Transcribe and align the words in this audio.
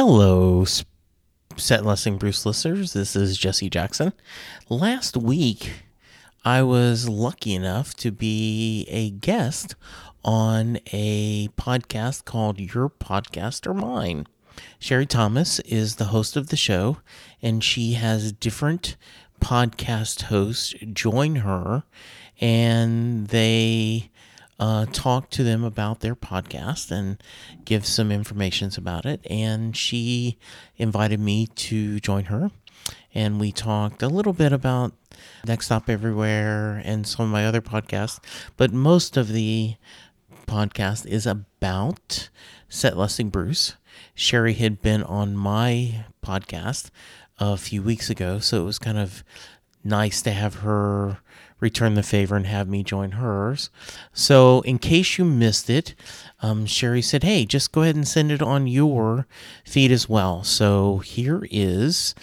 Hello, 0.00 0.64
Set 1.56 1.84
Lusting 1.84 2.18
Bruce 2.18 2.46
listeners. 2.46 2.92
This 2.92 3.16
is 3.16 3.36
Jesse 3.36 3.68
Jackson. 3.68 4.12
Last 4.68 5.16
week, 5.16 5.72
I 6.44 6.62
was 6.62 7.08
lucky 7.08 7.52
enough 7.52 7.94
to 7.96 8.12
be 8.12 8.86
a 8.88 9.10
guest 9.10 9.74
on 10.24 10.78
a 10.92 11.48
podcast 11.58 12.24
called 12.24 12.60
Your 12.60 12.88
Podcast 12.88 13.66
or 13.66 13.74
Mine. 13.74 14.28
Sherry 14.78 15.04
Thomas 15.04 15.58
is 15.64 15.96
the 15.96 16.04
host 16.04 16.36
of 16.36 16.50
the 16.50 16.56
show, 16.56 16.98
and 17.42 17.64
she 17.64 17.94
has 17.94 18.30
different 18.30 18.96
podcast 19.40 20.22
hosts 20.22 20.76
join 20.92 21.34
her, 21.34 21.82
and 22.40 23.26
they 23.26 24.12
uh, 24.58 24.86
talk 24.92 25.30
to 25.30 25.44
them 25.44 25.62
about 25.64 26.00
their 26.00 26.16
podcast 26.16 26.90
and 26.90 27.22
give 27.64 27.86
some 27.86 28.10
informations 28.10 28.76
about 28.76 29.06
it. 29.06 29.20
And 29.30 29.76
she 29.76 30.38
invited 30.76 31.20
me 31.20 31.46
to 31.46 32.00
join 32.00 32.24
her. 32.24 32.50
And 33.14 33.40
we 33.40 33.52
talked 33.52 34.02
a 34.02 34.08
little 34.08 34.32
bit 34.32 34.52
about 34.52 34.92
Next 35.46 35.66
Stop 35.66 35.88
Everywhere 35.88 36.82
and 36.84 37.06
some 37.06 37.26
of 37.26 37.32
my 37.32 37.46
other 37.46 37.60
podcasts. 37.60 38.20
But 38.56 38.72
most 38.72 39.16
of 39.16 39.28
the 39.28 39.76
podcast 40.46 41.06
is 41.06 41.26
about 41.26 42.28
set 42.68 42.96
lusting 42.96 43.28
Bruce. 43.30 43.74
Sherry 44.14 44.54
had 44.54 44.82
been 44.82 45.02
on 45.02 45.36
my 45.36 46.04
podcast 46.24 46.90
a 47.38 47.56
few 47.56 47.82
weeks 47.82 48.10
ago, 48.10 48.38
so 48.38 48.62
it 48.62 48.64
was 48.64 48.78
kind 48.78 48.98
of 48.98 49.22
nice 49.84 50.22
to 50.22 50.32
have 50.32 50.56
her 50.56 51.18
return 51.60 51.94
the 51.94 52.02
favor 52.02 52.36
and 52.36 52.46
have 52.46 52.68
me 52.68 52.82
join 52.82 53.12
hers. 53.12 53.70
So, 54.12 54.60
in 54.62 54.78
case 54.78 55.18
you 55.18 55.24
missed 55.24 55.68
it, 55.68 55.94
um, 56.40 56.66
Sherry 56.66 57.02
said, 57.02 57.24
Hey, 57.24 57.44
just 57.44 57.72
go 57.72 57.82
ahead 57.82 57.96
and 57.96 58.06
send 58.06 58.30
it 58.30 58.42
on 58.42 58.66
your 58.66 59.26
feed 59.64 59.90
as 59.90 60.08
well. 60.08 60.44
So, 60.44 60.98
here 60.98 61.46
is 61.50 62.14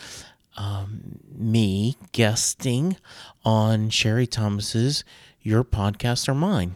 um, 0.57 1.19
me 1.37 1.97
guesting 2.11 2.97
on 3.43 3.89
Sherry 3.89 4.27
Thomas's 4.27 5.03
Your 5.41 5.63
Podcast 5.63 6.29
or 6.29 6.33
Mine. 6.33 6.75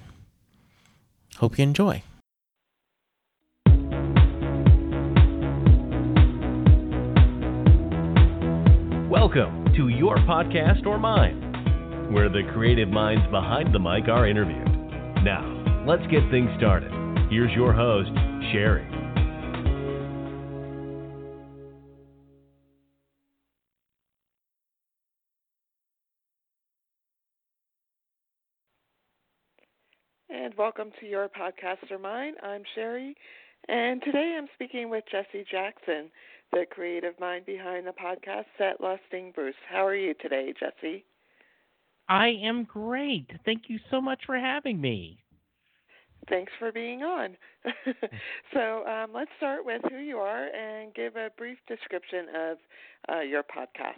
Hope 1.38 1.58
you 1.58 1.64
enjoy. 1.64 2.04
Welcome 9.10 9.74
to 9.76 9.88
Your 9.88 10.18
Podcast 10.18 10.86
or 10.86 10.98
Mine 11.00 11.49
where 12.12 12.28
the 12.28 12.42
creative 12.54 12.90
minds 12.90 13.24
behind 13.30 13.74
the 13.74 13.80
mic 13.80 14.08
are 14.10 14.28
interviewed. 14.28 14.68
Now, 15.24 15.84
let's 15.86 16.02
get 16.10 16.22
things 16.32 16.50
started. 16.58 16.92
Here's 17.30 17.52
your 17.54 17.72
host, 17.72 18.10
Sherry. 18.52 18.88
And 30.32 30.54
welcome 30.58 30.92
to 31.00 31.06
your 31.06 31.30
podcast 31.30 31.92
or 31.92 32.00
mine. 32.00 32.34
I'm 32.42 32.64
Sherry, 32.74 33.16
and 33.68 34.02
today 34.02 34.36
I'm 34.36 34.48
speaking 34.56 34.90
with 34.90 35.04
Jesse 35.12 35.46
Jackson, 35.52 36.10
the 36.52 36.66
creative 36.72 37.20
mind 37.20 37.46
behind 37.46 37.86
the 37.86 37.92
podcast 37.92 38.46
Set 38.58 38.82
Lusting 38.82 39.32
Bruce. 39.36 39.54
How 39.70 39.86
are 39.86 39.96
you 39.96 40.16
today, 40.20 40.54
Jesse? 40.60 41.06
I 42.10 42.30
am 42.44 42.64
great. 42.64 43.30
Thank 43.46 43.64
you 43.68 43.80
so 43.92 44.02
much 44.02 44.20
for 44.26 44.38
having 44.38 44.82
me. 44.82 45.20
Thanks 46.28 46.52
for 46.60 46.72
being 46.72 47.04
on. 47.04 47.38
so 48.54 48.86
um, 48.86 49.12
let's 49.14 49.32
start 49.38 49.64
with 49.64 49.82
who 49.90 49.98
you 49.98 50.18
are 50.18 50.48
and 50.48 50.94
give 50.94 51.16
a 51.16 51.30
brief 51.38 51.58
description 51.68 52.26
of 52.36 52.58
uh, 53.08 53.22
your 53.22 53.44
podcast. 53.44 53.94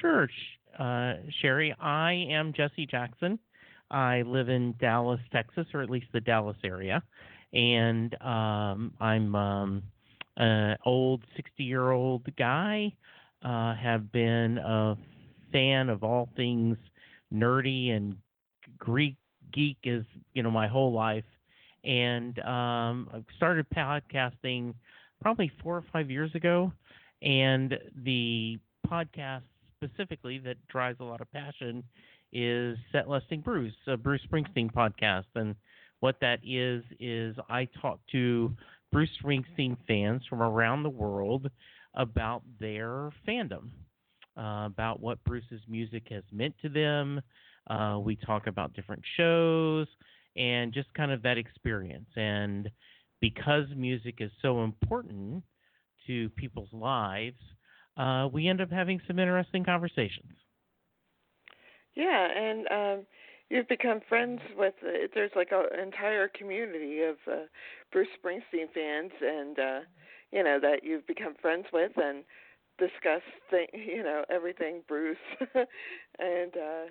Sure, 0.00 0.28
uh, 0.78 1.14
Sherry. 1.40 1.74
I 1.80 2.26
am 2.30 2.52
Jesse 2.52 2.86
Jackson. 2.86 3.38
I 3.90 4.22
live 4.22 4.48
in 4.48 4.74
Dallas, 4.78 5.20
Texas, 5.32 5.66
or 5.72 5.82
at 5.82 5.88
least 5.88 6.06
the 6.12 6.20
Dallas 6.20 6.56
area, 6.62 7.02
and 7.54 8.14
um, 8.20 8.92
I'm 9.00 9.34
um, 9.34 9.82
an 10.36 10.76
old 10.84 11.22
60-year-old 11.38 12.36
guy. 12.36 12.92
Uh, 13.40 13.72
have 13.76 14.10
been 14.10 14.58
a 14.58 14.96
fan 15.52 15.88
of 15.88 16.02
all 16.02 16.28
things 16.36 16.76
nerdy 17.32 17.90
and 17.92 18.16
Greek 18.78 19.16
geek 19.52 19.78
is 19.84 20.04
you 20.34 20.42
know 20.42 20.50
my 20.50 20.68
whole 20.68 20.92
life, 20.92 21.24
and 21.84 22.38
um, 22.40 23.08
I 23.12 23.24
started 23.36 23.66
podcasting 23.74 24.74
probably 25.20 25.50
four 25.62 25.76
or 25.76 25.84
five 25.92 26.10
years 26.10 26.34
ago, 26.34 26.72
and 27.22 27.78
the 28.04 28.58
podcast 28.86 29.42
specifically 29.82 30.38
that 30.38 30.56
drives 30.68 31.00
a 31.00 31.04
lot 31.04 31.20
of 31.20 31.30
passion 31.32 31.82
is 32.32 32.76
Set 32.92 33.08
Lusting 33.08 33.40
Bruce, 33.40 33.74
a 33.86 33.96
Bruce 33.96 34.20
Springsteen 34.30 34.72
podcast, 34.72 35.24
and 35.34 35.54
what 36.00 36.16
that 36.20 36.40
is 36.44 36.84
is 37.00 37.36
I 37.48 37.68
talk 37.80 38.00
to 38.12 38.54
Bruce 38.92 39.10
Springsteen 39.22 39.76
fans 39.86 40.22
from 40.28 40.42
around 40.42 40.82
the 40.82 40.90
world 40.90 41.50
about 41.94 42.42
their 42.60 43.10
fandom 43.26 43.70
uh, 44.38 44.66
about 44.66 45.00
what 45.00 45.22
Bruce's 45.24 45.62
music 45.68 46.04
has 46.10 46.22
meant 46.32 46.54
to 46.62 46.68
them. 46.68 47.20
Uh, 47.68 47.98
we 48.02 48.16
talk 48.16 48.46
about 48.46 48.72
different 48.72 49.02
shows 49.16 49.86
and 50.36 50.72
just 50.72 50.92
kind 50.94 51.10
of 51.10 51.22
that 51.22 51.36
experience. 51.36 52.08
And 52.16 52.70
because 53.20 53.64
music 53.76 54.16
is 54.20 54.30
so 54.40 54.62
important 54.62 55.42
to 56.06 56.30
people's 56.30 56.72
lives, 56.72 57.40
uh, 57.96 58.28
we 58.32 58.48
end 58.48 58.60
up 58.60 58.70
having 58.70 59.00
some 59.06 59.18
interesting 59.18 59.64
conversations. 59.64 60.32
Yeah, 61.94 62.28
and 62.34 62.66
um, 62.70 63.06
you've 63.50 63.68
become 63.68 64.00
friends 64.08 64.40
with. 64.56 64.74
Uh, 64.86 65.08
there's 65.14 65.32
like 65.34 65.48
an 65.50 65.80
entire 65.80 66.28
community 66.28 67.00
of 67.02 67.16
uh, 67.30 67.46
Bruce 67.90 68.08
Springsteen 68.22 68.72
fans, 68.72 69.10
and 69.20 69.58
uh, 69.58 69.80
you 70.30 70.44
know 70.44 70.60
that 70.60 70.84
you've 70.84 71.06
become 71.08 71.34
friends 71.42 71.66
with, 71.72 71.90
and 71.96 72.22
discuss 72.78 73.22
thing, 73.50 73.66
you 73.72 74.02
know, 74.02 74.24
everything 74.30 74.82
Bruce 74.86 75.16
and 76.18 76.56
uh 76.56 76.86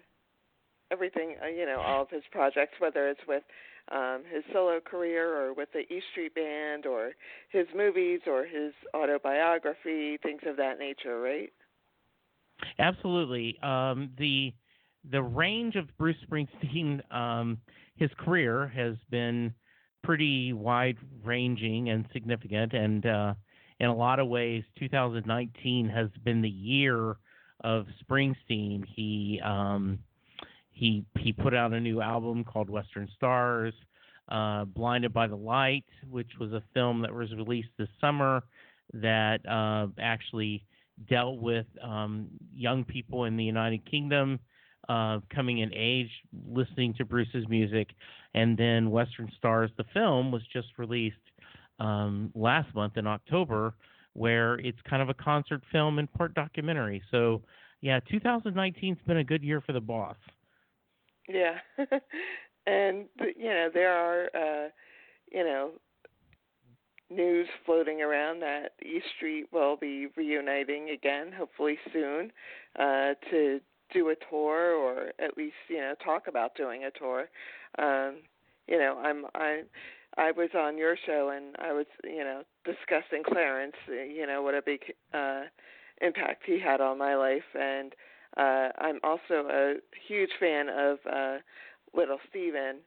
everything, 0.91 1.35
uh, 1.43 1.47
you 1.47 1.65
know, 1.65 1.81
all 1.85 2.03
of 2.03 2.09
his 2.09 2.23
projects 2.31 2.75
whether 2.79 3.09
it's 3.09 3.21
with 3.27 3.43
um 3.91 4.23
his 4.31 4.43
solo 4.53 4.79
career 4.79 5.35
or 5.35 5.53
with 5.53 5.69
the 5.73 5.81
E 5.93 6.01
Street 6.11 6.35
Band 6.35 6.85
or 6.85 7.11
his 7.49 7.67
movies 7.75 8.21
or 8.27 8.45
his 8.45 8.73
autobiography, 8.93 10.17
things 10.17 10.41
of 10.45 10.57
that 10.57 10.79
nature, 10.79 11.19
right? 11.19 11.51
Absolutely. 12.79 13.57
Um 13.61 14.11
the 14.17 14.53
the 15.09 15.21
range 15.21 15.75
of 15.75 15.85
Bruce 15.97 16.17
Springsteen 16.29 17.01
um 17.13 17.57
his 17.95 18.09
career 18.19 18.67
has 18.67 18.95
been 19.09 19.53
pretty 20.03 20.53
wide 20.53 20.97
ranging 21.23 21.89
and 21.89 22.05
significant 22.13 22.73
and 22.73 23.05
uh 23.05 23.33
in 23.79 23.87
a 23.87 23.95
lot 23.95 24.19
of 24.19 24.27
ways, 24.27 24.63
2019 24.79 25.89
has 25.89 26.09
been 26.23 26.41
the 26.41 26.49
year 26.49 27.17
of 27.61 27.85
Springsteen. 28.03 28.83
He 28.95 29.39
um, 29.43 29.99
he 30.71 31.05
he 31.19 31.33
put 31.33 31.53
out 31.53 31.73
a 31.73 31.79
new 31.79 32.01
album 32.01 32.43
called 32.43 32.69
Western 32.69 33.07
Stars, 33.15 33.73
uh, 34.29 34.65
Blinded 34.65 35.13
by 35.13 35.27
the 35.27 35.35
Light, 35.35 35.85
which 36.09 36.31
was 36.39 36.53
a 36.53 36.63
film 36.73 37.01
that 37.01 37.13
was 37.13 37.31
released 37.33 37.69
this 37.77 37.89
summer 37.99 38.43
that 38.93 39.45
uh, 39.47 39.87
actually 39.99 40.63
dealt 41.09 41.39
with 41.39 41.65
um, 41.83 42.27
young 42.55 42.83
people 42.83 43.25
in 43.25 43.37
the 43.37 43.43
United 43.43 43.89
Kingdom 43.89 44.39
uh, 44.89 45.19
coming 45.33 45.59
in 45.59 45.71
age, 45.73 46.09
listening 46.49 46.93
to 46.95 47.05
Bruce's 47.05 47.47
music, 47.49 47.89
and 48.33 48.57
then 48.57 48.89
Western 48.89 49.31
Stars, 49.37 49.69
the 49.77 49.83
film, 49.93 50.31
was 50.31 50.41
just 50.51 50.67
released 50.77 51.17
um, 51.79 52.31
last 52.35 52.73
month 52.75 52.97
in 52.97 53.07
October, 53.07 53.73
where 54.13 54.55
it's 54.55 54.79
kind 54.89 55.01
of 55.01 55.09
a 55.09 55.13
concert 55.13 55.61
film 55.71 55.99
and 55.99 56.11
part 56.13 56.33
documentary. 56.33 57.01
So, 57.11 57.43
yeah, 57.81 57.99
2019's 58.11 58.99
been 59.05 59.17
a 59.17 59.23
good 59.23 59.43
year 59.43 59.61
for 59.61 59.73
the 59.73 59.81
boss. 59.81 60.17
Yeah, 61.27 61.57
and 62.67 63.05
you 63.37 63.49
know 63.49 63.69
there 63.73 63.91
are 63.91 64.25
uh, 64.33 64.69
you 65.31 65.43
know 65.43 65.71
news 67.09 67.47
floating 67.65 68.01
around 68.01 68.41
that 68.41 68.73
East 68.83 69.05
Street 69.15 69.45
will 69.51 69.77
be 69.77 70.07
reuniting 70.15 70.89
again, 70.89 71.31
hopefully 71.37 71.77
soon, 71.93 72.31
uh, 72.79 73.13
to 73.29 73.59
do 73.93 74.09
a 74.09 74.15
tour 74.29 74.75
or 74.75 75.11
at 75.19 75.37
least 75.37 75.55
you 75.69 75.77
know 75.77 75.93
talk 76.03 76.27
about 76.27 76.55
doing 76.55 76.83
a 76.85 76.91
tour. 76.91 77.29
Um, 77.77 78.17
you 78.67 78.77
know, 78.77 78.97
I'm 79.03 79.25
I 79.35 79.61
I 80.17 80.31
was 80.31 80.49
on 80.57 80.77
your 80.77 80.95
show 81.05 81.31
and 81.35 81.55
I 81.59 81.73
was, 81.73 81.85
you 82.03 82.23
know, 82.23 82.43
discussing 82.65 83.23
Clarence, 83.23 83.75
you 83.87 84.25
know, 84.25 84.41
what 84.41 84.55
a 84.55 84.61
big 84.61 84.81
uh 85.13 85.43
impact 86.01 86.43
he 86.45 86.59
had 86.59 86.79
on 86.79 86.97
my 86.97 87.15
life 87.15 87.55
and 87.59 87.93
uh 88.37 88.69
I'm 88.77 88.99
also 89.03 89.47
a 89.49 89.75
huge 90.07 90.31
fan 90.39 90.69
of 90.69 90.99
uh 91.11 91.37
Little 91.95 92.19
Steven 92.29 92.77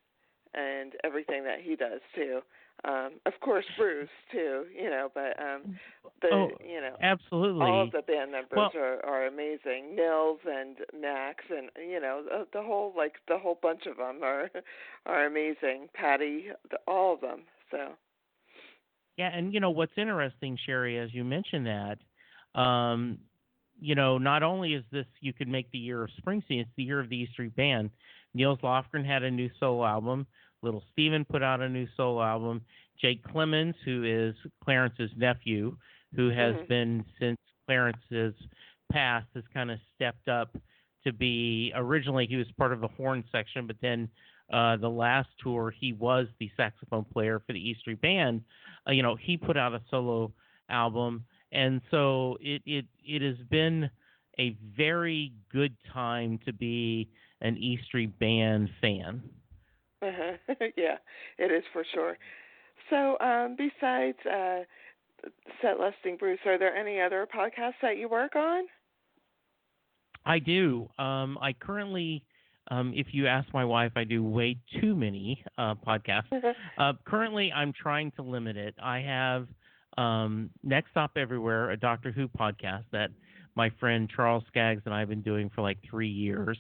and 0.55 0.93
everything 1.05 1.45
that 1.45 1.61
he 1.63 1.77
does 1.77 2.01
too. 2.15 2.41
Um, 2.85 3.21
of 3.27 3.35
course, 3.41 3.67
Bruce 3.77 4.09
too. 4.33 4.65
You 4.75 4.89
know, 4.89 5.11
but 5.15 5.39
um, 5.39 5.79
the 6.23 6.29
oh, 6.33 6.49
you 6.67 6.81
know 6.81 6.97
absolutely. 7.03 7.63
all 7.63 7.83
of 7.83 7.93
the 7.93 8.03
band 8.03 8.33
members 8.33 8.57
well, 8.57 8.71
are 8.75 9.05
are 9.05 9.27
amazing. 9.27 9.95
Nils 9.95 10.39
and 10.47 10.77
Max 10.99 11.45
and 11.51 11.69
you 11.89 12.01
know 12.01 12.23
the, 12.25 12.47
the 12.53 12.63
whole 12.63 12.95
like 12.97 13.17
the 13.29 13.39
whole 13.39 13.59
bunch 13.61 13.87
of 13.87 13.99
them 13.99 14.23
are 14.23 14.51
are 15.07 15.27
amazing. 15.27 15.89
Patty, 15.95 16.47
the, 16.71 16.79
all 16.87 17.15
of 17.15 17.21
them. 17.21 17.43
So. 17.71 17.93
Yeah, 19.17 19.31
and 19.35 19.53
you 19.53 19.61
know 19.61 19.71
what's 19.71 19.93
interesting, 19.99 20.57
Sherry, 20.65 20.99
as 20.99 21.13
you 21.13 21.25
mentioned 21.25 21.67
that, 21.67 22.59
um, 22.59 23.19
you 23.79 23.95
know, 23.95 24.17
not 24.17 24.43
only 24.43 24.73
is 24.73 24.85
this 24.91 25.05
you 25.21 25.35
could 25.35 25.49
make 25.49 25.71
the 25.73 25.79
year 25.79 26.03
of 26.05 26.11
Springsteen, 26.23 26.61
it's 26.61 26.71
the 26.79 26.85
year 26.85 27.01
of 27.01 27.11
the 27.11 27.17
E 27.17 27.29
Street 27.33 27.55
Band. 27.55 27.91
Nils 28.33 28.61
Lofgren 28.63 29.05
had 29.05 29.23
a 29.23 29.31
new 29.31 29.51
solo 29.59 29.85
album. 29.85 30.27
Little 30.63 30.83
Steven 30.93 31.25
put 31.25 31.43
out 31.43 31.61
a 31.61 31.69
new 31.69 31.87
solo 31.97 32.23
album. 32.23 32.63
Jake 33.01 33.25
Clemons, 33.25 33.75
who 33.85 34.05
is 34.05 34.35
Clarence's 34.63 35.11
nephew, 35.17 35.77
who 36.15 36.29
has 36.29 36.55
mm-hmm. 36.55 36.67
been 36.69 37.05
since 37.19 37.39
Clarence's 37.67 38.35
passed, 38.93 39.29
has 39.35 39.45
kind 39.55 39.71
of 39.71 39.79
stepped 39.95 40.29
up 40.29 40.57
to 41.05 41.13
be. 41.13 41.73
Originally, 41.75 42.27
he 42.27 42.37
was 42.37 42.47
part 42.59 42.73
of 42.73 42.81
the 42.81 42.89
horn 42.89 43.25
section, 43.33 43.67
but 43.67 43.77
then 43.81 44.09
uh, 44.53 44.77
the 44.77 44.89
last 44.89 45.29
tour, 45.43 45.73
he 45.79 45.93
was 45.93 46.27
the 46.39 46.51
saxophone 46.57 47.05
player 47.05 47.41
for 47.47 47.53
the 47.53 47.59
E 47.59 47.77
Street 47.81 48.01
Band. 48.01 48.43
Uh, 48.87 48.93
you 48.93 49.03
know, 49.03 49.17
he 49.17 49.37
put 49.37 49.57
out 49.57 49.73
a 49.73 49.81
solo 49.91 50.33
album, 50.69 51.25
and 51.53 51.81
so 51.91 52.37
it 52.41 52.63
it 52.67 52.85
it 53.05 53.23
has 53.23 53.39
been 53.49 53.89
a 54.39 54.57
very 54.77 55.33
good 55.53 55.75
time 55.93 56.39
to 56.45 56.53
be 56.53 57.09
an 57.41 57.57
E 57.57 57.79
Street 57.87 58.19
Band 58.19 58.69
fan. 58.81 59.23
Uh-huh. 60.03 60.37
yeah, 60.77 60.97
it 61.39 61.53
is 61.53 61.65
for 61.73 61.85
sure. 61.95 62.17
So, 62.89 63.19
um, 63.21 63.57
besides 63.57 64.19
uh, 64.27 64.61
Set 65.63 65.79
Lusting 65.79 66.17
Bruce, 66.17 66.41
are 66.47 66.59
there 66.59 66.75
any 66.75 67.01
other 67.01 67.27
podcasts 67.35 67.75
that 67.83 67.99
you 67.99 68.09
work 68.09 68.37
on? 68.37 68.65
I 70.25 70.39
do. 70.39 70.89
Um, 70.99 71.39
I 71.41 71.53
currently, 71.53 72.25
um, 72.71 72.93
if 72.95 73.09
you 73.13 73.27
ask 73.27 73.53
my 73.53 73.65
wife, 73.65 73.93
I 73.97 74.05
do 74.05 74.23
way 74.23 74.59
too 74.81 74.95
many 74.95 75.43
uh, 75.59 75.75
podcasts. 75.75 76.33
uh, 76.79 76.93
currently, 77.07 77.53
I'm 77.53 77.73
trying 77.73 78.13
to 78.13 78.23
limit 78.23 78.57
it. 78.57 78.75
I 78.83 79.01
have 79.01 79.47
um, 79.99 80.51
Next 80.63 80.91
Stop 80.91 81.13
Everywhere, 81.17 81.71
a 81.71 81.77
Doctor 81.77 82.11
Who 82.11 82.29
podcast 82.29 82.85
that 82.93 83.11
my 83.57 83.71
friend 83.81 84.11
Charles 84.15 84.45
Skaggs 84.49 84.83
and 84.85 84.95
I 84.95 85.01
have 85.01 85.09
been 85.09 85.23
doing 85.23 85.51
for 85.55 85.63
like 85.63 85.79
three 85.89 86.09
years, 86.09 86.59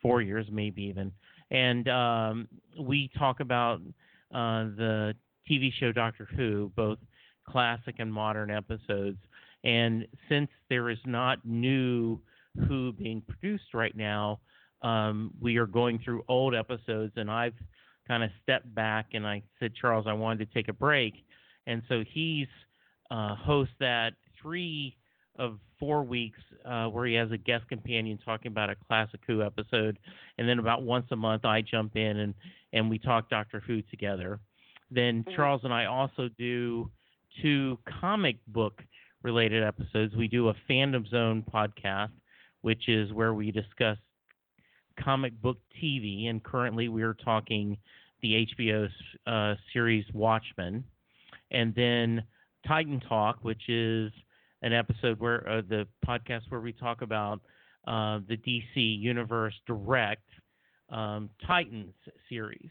four 0.00 0.20
years, 0.20 0.46
maybe 0.50 0.82
even. 0.82 1.12
And 1.52 1.86
um, 1.88 2.48
we 2.80 3.10
talk 3.18 3.40
about 3.40 3.80
uh, 4.34 4.64
the 4.76 5.14
TV 5.48 5.70
show 5.78 5.92
Doctor 5.92 6.26
Who, 6.34 6.72
both 6.74 6.98
classic 7.48 7.96
and 7.98 8.12
modern 8.12 8.50
episodes. 8.50 9.18
And 9.62 10.06
since 10.28 10.48
there 10.70 10.88
is 10.88 10.98
not 11.04 11.38
new 11.44 12.18
Who 12.66 12.92
being 12.92 13.22
produced 13.28 13.74
right 13.74 13.94
now, 13.94 14.40
um, 14.82 15.30
we 15.40 15.58
are 15.58 15.66
going 15.66 16.00
through 16.04 16.24
old 16.26 16.54
episodes, 16.54 17.12
and 17.16 17.30
I've 17.30 17.54
kind 18.08 18.24
of 18.24 18.30
stepped 18.42 18.74
back 18.74 19.08
and 19.12 19.26
I 19.26 19.42
said, 19.60 19.72
Charles, 19.80 20.06
I 20.08 20.12
wanted 20.12 20.48
to 20.48 20.54
take 20.54 20.68
a 20.68 20.72
break, 20.72 21.14
and 21.66 21.82
so 21.88 22.02
he's 22.12 22.48
uh, 23.10 23.36
hosts 23.36 23.74
that 23.78 24.14
three 24.40 24.96
of 25.38 25.58
four 25.78 26.02
weeks 26.02 26.38
uh, 26.64 26.86
where 26.86 27.06
he 27.06 27.14
has 27.14 27.30
a 27.32 27.38
guest 27.38 27.68
companion 27.68 28.18
talking 28.24 28.50
about 28.52 28.70
a 28.70 28.76
classic 28.76 29.20
Who 29.26 29.42
episode, 29.42 29.98
and 30.38 30.48
then 30.48 30.58
about 30.58 30.82
once 30.82 31.06
a 31.10 31.16
month 31.16 31.44
I 31.44 31.62
jump 31.62 31.96
in 31.96 32.18
and 32.18 32.34
and 32.72 32.88
we 32.88 32.98
talk 32.98 33.28
Doctor 33.28 33.60
Who 33.60 33.82
together. 33.82 34.40
Then 34.90 35.24
Mhm. 35.24 35.34
Charles 35.34 35.64
and 35.64 35.72
I 35.72 35.86
also 35.86 36.28
do 36.28 36.90
two 37.40 37.78
comic 38.00 38.36
book 38.46 38.82
related 39.22 39.62
episodes. 39.62 40.14
We 40.14 40.28
do 40.28 40.48
a 40.48 40.54
Fandom 40.68 41.06
Zone 41.08 41.42
podcast, 41.42 42.12
which 42.60 42.88
is 42.88 43.12
where 43.12 43.34
we 43.34 43.50
discuss 43.50 43.98
comic 44.98 45.32
book 45.40 45.58
TV, 45.80 46.28
and 46.28 46.42
currently 46.42 46.88
we 46.88 47.02
are 47.02 47.14
talking 47.14 47.78
the 48.20 48.46
HBO 48.46 48.88
uh, 49.26 49.54
series 49.72 50.04
Watchmen, 50.12 50.84
and 51.50 51.74
then 51.74 52.22
Titan 52.66 53.00
Talk, 53.00 53.42
which 53.42 53.68
is 53.68 54.12
an 54.62 54.72
episode 54.72 55.18
where 55.20 55.48
uh, 55.48 55.62
the 55.68 55.86
podcast 56.06 56.42
where 56.48 56.60
we 56.60 56.72
talk 56.72 57.02
about 57.02 57.40
uh, 57.86 58.20
the 58.28 58.36
DC 58.36 58.64
Universe 59.00 59.54
Direct 59.66 60.28
um, 60.90 61.30
Titans 61.46 61.94
series. 62.28 62.70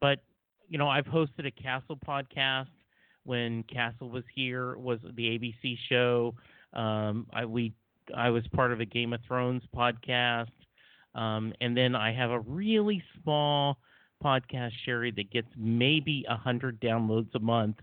But 0.00 0.20
you 0.68 0.78
know, 0.78 0.88
I've 0.88 1.06
hosted 1.06 1.46
a 1.46 1.50
Castle 1.50 1.98
podcast 2.06 2.68
when 3.24 3.62
Castle 3.64 4.10
was 4.10 4.24
here. 4.34 4.76
Was 4.76 4.98
the 5.14 5.38
ABC 5.38 5.76
show? 5.88 6.34
Um, 6.72 7.26
I 7.32 7.44
we 7.44 7.72
I 8.14 8.30
was 8.30 8.46
part 8.48 8.72
of 8.72 8.80
a 8.80 8.84
Game 8.84 9.12
of 9.12 9.20
Thrones 9.26 9.62
podcast, 9.74 10.50
um, 11.14 11.52
and 11.60 11.76
then 11.76 11.94
I 11.94 12.12
have 12.12 12.30
a 12.30 12.40
really 12.40 13.02
small 13.22 13.78
podcast, 14.22 14.72
Sherry, 14.84 15.12
that 15.12 15.30
gets 15.30 15.48
maybe 15.56 16.24
a 16.28 16.36
hundred 16.36 16.80
downloads 16.80 17.34
a 17.34 17.38
month. 17.38 17.76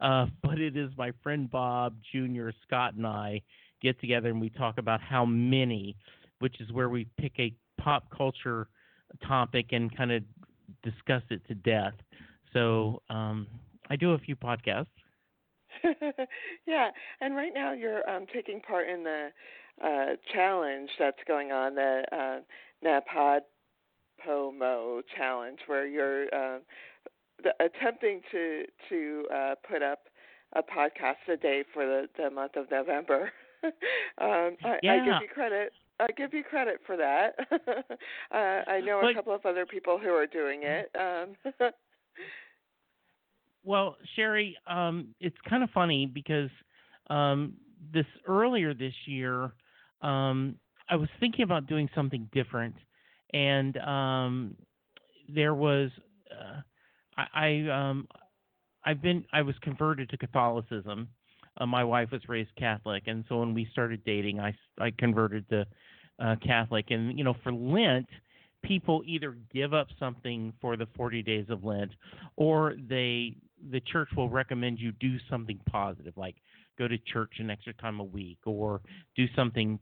Uh, 0.00 0.26
but 0.42 0.60
it 0.60 0.76
is 0.76 0.90
my 0.96 1.12
friend 1.22 1.50
Bob 1.50 1.96
Jr., 2.12 2.50
Scott, 2.66 2.94
and 2.94 3.06
I 3.06 3.42
get 3.82 4.00
together 4.00 4.28
and 4.30 4.40
we 4.40 4.50
talk 4.50 4.78
about 4.78 5.00
how 5.00 5.24
many, 5.24 5.96
which 6.38 6.60
is 6.60 6.72
where 6.72 6.88
we 6.88 7.06
pick 7.18 7.32
a 7.38 7.52
pop 7.78 8.04
culture 8.16 8.68
topic 9.26 9.66
and 9.72 9.94
kind 9.94 10.10
of 10.10 10.22
discuss 10.82 11.22
it 11.30 11.46
to 11.48 11.54
death. 11.54 11.94
So 12.52 13.02
um, 13.10 13.46
I 13.90 13.96
do 13.96 14.12
a 14.12 14.18
few 14.18 14.36
podcasts. 14.36 14.86
yeah, 16.66 16.90
and 17.20 17.36
right 17.36 17.52
now 17.54 17.72
you're 17.72 18.08
um, 18.08 18.26
taking 18.32 18.60
part 18.60 18.88
in 18.88 19.04
the 19.04 19.28
uh, 19.84 20.16
challenge 20.32 20.88
that's 20.98 21.18
going 21.26 21.52
on, 21.52 21.74
the 21.74 22.02
uh, 22.12 22.86
NAPOD 22.86 23.40
Pomo 24.24 25.02
challenge, 25.16 25.58
where 25.66 25.86
you're 25.86 26.24
uh, 26.34 26.58
the, 27.42 27.50
attempting 27.64 28.20
to 28.32 28.64
to 28.88 29.24
uh, 29.34 29.54
put 29.68 29.82
up 29.82 30.00
a 30.54 30.62
podcast 30.62 31.32
a 31.32 31.36
day 31.36 31.64
for 31.72 31.84
the, 31.84 32.08
the 32.16 32.30
month 32.30 32.56
of 32.56 32.70
November. 32.70 33.30
um, 33.64 34.56
I, 34.64 34.78
yeah. 34.82 34.92
I 34.94 34.98
give 34.98 35.22
you 35.22 35.28
credit. 35.32 35.72
I 36.00 36.06
give 36.16 36.34
you 36.34 36.42
credit 36.42 36.80
for 36.86 36.96
that. 36.96 37.34
uh, 37.52 38.34
I 38.34 38.80
know 38.80 38.98
a 38.98 39.02
But- 39.02 39.14
couple 39.14 39.34
of 39.34 39.46
other 39.46 39.66
people 39.66 39.98
who 39.98 40.10
are 40.10 40.26
doing 40.26 40.62
it. 40.62 40.90
Um, 40.98 41.36
Well, 43.66 43.96
Sherry, 44.14 44.56
um, 44.66 45.14
it's 45.20 45.36
kind 45.48 45.62
of 45.64 45.70
funny 45.70 46.04
because 46.04 46.50
um, 47.08 47.54
this 47.94 48.04
earlier 48.28 48.74
this 48.74 48.92
year, 49.06 49.52
um, 50.02 50.56
I 50.90 50.96
was 50.96 51.08
thinking 51.18 51.44
about 51.44 51.66
doing 51.66 51.88
something 51.94 52.28
different, 52.32 52.74
and 53.32 53.76
um, 53.78 54.56
there 55.28 55.54
was 55.54 55.90
uh, 56.30 56.60
I, 57.16 57.46
I 57.46 57.88
um, 57.88 58.08
I've 58.84 59.02
been 59.02 59.24
I 59.32 59.42
was 59.42 59.54
converted 59.62 60.10
to 60.10 60.16
Catholicism. 60.16 61.08
Uh, 61.56 61.66
my 61.66 61.84
wife 61.84 62.10
was 62.10 62.22
raised 62.28 62.50
Catholic, 62.56 63.04
and 63.06 63.24
so 63.28 63.38
when 63.38 63.54
we 63.54 63.68
started 63.72 64.04
dating, 64.04 64.40
I 64.40 64.54
I 64.78 64.92
converted 64.98 65.48
to 65.50 65.66
uh, 66.18 66.36
Catholic, 66.44 66.86
and 66.90 67.16
you 67.16 67.24
know 67.24 67.34
for 67.42 67.52
Lent, 67.52 68.08
people 68.62 69.02
either 69.06 69.36
give 69.52 69.74
up 69.74 69.88
something 69.98 70.52
for 70.60 70.76
the 70.76 70.86
40 70.96 71.22
days 71.22 71.46
of 71.48 71.64
Lent, 71.64 71.92
or 72.36 72.74
they 72.88 73.36
the 73.70 73.80
church 73.80 74.08
will 74.16 74.28
recommend 74.28 74.78
you 74.78 74.92
do 74.92 75.16
something 75.30 75.58
positive, 75.70 76.14
like 76.16 76.36
go 76.78 76.88
to 76.88 76.98
church 76.98 77.34
an 77.38 77.50
extra 77.50 77.72
time 77.74 78.00
a 78.00 78.04
week, 78.04 78.38
or 78.44 78.80
do 79.16 79.26
something 79.36 79.78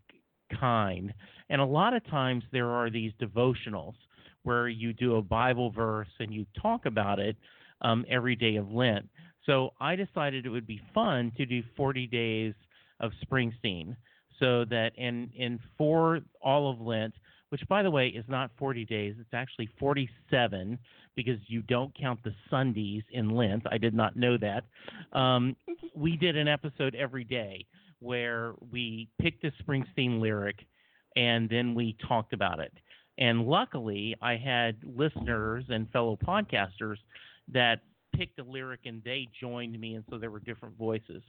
kind. 0.59 1.13
And 1.51 1.61
a 1.61 1.65
lot 1.67 1.95
of 1.95 2.05
times 2.07 2.45
there 2.53 2.71
are 2.71 2.91
these 2.91 3.13
devotionals 3.21 3.95
where 4.43 4.69
you 4.69 4.93
do 4.93 5.17
a 5.17 5.23
Bible 5.23 5.71
verse 5.71 6.09
and 6.19 6.33
you 6.33 6.47
talk 6.61 6.87
about 6.87 7.19
it 7.19 7.37
um, 7.83 8.05
every 8.09 8.37
day 8.37 8.57
of 8.57 8.71
Lent. 8.71 9.09
So 9.47 9.71
I 9.81 9.97
decided 9.97 10.47
it 10.47 10.51
would 10.51 10.67
be 10.67 10.81
fun 10.95 11.33
to 11.37 11.47
do 11.47 11.63
40 11.77 12.07
days 12.07 12.55
of 13.01 13.13
Springsteen. 13.25 13.97
So 14.39 14.65
that 14.71 14.93
in, 14.97 15.31
and 15.39 15.61
for 15.79 16.21
all 16.41 16.71
of 16.71 16.81
Lent, 16.81 17.15
which 17.51 17.61
by 17.69 17.83
the 17.83 17.91
way 17.91 18.09
is 18.09 18.25
not 18.29 18.51
40 18.59 18.85
days, 18.87 19.15
it's 19.21 19.35
actually 19.35 19.69
47 19.79 20.79
because 21.15 21.39
you 21.47 21.63
don't 21.63 21.95
count 21.97 22.21
the 22.25 22.35
Sundays 22.51 23.03
in 23.13 23.31
Lent. 23.31 23.65
I 23.71 23.79
did 23.79 23.95
not 23.95 24.17
know 24.17 24.37
that. 24.39 24.65
Um, 25.17 25.55
we 25.95 26.17
did 26.17 26.37
an 26.37 26.49
episode 26.49 26.95
every 26.95 27.25
day 27.25 27.67
where 28.03 28.55
we 28.71 29.09
picked 29.21 29.45
a 29.45 29.53
Springsteen 29.63 30.21
lyric 30.21 30.67
and 31.17 31.49
then 31.49 31.75
we 31.75 31.97
talked 32.09 32.33
about 32.33 32.59
it. 32.59 32.73
And 33.19 33.47
luckily, 33.47 34.17
I 34.23 34.37
had 34.37 34.77
listeners 34.83 35.65
and 35.69 35.91
fellow 35.91 36.17
podcasters 36.17 36.97
that 37.53 37.81
picked 38.15 38.39
a 38.39 38.45
lyric 38.45 38.81
and 38.87 39.03
they 39.05 39.29
joined 39.41 39.79
me, 39.79 39.95
and 39.95 40.05
so 40.11 40.19
there 40.19 40.31
were 40.31 40.41
different 40.41 40.77
voices. 40.77 41.23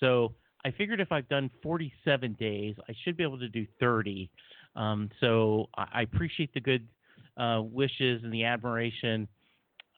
So 0.00 0.34
I 0.64 0.70
figured 0.72 1.00
if 1.00 1.12
I've 1.12 1.28
done 1.28 1.50
47 1.62 2.36
days, 2.38 2.74
I 2.88 2.94
should 3.04 3.16
be 3.16 3.22
able 3.22 3.38
to 3.38 3.48
do 3.48 3.66
30. 3.78 4.30
Um, 4.76 5.10
so 5.20 5.68
I, 5.76 6.02
appreciate 6.02 6.52
the 6.52 6.60
good 6.60 6.86
uh, 7.36 7.62
wishes 7.62 8.22
and 8.22 8.32
the 8.32 8.44
admiration. 8.44 9.26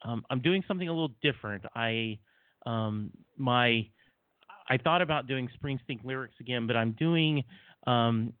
um, 0.03 0.23
I'm 0.29 0.39
doing 0.39 0.63
something 0.67 0.87
a 0.87 0.91
little 0.91 1.13
different. 1.21 1.63
I 1.75 2.17
um, 2.65 3.11
my 3.37 3.87
I 4.69 4.77
thought 4.77 5.01
about 5.01 5.27
doing 5.27 5.49
Springsteen 5.61 6.03
lyrics 6.03 6.35
again, 6.39 6.67
but 6.67 6.75
I'm 6.75 6.91
doing 6.93 7.43
um, 7.85 8.33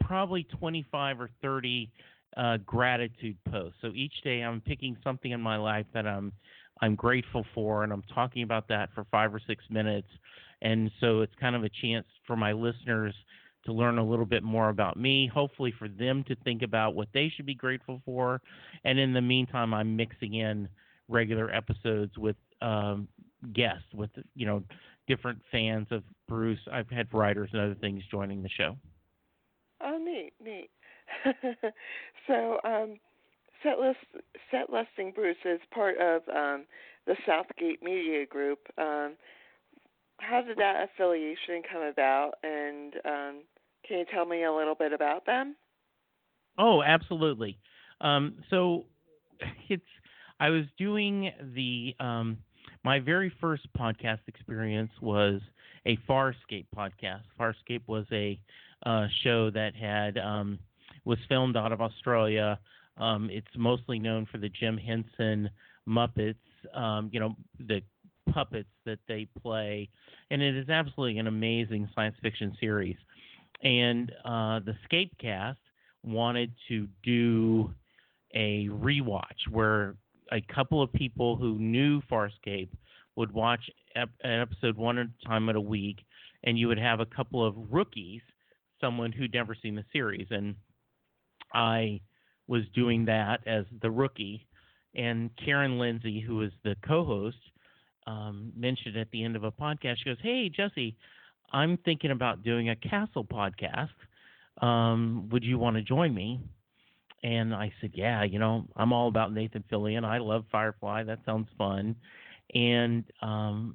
probably 0.00 0.44
25 0.44 1.20
or 1.20 1.30
30 1.42 1.90
uh, 2.36 2.56
gratitude 2.58 3.36
posts. 3.50 3.78
So 3.80 3.92
each 3.94 4.14
day 4.22 4.40
I'm 4.40 4.60
picking 4.60 4.96
something 5.04 5.30
in 5.30 5.40
my 5.40 5.56
life 5.56 5.86
that 5.94 6.06
I'm 6.06 6.32
I'm 6.80 6.96
grateful 6.96 7.46
for, 7.54 7.84
and 7.84 7.92
I'm 7.92 8.02
talking 8.14 8.42
about 8.42 8.66
that 8.68 8.88
for 8.94 9.04
five 9.10 9.32
or 9.32 9.40
six 9.46 9.64
minutes. 9.70 10.08
And 10.60 10.90
so 11.00 11.20
it's 11.20 11.32
kind 11.40 11.54
of 11.54 11.62
a 11.62 11.68
chance 11.68 12.06
for 12.26 12.36
my 12.36 12.52
listeners 12.52 13.14
to 13.66 13.72
learn 13.72 13.98
a 13.98 14.04
little 14.04 14.26
bit 14.26 14.42
more 14.42 14.68
about 14.68 14.96
me, 14.96 15.30
hopefully 15.32 15.72
for 15.78 15.88
them 15.88 16.24
to 16.24 16.34
think 16.36 16.62
about 16.62 16.94
what 16.94 17.08
they 17.14 17.32
should 17.34 17.46
be 17.46 17.54
grateful 17.54 18.02
for. 18.04 18.40
And 18.84 18.98
in 18.98 19.12
the 19.12 19.20
meantime, 19.20 19.72
I'm 19.72 19.96
mixing 19.96 20.34
in 20.34 20.68
regular 21.08 21.50
episodes 21.50 22.18
with 22.18 22.36
um, 22.60 23.08
guests, 23.52 23.86
with 23.92 24.10
you 24.34 24.46
know 24.46 24.62
different 25.06 25.40
fans 25.50 25.88
of 25.90 26.02
Bruce. 26.28 26.60
I've 26.72 26.90
had 26.90 27.12
writers 27.12 27.50
and 27.52 27.60
other 27.60 27.74
things 27.74 28.02
joining 28.10 28.42
the 28.42 28.48
show. 28.48 28.76
Oh, 29.80 29.98
neat, 29.98 30.32
neat. 30.42 30.70
so, 32.26 32.58
um, 32.64 32.96
set 33.62 33.78
list, 33.78 33.98
set 34.50 34.70
lusting 34.70 35.12
Bruce 35.14 35.36
is 35.44 35.60
part 35.72 35.96
of 35.98 36.22
um, 36.28 36.64
the 37.06 37.16
Southgate 37.26 37.82
Media 37.82 38.24
Group. 38.26 38.60
Um, 38.78 39.14
how 40.18 40.42
did 40.42 40.56
that 40.58 40.88
affiliation 40.88 41.62
come 41.70 41.82
about, 41.82 42.32
and 42.42 42.94
um, 43.04 43.42
can 43.86 43.98
you 43.98 44.04
tell 44.12 44.24
me 44.24 44.44
a 44.44 44.52
little 44.52 44.74
bit 44.74 44.92
about 44.92 45.26
them? 45.26 45.56
Oh, 46.56 46.82
absolutely. 46.82 47.58
Um, 48.00 48.36
so 48.48 48.86
it's 49.68 49.82
I 50.40 50.50
was 50.50 50.64
doing 50.78 51.30
the 51.54 51.94
um, 52.04 52.38
my 52.84 53.00
very 53.00 53.32
first 53.40 53.66
podcast 53.76 54.20
experience 54.28 54.90
was 55.00 55.40
a 55.86 55.96
Farscape 56.08 56.66
podcast. 56.76 57.22
Farscape 57.40 57.82
was 57.86 58.04
a 58.12 58.38
uh, 58.84 59.06
show 59.22 59.50
that 59.50 59.74
had 59.74 60.18
um, 60.18 60.58
was 61.04 61.18
filmed 61.28 61.56
out 61.56 61.72
of 61.72 61.80
Australia. 61.80 62.58
Um, 62.98 63.30
it's 63.32 63.46
mostly 63.56 63.98
known 63.98 64.26
for 64.30 64.38
the 64.38 64.50
Jim 64.50 64.76
Henson 64.76 65.50
Muppets, 65.88 66.36
um, 66.74 67.10
you 67.12 67.20
know, 67.20 67.34
the 67.58 67.82
puppets 68.32 68.68
that 68.84 68.98
they 69.08 69.26
play, 69.42 69.88
and 70.30 70.42
it 70.42 70.56
is 70.56 70.68
absolutely 70.68 71.18
an 71.18 71.26
amazing 71.26 71.88
science 71.94 72.16
fiction 72.22 72.56
series. 72.60 72.96
And 73.62 74.12
uh, 74.24 74.60
the 74.60 74.74
Scapecast 74.90 75.56
wanted 76.02 76.52
to 76.68 76.86
do 77.02 77.72
a 78.34 78.68
rewatch 78.68 79.48
where 79.50 79.94
a 80.32 80.40
couple 80.54 80.82
of 80.82 80.92
people 80.92 81.36
who 81.36 81.58
knew 81.58 82.00
Farscape 82.10 82.70
would 83.16 83.32
watch 83.32 83.70
ep- 83.94 84.10
an 84.22 84.40
episode 84.40 84.76
one 84.76 84.98
at 84.98 85.06
a 85.06 85.26
time 85.28 85.48
at 85.48 85.56
a 85.56 85.60
week, 85.60 85.98
and 86.44 86.58
you 86.58 86.68
would 86.68 86.78
have 86.78 87.00
a 87.00 87.06
couple 87.06 87.44
of 87.44 87.54
rookies, 87.70 88.22
someone 88.80 89.12
who'd 89.12 89.32
never 89.32 89.54
seen 89.54 89.74
the 89.74 89.84
series, 89.92 90.26
and 90.30 90.54
I 91.52 92.00
was 92.46 92.62
doing 92.74 93.04
that 93.06 93.46
as 93.46 93.64
the 93.80 93.90
rookie, 93.90 94.46
and 94.94 95.30
Karen 95.42 95.78
Lindsay, 95.78 96.20
who 96.20 96.36
was 96.36 96.50
the 96.62 96.76
co-host, 96.86 97.38
um, 98.06 98.52
mentioned 98.56 98.96
at 98.96 99.10
the 99.10 99.24
end 99.24 99.36
of 99.36 99.44
a 99.44 99.52
podcast, 99.52 99.98
she 99.98 100.04
goes, 100.04 100.20
"Hey 100.20 100.48
Jesse, 100.48 100.96
I'm 101.52 101.76
thinking 101.78 102.10
about 102.10 102.42
doing 102.42 102.68
a 102.68 102.76
castle 102.76 103.24
podcast. 103.24 103.94
Um, 104.58 105.28
would 105.30 105.44
you 105.44 105.58
want 105.58 105.76
to 105.76 105.82
join 105.82 106.14
me?" 106.14 106.40
And 107.24 107.52
I 107.54 107.72
said, 107.80 107.92
"Yeah, 107.94 108.22
you 108.22 108.38
know, 108.38 108.66
I'm 108.76 108.92
all 108.92 109.08
about 109.08 109.32
Nathan 109.32 109.64
Fillion. 109.72 110.04
I 110.04 110.18
love 110.18 110.44
Firefly. 110.52 111.04
That 111.04 111.18
sounds 111.26 111.48
fun." 111.58 111.96
And 112.54 113.02
um, 113.22 113.74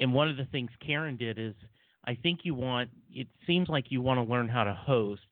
and 0.00 0.12
one 0.12 0.28
of 0.28 0.36
the 0.36 0.46
things 0.46 0.70
Karen 0.84 1.16
did 1.16 1.38
is, 1.38 1.54
I 2.04 2.16
think 2.22 2.40
you 2.42 2.54
want. 2.54 2.90
It 3.10 3.28
seems 3.46 3.68
like 3.68 3.86
you 3.88 4.02
want 4.02 4.18
to 4.18 4.30
learn 4.30 4.48
how 4.48 4.64
to 4.64 4.74
host. 4.74 5.22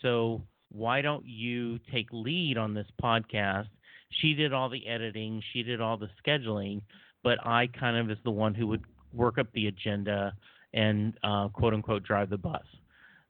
So 0.00 0.42
why 0.70 1.02
don't 1.02 1.24
you 1.26 1.78
take 1.92 2.08
lead 2.12 2.56
on 2.56 2.72
this 2.72 2.86
podcast? 3.02 3.68
She 4.20 4.34
did 4.34 4.52
all 4.52 4.68
the 4.68 4.86
editing, 4.86 5.42
she 5.52 5.62
did 5.62 5.80
all 5.80 5.96
the 5.96 6.08
scheduling, 6.24 6.82
but 7.22 7.44
I 7.46 7.66
kind 7.66 7.96
of 7.96 8.10
is 8.10 8.22
the 8.24 8.30
one 8.30 8.54
who 8.54 8.66
would 8.68 8.82
work 9.12 9.38
up 9.38 9.46
the 9.52 9.66
agenda 9.68 10.34
and 10.74 11.14
uh, 11.22 11.48
quote 11.48 11.74
unquote 11.74 12.02
drive 12.02 12.30
the 12.30 12.38
bus. 12.38 12.64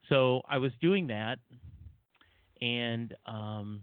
So 0.08 0.42
I 0.48 0.58
was 0.58 0.72
doing 0.80 1.06
that, 1.08 1.38
and 2.62 3.14
um, 3.26 3.82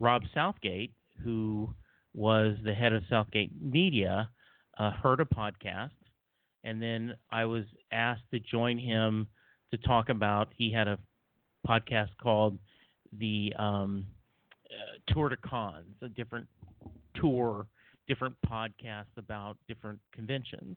Rob 0.00 0.22
Southgate, 0.34 0.92
who 1.22 1.72
was 2.12 2.56
the 2.64 2.74
head 2.74 2.92
of 2.92 3.04
Southgate 3.08 3.50
Media, 3.62 4.28
uh, 4.78 4.90
heard 4.90 5.20
a 5.20 5.24
podcast, 5.24 5.90
and 6.64 6.82
then 6.82 7.14
I 7.30 7.44
was 7.44 7.64
asked 7.92 8.24
to 8.32 8.40
join 8.40 8.78
him 8.78 9.28
to 9.70 9.78
talk 9.78 10.08
about. 10.08 10.48
He 10.56 10.72
had 10.72 10.88
a 10.88 10.98
podcast 11.66 12.10
called 12.20 12.58
the 13.18 13.52
um, 13.58 14.06
uh, 14.66 15.12
Tour 15.12 15.28
de 15.28 15.36
Cons, 15.36 15.86
a 16.02 16.08
different 16.08 16.48
tour, 17.14 17.66
different 18.08 18.34
podcasts 18.44 19.16
about 19.16 19.56
different 19.68 20.00
conventions, 20.12 20.76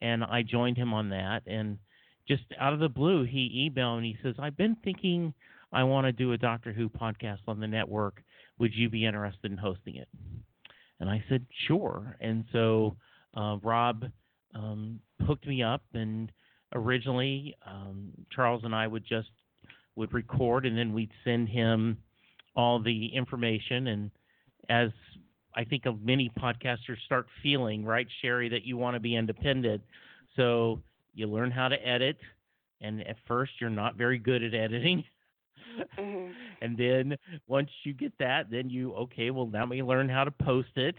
and 0.00 0.24
I 0.24 0.42
joined 0.42 0.78
him 0.78 0.94
on 0.94 1.10
that. 1.10 1.42
And 1.46 1.78
just 2.26 2.44
out 2.58 2.72
of 2.72 2.80
the 2.80 2.88
blue, 2.88 3.24
he 3.24 3.70
emailed 3.70 3.98
and 3.98 4.06
he 4.06 4.16
says, 4.22 4.36
"I've 4.38 4.56
been 4.56 4.76
thinking 4.82 5.34
I 5.76 5.84
want 5.84 6.06
to 6.06 6.12
do 6.12 6.32
a 6.32 6.38
Doctor 6.38 6.72
Who 6.72 6.88
podcast 6.88 7.40
on 7.46 7.60
the 7.60 7.66
network. 7.66 8.22
Would 8.58 8.74
you 8.74 8.88
be 8.88 9.04
interested 9.04 9.52
in 9.52 9.58
hosting 9.58 9.96
it?" 9.96 10.08
And 11.00 11.10
I 11.10 11.22
said, 11.28 11.44
"Sure." 11.66 12.16
And 12.18 12.46
so 12.50 12.96
uh, 13.36 13.58
Rob 13.62 14.06
um, 14.54 15.00
hooked 15.26 15.46
me 15.46 15.62
up, 15.62 15.82
and 15.92 16.32
originally 16.74 17.54
um, 17.66 18.10
Charles 18.34 18.64
and 18.64 18.74
I 18.74 18.86
would 18.86 19.04
just 19.06 19.28
would 19.96 20.14
record, 20.14 20.64
and 20.64 20.78
then 20.78 20.94
we'd 20.94 21.12
send 21.24 21.50
him 21.50 21.98
all 22.54 22.82
the 22.82 23.14
information. 23.14 23.88
And 23.88 24.10
as 24.70 24.88
I 25.54 25.64
think 25.64 25.84
of 25.84 26.00
many 26.00 26.30
podcasters 26.38 27.04
start 27.04 27.26
feeling, 27.42 27.84
right, 27.84 28.06
Sherry, 28.22 28.48
that 28.48 28.64
you 28.64 28.78
want 28.78 28.94
to 28.94 29.00
be 29.00 29.14
independent. 29.14 29.82
So 30.36 30.82
you 31.14 31.26
learn 31.26 31.50
how 31.50 31.68
to 31.68 31.76
edit, 31.86 32.16
and 32.80 33.06
at 33.06 33.16
first 33.28 33.52
you're 33.60 33.68
not 33.68 33.96
very 33.96 34.18
good 34.18 34.42
at 34.42 34.54
editing. 34.54 35.04
Mm-hmm. 35.98 36.32
and 36.62 36.76
then 36.76 37.16
once 37.46 37.70
you 37.84 37.92
get 37.92 38.12
that, 38.18 38.50
then 38.50 38.70
you 38.70 38.92
okay, 38.94 39.30
well 39.30 39.46
now 39.46 39.66
me 39.66 39.82
learn 39.82 40.08
how 40.08 40.24
to 40.24 40.30
post 40.30 40.76
it, 40.76 40.96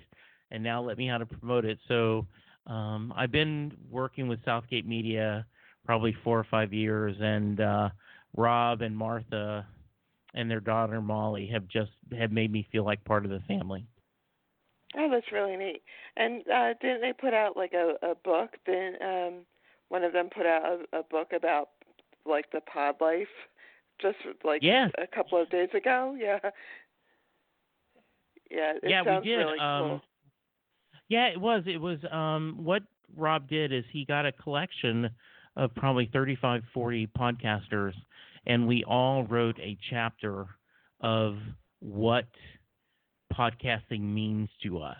and 0.51 0.63
now 0.63 0.81
let 0.81 0.97
me 0.97 1.07
how 1.07 1.17
to 1.17 1.25
promote 1.25 1.65
it. 1.65 1.79
So 1.87 2.27
um, 2.67 3.13
I've 3.15 3.31
been 3.31 3.73
working 3.89 4.27
with 4.27 4.43
Southgate 4.45 4.87
Media 4.87 5.45
probably 5.85 6.15
four 6.23 6.37
or 6.37 6.45
five 6.49 6.73
years, 6.73 7.15
and 7.19 7.59
uh, 7.59 7.89
Rob 8.35 8.81
and 8.81 8.95
Martha 8.95 9.65
and 10.33 10.51
their 10.51 10.59
daughter 10.59 11.01
Molly 11.01 11.47
have 11.47 11.67
just 11.67 11.91
have 12.17 12.31
made 12.31 12.51
me 12.51 12.67
feel 12.71 12.83
like 12.83 13.03
part 13.05 13.25
of 13.25 13.31
the 13.31 13.39
family. 13.47 13.87
Oh, 14.97 15.09
that's 15.11 15.31
really 15.31 15.55
neat. 15.55 15.81
And 16.15 16.43
uh, 16.47 16.73
didn't 16.81 17.01
they 17.01 17.13
put 17.13 17.33
out 17.33 17.57
like 17.57 17.73
a, 17.73 17.95
a 18.05 18.15
book? 18.15 18.51
Then 18.65 18.93
um, 19.01 19.33
one 19.89 20.03
of 20.03 20.13
them 20.13 20.29
put 20.33 20.45
out 20.45 20.79
a, 20.93 20.99
a 20.99 21.03
book 21.03 21.31
about 21.35 21.69
like 22.25 22.51
the 22.51 22.61
pod 22.61 22.95
life, 23.01 23.27
just 24.01 24.17
like 24.43 24.61
Yeah. 24.63 24.87
a 24.97 25.07
couple 25.07 25.41
of 25.41 25.49
days 25.49 25.69
ago. 25.73 26.15
Yeah. 26.19 26.39
Yeah. 28.49 28.73
It 28.81 28.89
yeah, 28.89 29.03
sounds 29.03 29.25
we 29.25 29.31
did. 29.31 29.37
Really 29.37 29.59
um, 29.59 29.83
cool. 29.83 30.01
Yeah, 31.09 31.27
it 31.27 31.39
was. 31.39 31.63
It 31.65 31.79
was. 31.79 31.99
Um, 32.11 32.59
what 32.63 32.83
Rob 33.15 33.47
did 33.49 33.71
is 33.73 33.83
he 33.91 34.05
got 34.05 34.25
a 34.25 34.31
collection 34.31 35.09
of 35.55 35.73
probably 35.75 36.09
35, 36.13 36.63
40 36.73 37.07
podcasters, 37.17 37.93
and 38.45 38.67
we 38.67 38.83
all 38.83 39.23
wrote 39.25 39.57
a 39.59 39.77
chapter 39.89 40.45
of 41.01 41.37
what 41.79 42.27
podcasting 43.33 44.01
means 44.01 44.49
to 44.63 44.79
us. 44.79 44.97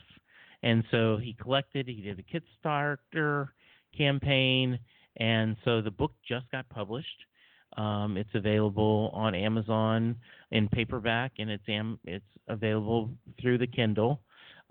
And 0.63 0.84
so 0.92 1.18
he 1.18 1.34
collected. 1.34 1.88
He 1.88 2.01
did 2.01 2.20
a 2.20 2.68
Kickstarter 2.68 3.50
campaign, 3.98 4.80
and 5.18 5.56
so 5.63 5.82
the 5.82 5.92
book 5.92 6.13
just 6.27 6.50
got 6.51 6.68
published. 6.70 7.08
Um, 7.77 8.17
it's 8.17 8.34
available 8.34 9.12
on 9.13 9.36
Amazon 9.36 10.15
in 10.51 10.67
paperback, 10.69 11.34
and 11.39 11.50
it's 11.50 11.67
am- 11.69 12.00
it's 12.05 12.25
available 12.48 13.10
through 13.39 13.60
the 13.60 13.67
Kindle. 13.67 14.22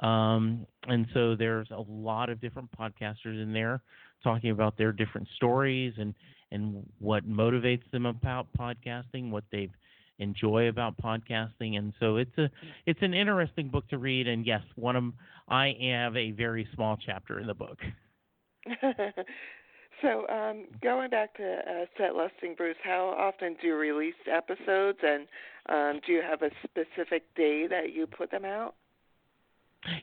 Um, 0.00 0.66
and 0.88 1.06
so 1.14 1.34
there's 1.36 1.70
a 1.70 1.82
lot 1.88 2.28
of 2.28 2.40
different 2.40 2.68
podcasters 2.78 3.42
in 3.42 3.52
there 3.52 3.82
talking 4.22 4.50
about 4.50 4.76
their 4.76 4.92
different 4.92 5.26
stories 5.36 5.94
and, 5.98 6.14
and 6.50 6.84
what 6.98 7.28
motivates 7.28 7.88
them 7.92 8.04
about 8.06 8.48
podcasting, 8.58 9.30
what 9.30 9.44
they 9.50 9.70
enjoy 10.18 10.68
about 10.68 10.96
podcasting. 10.98 11.78
And 11.78 11.92
so 12.00 12.16
it's 12.16 12.36
a 12.38 12.50
it's 12.86 13.00
an 13.02 13.14
interesting 13.14 13.68
book 13.68 13.88
to 13.88 13.98
read. 13.98 14.26
And 14.26 14.46
yes, 14.46 14.62
one 14.75 14.96
of 14.96 15.04
I 15.48 15.75
have 15.80 16.16
a 16.16 16.32
very 16.32 16.68
small 16.75 16.98
chapter 17.04 17.40
in 17.40 17.46
the 17.46 17.54
book. 17.54 17.78
so, 20.02 20.26
um, 20.28 20.66
going 20.82 21.10
back 21.10 21.36
to 21.36 21.44
uh, 21.44 21.84
set 21.96 22.14
lusting, 22.14 22.54
Bruce, 22.56 22.76
how 22.82 23.14
often 23.18 23.56
do 23.60 23.68
you 23.68 23.76
release 23.76 24.14
episodes, 24.30 24.98
and 25.02 25.26
um, 25.68 26.00
do 26.06 26.12
you 26.12 26.22
have 26.22 26.42
a 26.42 26.50
specific 26.64 27.22
day 27.34 27.66
that 27.68 27.92
you 27.94 28.06
put 28.06 28.30
them 28.30 28.44
out? 28.44 28.74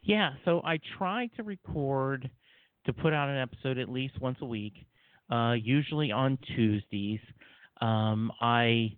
Yeah, 0.03 0.31
so 0.45 0.61
I 0.63 0.79
try 0.97 1.27
to 1.35 1.43
record 1.43 2.29
to 2.85 2.93
put 2.93 3.13
out 3.13 3.29
an 3.29 3.37
episode 3.37 3.77
at 3.77 3.89
least 3.89 4.19
once 4.19 4.37
a 4.41 4.45
week, 4.45 4.73
uh, 5.31 5.53
usually 5.53 6.11
on 6.11 6.37
Tuesdays. 6.55 7.19
Um, 7.81 8.31
I 8.41 8.95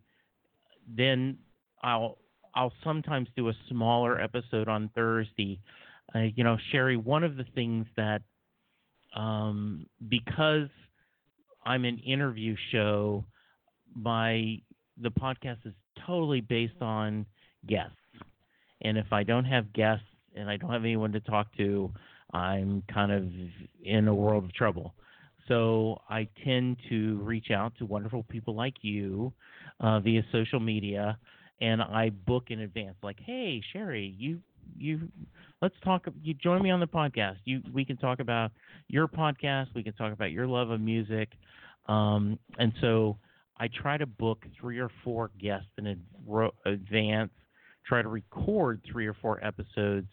then 0.87 1.37
I'll 1.81 2.17
I'll 2.53 2.73
sometimes 2.83 3.27
do 3.35 3.49
a 3.49 3.53
smaller 3.69 4.19
episode 4.19 4.67
on 4.67 4.89
Thursday. 4.95 5.59
Uh, 6.13 6.19
you 6.35 6.43
know, 6.43 6.57
Sherry, 6.71 6.97
one 6.97 7.23
of 7.23 7.35
the 7.35 7.45
things 7.55 7.85
that 7.97 8.21
um, 9.15 9.87
because 10.07 10.69
I'm 11.65 11.85
an 11.85 11.97
interview 11.99 12.55
show, 12.71 13.25
my 13.95 14.59
the 15.01 15.09
podcast 15.09 15.57
is 15.65 15.73
totally 16.05 16.41
based 16.41 16.81
on 16.81 17.25
guests. 17.67 17.95
And 18.81 18.97
if 18.97 19.11
I 19.11 19.23
don't 19.23 19.45
have 19.45 19.73
guests 19.73 20.05
and 20.35 20.49
I 20.49 20.57
don't 20.57 20.71
have 20.71 20.83
anyone 20.83 21.11
to 21.13 21.19
talk 21.21 21.47
to, 21.57 21.91
I'm 22.33 22.83
kind 22.93 23.11
of 23.11 23.23
in 23.83 24.07
a 24.07 24.13
world 24.13 24.43
of 24.43 24.53
trouble. 24.53 24.93
So 25.47 26.01
I 26.09 26.27
tend 26.43 26.77
to 26.89 27.17
reach 27.17 27.51
out 27.51 27.73
to 27.77 27.85
wonderful 27.85 28.23
people 28.23 28.55
like 28.55 28.75
you 28.81 29.31
uh, 29.79 29.99
via 29.99 30.23
social 30.31 30.59
media, 30.59 31.17
and 31.61 31.81
I 31.81 32.09
book 32.09 32.45
in 32.49 32.61
advance. 32.61 32.95
Like, 33.03 33.19
hey, 33.19 33.61
Sherry, 33.71 34.15
you 34.17 34.39
you 34.77 35.09
let's 35.61 35.75
talk. 35.83 36.05
You 36.21 36.33
join 36.33 36.61
me 36.61 36.71
on 36.71 36.79
the 36.79 36.87
podcast. 36.87 37.37
You 37.45 37.61
we 37.73 37.85
can 37.85 37.97
talk 37.97 38.19
about 38.19 38.51
your 38.87 39.07
podcast. 39.07 39.67
We 39.75 39.83
can 39.83 39.93
talk 39.93 40.13
about 40.13 40.31
your 40.31 40.47
love 40.47 40.69
of 40.69 40.81
music, 40.81 41.29
um, 41.87 42.39
and 42.57 42.73
so 42.81 43.17
I 43.57 43.67
try 43.67 43.97
to 43.97 44.05
book 44.05 44.45
three 44.59 44.79
or 44.79 44.89
four 45.03 45.31
guests 45.39 45.69
in 45.77 45.97
advance. 46.65 47.31
Try 47.85 48.01
to 48.01 48.07
record 48.07 48.81
three 48.91 49.07
or 49.07 49.13
four 49.13 49.43
episodes 49.43 50.07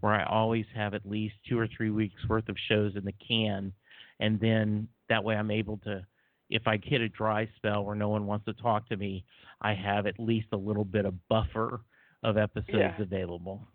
where 0.00 0.12
I 0.12 0.24
always 0.24 0.64
have 0.74 0.94
at 0.94 1.04
least 1.04 1.34
two 1.48 1.58
or 1.58 1.68
three 1.76 1.90
weeks 1.90 2.20
worth 2.28 2.48
of 2.48 2.56
shows 2.68 2.92
in 2.96 3.04
the 3.04 3.14
can, 3.26 3.72
and 4.20 4.40
then 4.40 4.88
that 5.08 5.24
way 5.24 5.34
I'm 5.34 5.50
able 5.50 5.78
to, 5.78 6.04
if 6.50 6.66
I 6.66 6.78
hit 6.82 7.00
a 7.00 7.08
dry 7.08 7.48
spell 7.56 7.84
where 7.84 7.96
no 7.96 8.08
one 8.08 8.26
wants 8.26 8.46
to 8.46 8.54
talk 8.54 8.88
to 8.88 8.96
me, 8.96 9.24
I 9.60 9.74
have 9.74 10.06
at 10.06 10.18
least 10.18 10.48
a 10.52 10.56
little 10.56 10.84
bit 10.84 11.04
of 11.04 11.14
buffer 11.28 11.80
of 12.22 12.36
episodes 12.36 12.68
yeah. 12.72 13.00
available. 13.00 13.66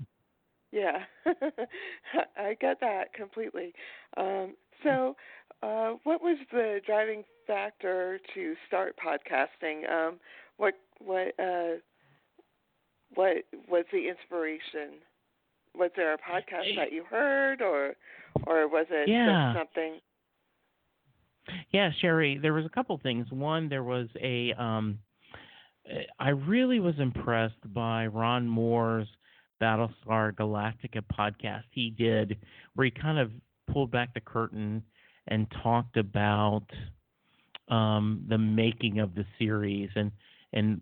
Yeah, 0.74 1.04
I 2.36 2.56
get 2.60 2.80
that 2.82 3.14
completely. 3.14 3.74
Um, 4.18 4.56
so, 4.82 5.16
uh, 5.62 5.92
what 6.04 6.22
was 6.24 6.38
the 6.52 6.80
driving 6.86 7.24
factor 7.46 8.20
to 8.34 8.56
start 8.68 8.96
podcasting? 8.98 9.90
Um, 9.90 10.16
what 10.58 10.74
what 11.00 11.40
uh, 11.40 11.78
what 13.14 13.44
was 13.70 13.86
the 13.92 14.10
inspiration? 14.10 15.00
was 15.76 15.92
there 15.96 16.14
a 16.14 16.18
podcast 16.18 16.76
that 16.76 16.92
you 16.92 17.04
heard, 17.10 17.62
or 17.62 17.96
or 18.46 18.68
was 18.68 18.86
it 18.90 19.10
yeah. 19.10 19.54
just 19.54 19.60
something? 19.60 20.00
Yeah, 21.72 21.90
Sherry, 22.00 22.40
there 22.42 22.54
was 22.54 22.66
a 22.66 22.70
couple 22.70 22.98
things. 23.02 23.28
One, 23.30 23.70
there 23.70 23.84
was 23.84 24.08
a 24.22 24.54
um, 24.54 25.00
I 26.20 26.30
really 26.30 26.80
was 26.80 26.96
impressed 27.00 27.74
by 27.74 28.08
Ron 28.08 28.48
Moore's 28.48 29.08
Battlestar 29.64 30.34
Galactica 30.34 31.02
podcast 31.18 31.64
he 31.72 31.90
did, 31.90 32.38
where 32.76 32.86
he 32.86 32.92
kind 32.92 33.18
of 33.18 33.32
pulled 33.72 33.92
back 33.92 34.14
the 34.14 34.20
curtain 34.20 34.84
and 35.28 35.48
talked 35.64 35.96
about 35.96 36.66
um, 37.70 38.26
the 38.28 38.38
making 38.38 39.00
of 39.00 39.16
the 39.16 39.26
series 39.40 39.90
and 39.96 40.12
and 40.52 40.82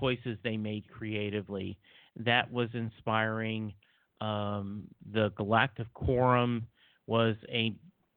choices 0.00 0.36
they 0.42 0.56
made 0.56 0.84
creatively. 0.90 1.78
That 2.16 2.52
was 2.52 2.68
inspiring. 2.74 3.72
Um, 4.20 4.84
the 5.12 5.30
Galactic 5.36 5.92
Quorum 5.94 6.66
was 7.06 7.36
a 7.48 7.74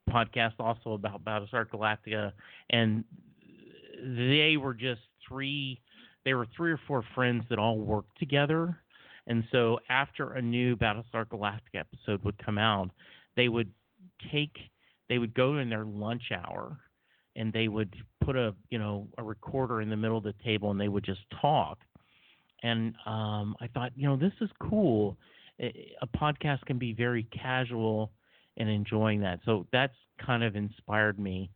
podcast 0.09 0.53
also 0.59 0.93
about 0.93 1.23
Battlestar 1.23 1.65
Galactica, 1.67 2.31
and 2.71 3.03
they 4.01 4.57
were 4.57 4.73
just 4.73 5.01
three. 5.27 5.79
They 6.25 6.33
were 6.33 6.47
three 6.55 6.71
or 6.71 6.79
four 6.87 7.03
friends 7.13 7.43
that 7.49 7.59
all 7.59 7.77
worked 7.77 8.17
together, 8.17 8.81
and 9.29 9.43
so 9.51 9.79
after 9.89 10.33
a 10.33 10.41
new 10.41 10.75
Battlestar 10.75 11.25
Galactica 11.25 11.75
episode 11.75 12.23
would 12.23 12.37
come 12.43 12.57
out, 12.57 12.89
they 13.37 13.47
would 13.47 13.71
take, 14.31 14.57
they 15.07 15.17
would 15.17 15.33
go 15.33 15.57
in 15.57 15.69
their 15.69 15.85
lunch 15.85 16.31
hour, 16.33 16.77
and 17.35 17.53
they 17.53 17.69
would 17.69 17.95
put 18.25 18.35
a 18.35 18.53
you 18.69 18.77
know 18.79 19.07
a 19.17 19.23
recorder 19.23 19.81
in 19.81 19.89
the 19.89 19.95
middle 19.95 20.17
of 20.17 20.23
the 20.23 20.35
table, 20.43 20.71
and 20.71 20.79
they 20.79 20.89
would 20.89 21.05
just 21.05 21.21
talk. 21.41 21.79
And 22.61 22.93
um, 23.05 23.55
I 23.61 23.67
thought, 23.67 23.93
you 23.95 24.05
know, 24.05 24.17
this 24.17 24.33
is 24.41 24.49
cool 24.59 25.17
a 25.61 26.07
podcast 26.15 26.61
can 26.65 26.77
be 26.77 26.93
very 26.93 27.23
casual 27.23 28.11
and 28.57 28.69
enjoying 28.69 29.21
that. 29.21 29.39
So 29.45 29.67
that's 29.71 29.95
kind 30.25 30.43
of 30.43 30.55
inspired 30.55 31.19
me. 31.19 31.49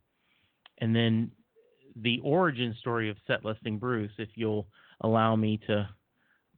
And 0.78 0.94
then 0.94 1.30
the 1.96 2.20
origin 2.22 2.74
story 2.80 3.08
of 3.08 3.16
set 3.26 3.44
lusting 3.44 3.78
Bruce, 3.78 4.12
if 4.18 4.28
you'll 4.34 4.66
allow 5.00 5.36
me 5.36 5.58
to 5.66 5.88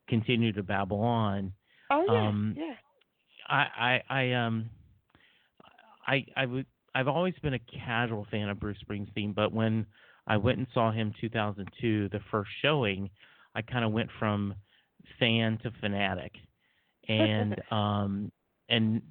continue 0.08 0.52
to 0.52 0.62
babble 0.62 1.00
on. 1.00 1.52
Oh 1.90 2.04
yeah, 2.08 2.28
um, 2.28 2.54
yeah. 2.56 2.74
I, 3.48 3.66
I, 3.78 4.02
I 4.10 4.32
um, 4.32 4.70
I, 6.06 6.26
I 6.36 6.46
would. 6.46 6.66
I've 6.94 7.08
always 7.08 7.34
been 7.42 7.54
a 7.54 7.60
casual 7.84 8.26
fan 8.30 8.48
of 8.48 8.58
Bruce 8.58 8.78
Springsteen, 8.88 9.34
but 9.34 9.52
when 9.52 9.86
I 10.26 10.38
went 10.38 10.58
and 10.58 10.66
saw 10.72 10.90
him 10.90 11.12
2002, 11.20 12.08
the 12.08 12.20
first 12.30 12.50
showing, 12.62 13.10
I 13.54 13.60
kind 13.60 13.84
of 13.84 13.92
went 13.92 14.08
from 14.18 14.54
fan 15.18 15.58
to 15.62 15.70
fanatic 15.80 16.32
and 17.08 17.60
um, 17.70 18.32
and 18.68 19.02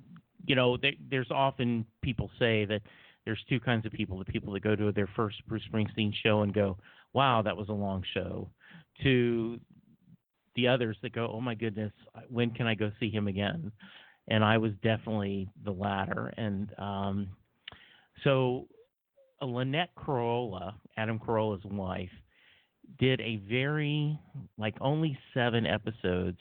you 0.46 0.56
know, 0.56 0.78
there, 0.78 0.94
there's 1.10 1.32
often 1.32 1.86
people 2.02 2.30
say 2.38 2.66
that 2.66 2.82
there's 3.26 3.44
two 3.50 3.60
kinds 3.60 3.86
of 3.86 3.92
people: 3.92 4.18
the 4.20 4.26
people 4.26 4.54
that 4.54 4.64
go 4.64 4.76
to 4.76 4.92
their 4.92 5.10
first 5.16 5.38
Bruce 5.48 5.64
Springsteen 5.72 6.14
show 6.24 6.42
and 6.42 6.54
go, 6.54 6.78
"Wow, 7.14 7.42
that 7.42 7.56
was 7.56 7.70
a 7.70 7.74
long 7.74 8.04
show," 8.14 8.50
to 9.04 9.60
the 10.56 10.68
others 10.68 10.98
that 11.02 11.14
go, 11.14 11.30
"Oh 11.32 11.42
my 11.42 11.56
goodness, 11.56 11.92
when 12.30 12.52
can 12.52 12.68
I 12.68 12.76
go 12.76 12.92
see 13.00 13.10
him 13.10 13.28
again?" 13.28 13.72
And 14.28 14.44
I 14.44 14.58
was 14.58 14.72
definitely 14.82 15.50
the 15.64 15.72
latter, 15.72 16.34
and 16.38 16.74
um, 16.80 17.28
so 18.24 18.68
Lynette 19.42 19.94
Carolla, 19.96 20.74
Adam 20.98 21.20
Carolla's 21.20 21.64
wife, 21.66 22.10
did 23.00 23.20
a 23.22 23.38
very 23.50 24.18
like 24.58 24.76
only 24.82 25.18
seven 25.34 25.66
episodes 25.66 26.38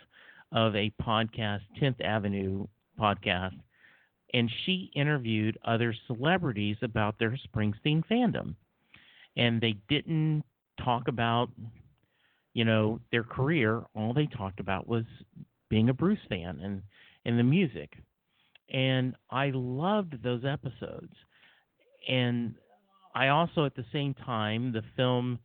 of 0.52 0.74
a 0.76 0.92
podcast, 1.02 1.60
10th 1.80 2.00
Avenue 2.00 2.66
podcast, 2.98 3.58
and 4.32 4.50
she 4.64 4.90
interviewed 4.94 5.58
other 5.64 5.94
celebrities 6.06 6.76
about 6.82 7.18
their 7.18 7.36
Springsteen 7.48 8.02
fandom. 8.10 8.54
And 9.36 9.60
they 9.60 9.76
didn't 9.88 10.44
talk 10.82 11.08
about, 11.08 11.50
you 12.54 12.64
know, 12.64 13.00
their 13.10 13.24
career. 13.24 13.82
All 13.94 14.14
they 14.14 14.26
talked 14.26 14.60
about 14.60 14.88
was 14.88 15.04
being 15.68 15.88
a 15.88 15.94
Bruce 15.94 16.18
fan 16.28 16.60
and, 16.62 16.82
and 17.24 17.38
the 17.38 17.42
music. 17.42 17.92
And 18.72 19.14
I 19.30 19.50
loved 19.52 20.22
those 20.22 20.44
episodes. 20.44 21.12
And 22.08 22.54
I 23.14 23.28
also, 23.28 23.66
at 23.66 23.76
the 23.76 23.84
same 23.92 24.14
time, 24.14 24.72
the 24.72 24.82
film 24.96 25.38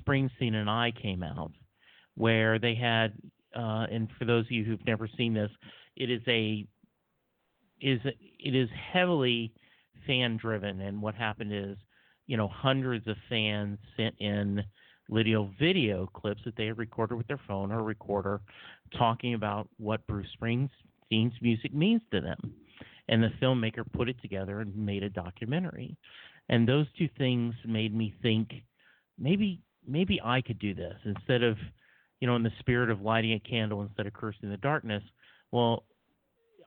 Springsteen 0.00 0.54
and 0.54 0.68
I 0.68 0.92
came 1.00 1.22
out, 1.22 1.52
where 2.14 2.58
they 2.58 2.74
had 2.74 3.14
uh, 3.56 3.86
and 3.90 4.08
for 4.18 4.26
those 4.26 4.44
of 4.44 4.50
you 4.50 4.64
who've 4.64 4.86
never 4.86 5.08
seen 5.16 5.32
this, 5.32 5.50
it 5.96 6.10
is 6.10 6.20
a 6.28 6.66
is 7.80 8.00
it 8.04 8.54
is 8.54 8.68
heavily 8.92 9.52
fan 10.06 10.36
driven. 10.36 10.80
And 10.80 11.00
what 11.00 11.14
happened 11.14 11.52
is, 11.52 11.76
you 12.26 12.36
know, 12.36 12.48
hundreds 12.48 13.06
of 13.06 13.16
fans 13.28 13.78
sent 13.96 14.14
in 14.18 14.62
little 15.08 15.50
video 15.58 16.08
clips 16.14 16.42
that 16.44 16.56
they 16.56 16.66
had 16.66 16.78
recorded 16.78 17.16
with 17.16 17.26
their 17.28 17.40
phone 17.46 17.72
or 17.72 17.82
recorder, 17.82 18.40
talking 18.96 19.34
about 19.34 19.68
what 19.78 20.06
Bruce 20.06 20.26
Springsteen's 20.40 21.40
music 21.40 21.74
means 21.74 22.02
to 22.10 22.20
them. 22.20 22.54
And 23.08 23.22
the 23.22 23.30
filmmaker 23.40 23.84
put 23.92 24.08
it 24.08 24.20
together 24.20 24.60
and 24.60 24.76
made 24.76 25.04
a 25.04 25.10
documentary. 25.10 25.96
And 26.48 26.68
those 26.68 26.86
two 26.98 27.08
things 27.16 27.54
made 27.64 27.94
me 27.94 28.14
think 28.22 28.50
maybe 29.18 29.60
maybe 29.86 30.20
I 30.24 30.40
could 30.40 30.58
do 30.58 30.74
this 30.74 30.96
instead 31.04 31.44
of 31.44 31.56
you 32.20 32.26
know, 32.26 32.36
in 32.36 32.42
the 32.42 32.52
spirit 32.60 32.90
of 32.90 33.02
lighting 33.02 33.32
a 33.32 33.40
candle 33.40 33.82
instead 33.82 34.06
of 34.06 34.12
cursing 34.12 34.50
the 34.50 34.56
darkness. 34.56 35.02
Well, 35.52 35.84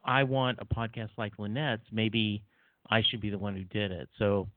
I 0.06 0.23
want 0.23 0.60
a 0.62 0.65
podcast 0.65 1.10
like 1.17 1.34
Lynette's. 1.38 1.86
Maybe 1.91 2.43
I 2.89 3.02
should 3.02 3.21
be 3.21 3.30
the 3.30 3.38
one 3.38 3.56
who 3.56 3.63
did 3.63 3.91
it. 3.91 4.10
So 4.17 4.47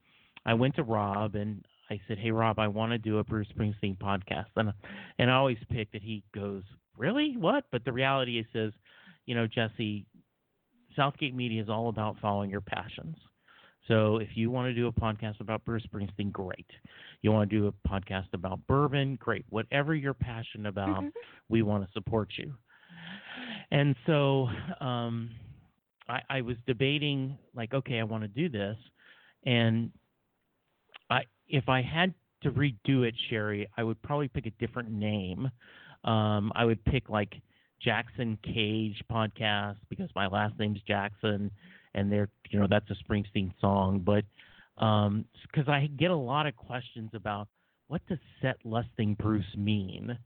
I 0.44 0.54
went 0.54 0.76
to 0.76 0.82
Rob 0.82 1.34
and 1.34 1.64
I 1.92 2.00
said, 2.08 2.18
"Hey, 2.18 2.30
Rob, 2.30 2.58
I 2.58 2.68
want 2.68 2.92
to 2.92 2.98
do 2.98 3.18
a 3.18 3.24
Bruce 3.24 3.48
Springsteen 3.54 3.98
podcast." 3.98 4.46
And 4.56 4.72
and 5.18 5.30
I 5.30 5.34
always 5.34 5.58
pick 5.70 5.92
that 5.92 6.02
he 6.02 6.24
goes, 6.34 6.62
"Really? 6.96 7.36
What?" 7.36 7.64
But 7.70 7.84
the 7.84 7.92
reality 7.92 8.38
is, 8.38 8.46
says, 8.52 8.72
you 9.26 9.34
know, 9.34 9.46
Jesse, 9.46 10.06
Southgate 10.96 11.34
Media 11.34 11.62
is 11.62 11.68
all 11.68 11.88
about 11.88 12.16
following 12.20 12.50
your 12.50 12.62
passions. 12.62 13.16
So 13.88 14.18
if 14.18 14.28
you 14.34 14.50
want 14.50 14.68
to 14.68 14.74
do 14.74 14.86
a 14.86 14.92
podcast 14.92 15.40
about 15.40 15.64
Bruce 15.64 15.84
Springsteen, 15.92 16.32
great. 16.32 16.66
You 17.20 17.30
want 17.32 17.50
to 17.50 17.58
do 17.58 17.66
a 17.66 17.88
podcast 17.88 18.32
about 18.32 18.66
bourbon, 18.66 19.16
great. 19.16 19.44
Whatever 19.50 19.94
you're 19.94 20.14
passionate 20.14 20.68
about, 20.68 21.00
mm-hmm. 21.00 21.08
we 21.48 21.62
want 21.62 21.84
to 21.84 21.92
support 21.92 22.30
you. 22.38 22.54
And 23.70 23.96
so 24.06 24.48
um, 24.80 25.30
I, 26.08 26.20
I 26.30 26.40
was 26.42 26.56
debating 26.66 27.36
like, 27.54 27.74
okay, 27.74 27.98
I 27.98 28.04
want 28.04 28.22
to 28.22 28.28
do 28.28 28.48
this, 28.48 28.76
and 29.44 29.90
if 31.52 31.68
I 31.68 31.82
had 31.82 32.14
to 32.42 32.50
redo 32.50 33.06
it, 33.06 33.14
Sherry, 33.30 33.68
I 33.76 33.84
would 33.84 34.02
probably 34.02 34.26
pick 34.26 34.46
a 34.46 34.50
different 34.58 34.90
name. 34.90 35.48
Um, 36.02 36.50
I 36.56 36.64
would 36.64 36.84
pick 36.84 37.08
like 37.08 37.34
Jackson 37.80 38.38
Cage 38.42 39.00
podcast 39.10 39.76
because 39.88 40.08
my 40.16 40.26
last 40.26 40.58
name's 40.58 40.80
Jackson, 40.88 41.50
and 41.94 42.10
they're 42.10 42.28
you 42.50 42.58
know 42.58 42.66
that's 42.68 42.90
a 42.90 42.96
Springsteen 43.04 43.52
song. 43.60 44.00
But 44.04 44.24
because 44.74 45.68
um, 45.68 45.74
I 45.74 45.88
get 45.98 46.10
a 46.10 46.16
lot 46.16 46.46
of 46.46 46.56
questions 46.56 47.10
about 47.14 47.46
what 47.86 48.00
does 48.08 48.18
set 48.40 48.56
lusting 48.64 49.14
Bruce 49.14 49.44
mean, 49.56 50.18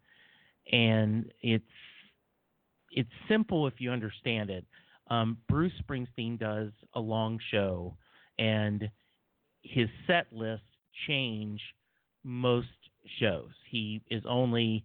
and 0.73 1.31
it's 1.43 1.65
it's 2.93 3.11
simple 3.29 3.67
if 3.67 3.75
you 3.79 3.91
understand 3.91 4.49
it. 4.49 4.65
Um, 5.11 5.39
Bruce 5.49 5.73
Springsteen 5.83 6.39
does 6.39 6.71
a 6.95 7.01
long 7.01 7.41
show, 7.51 7.97
and 8.39 8.89
his 9.63 9.89
set 10.07 10.27
lists 10.33 10.65
change 11.07 11.61
most 12.25 12.69
shows. 13.21 13.51
He 13.71 14.03
is 14.11 14.23
only 14.29 14.85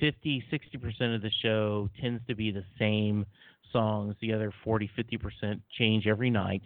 50, 0.00 0.44
60% 0.52 1.14
of 1.14 1.22
the 1.22 1.30
show 1.42 1.88
tends 2.00 2.22
to 2.26 2.34
be 2.34 2.50
the 2.50 2.64
same 2.78 3.24
songs. 3.72 4.14
The 4.20 4.32
other 4.32 4.52
40, 4.64 4.90
50% 4.98 5.60
change 5.78 6.06
every 6.06 6.30
night. 6.30 6.62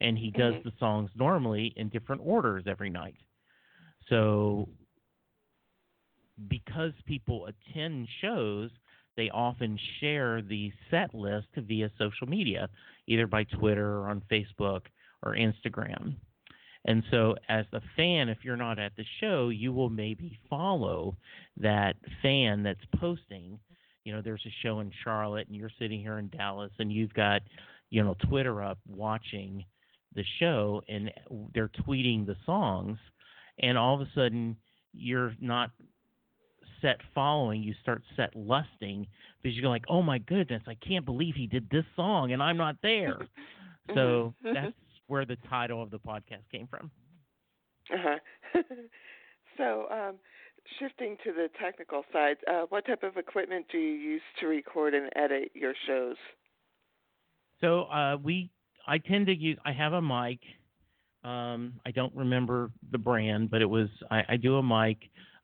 And 0.00 0.16
he 0.16 0.30
does 0.30 0.54
mm-hmm. 0.54 0.68
the 0.68 0.74
songs 0.78 1.10
normally 1.16 1.72
in 1.76 1.88
different 1.88 2.22
orders 2.24 2.64
every 2.66 2.90
night. 2.90 3.16
So 4.08 4.68
because 6.48 6.92
people 7.06 7.46
attend 7.46 8.08
shows, 8.20 8.70
they 9.16 9.30
often 9.30 9.78
share 10.00 10.42
the 10.42 10.72
set 10.90 11.12
list 11.14 11.48
via 11.56 11.90
social 11.98 12.28
media, 12.28 12.68
either 13.08 13.26
by 13.26 13.44
Twitter 13.44 13.98
or 13.98 14.08
on 14.08 14.22
Facebook 14.30 14.82
or 15.24 15.34
Instagram. 15.34 16.14
And 16.88 17.02
so, 17.10 17.34
as 17.50 17.66
a 17.74 17.82
fan, 17.96 18.30
if 18.30 18.38
you're 18.42 18.56
not 18.56 18.78
at 18.78 18.96
the 18.96 19.04
show, 19.20 19.50
you 19.50 19.74
will 19.74 19.90
maybe 19.90 20.38
follow 20.48 21.18
that 21.58 21.96
fan 22.22 22.62
that's 22.62 22.80
posting. 22.98 23.58
You 24.04 24.14
know, 24.14 24.22
there's 24.22 24.42
a 24.46 24.54
show 24.62 24.80
in 24.80 24.90
Charlotte, 25.04 25.48
and 25.48 25.54
you're 25.54 25.70
sitting 25.78 26.00
here 26.00 26.18
in 26.18 26.30
Dallas, 26.30 26.72
and 26.78 26.90
you've 26.90 27.12
got, 27.12 27.42
you 27.90 28.02
know, 28.02 28.16
Twitter 28.26 28.62
up 28.62 28.78
watching 28.88 29.66
the 30.14 30.24
show, 30.40 30.80
and 30.88 31.10
they're 31.52 31.70
tweeting 31.86 32.24
the 32.24 32.36
songs, 32.46 32.96
and 33.58 33.76
all 33.76 33.94
of 33.94 34.00
a 34.00 34.10
sudden, 34.14 34.56
you're 34.94 35.34
not 35.42 35.70
set 36.80 37.00
following, 37.14 37.62
you 37.62 37.74
start 37.82 38.02
set 38.16 38.34
lusting 38.34 39.06
because 39.42 39.54
you're 39.58 39.68
like, 39.68 39.84
oh 39.90 40.00
my 40.00 40.16
goodness, 40.16 40.62
I 40.66 40.74
can't 40.76 41.04
believe 41.04 41.34
he 41.34 41.48
did 41.48 41.68
this 41.68 41.84
song 41.96 42.32
and 42.32 42.42
I'm 42.42 42.56
not 42.56 42.76
there. 42.82 43.18
so 43.88 44.34
mm-hmm. 44.42 44.54
that's 44.54 44.74
where 45.08 45.24
the 45.24 45.36
title 45.48 45.82
of 45.82 45.90
the 45.90 45.98
podcast 45.98 46.48
came 46.52 46.66
from. 46.68 46.90
Uh-huh. 47.92 48.18
so, 49.56 49.86
um, 49.90 50.14
shifting 50.78 51.16
to 51.24 51.32
the 51.32 51.48
technical 51.60 52.04
side, 52.12 52.36
uh, 52.46 52.64
what 52.68 52.86
type 52.86 53.02
of 53.02 53.16
equipment 53.16 53.66
do 53.72 53.78
you 53.78 53.94
use 53.94 54.22
to 54.40 54.46
record 54.46 54.94
and 54.94 55.10
edit 55.16 55.50
your 55.54 55.74
shows? 55.86 56.16
So 57.60 57.82
uh, 57.84 58.16
we, 58.22 58.50
I 58.86 58.98
tend 58.98 59.26
to 59.26 59.34
use. 59.34 59.58
I 59.64 59.72
have 59.72 59.92
a 59.92 60.02
mic. 60.02 60.38
Um, 61.24 61.74
I 61.84 61.90
don't 61.90 62.14
remember 62.14 62.70
the 62.92 62.98
brand, 62.98 63.50
but 63.50 63.60
it 63.62 63.68
was. 63.68 63.88
I, 64.10 64.22
I 64.28 64.36
do 64.36 64.56
a 64.56 64.62
mic. 64.62 64.98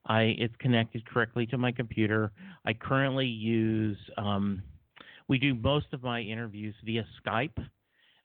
I 0.06 0.34
it's 0.38 0.54
connected 0.58 1.04
correctly 1.06 1.46
to 1.46 1.58
my 1.58 1.72
computer. 1.72 2.30
I 2.64 2.74
currently 2.74 3.26
use. 3.26 3.98
Um, 4.16 4.62
we 5.26 5.38
do 5.38 5.54
most 5.54 5.86
of 5.92 6.02
my 6.02 6.20
interviews 6.20 6.74
via 6.84 7.04
Skype 7.24 7.58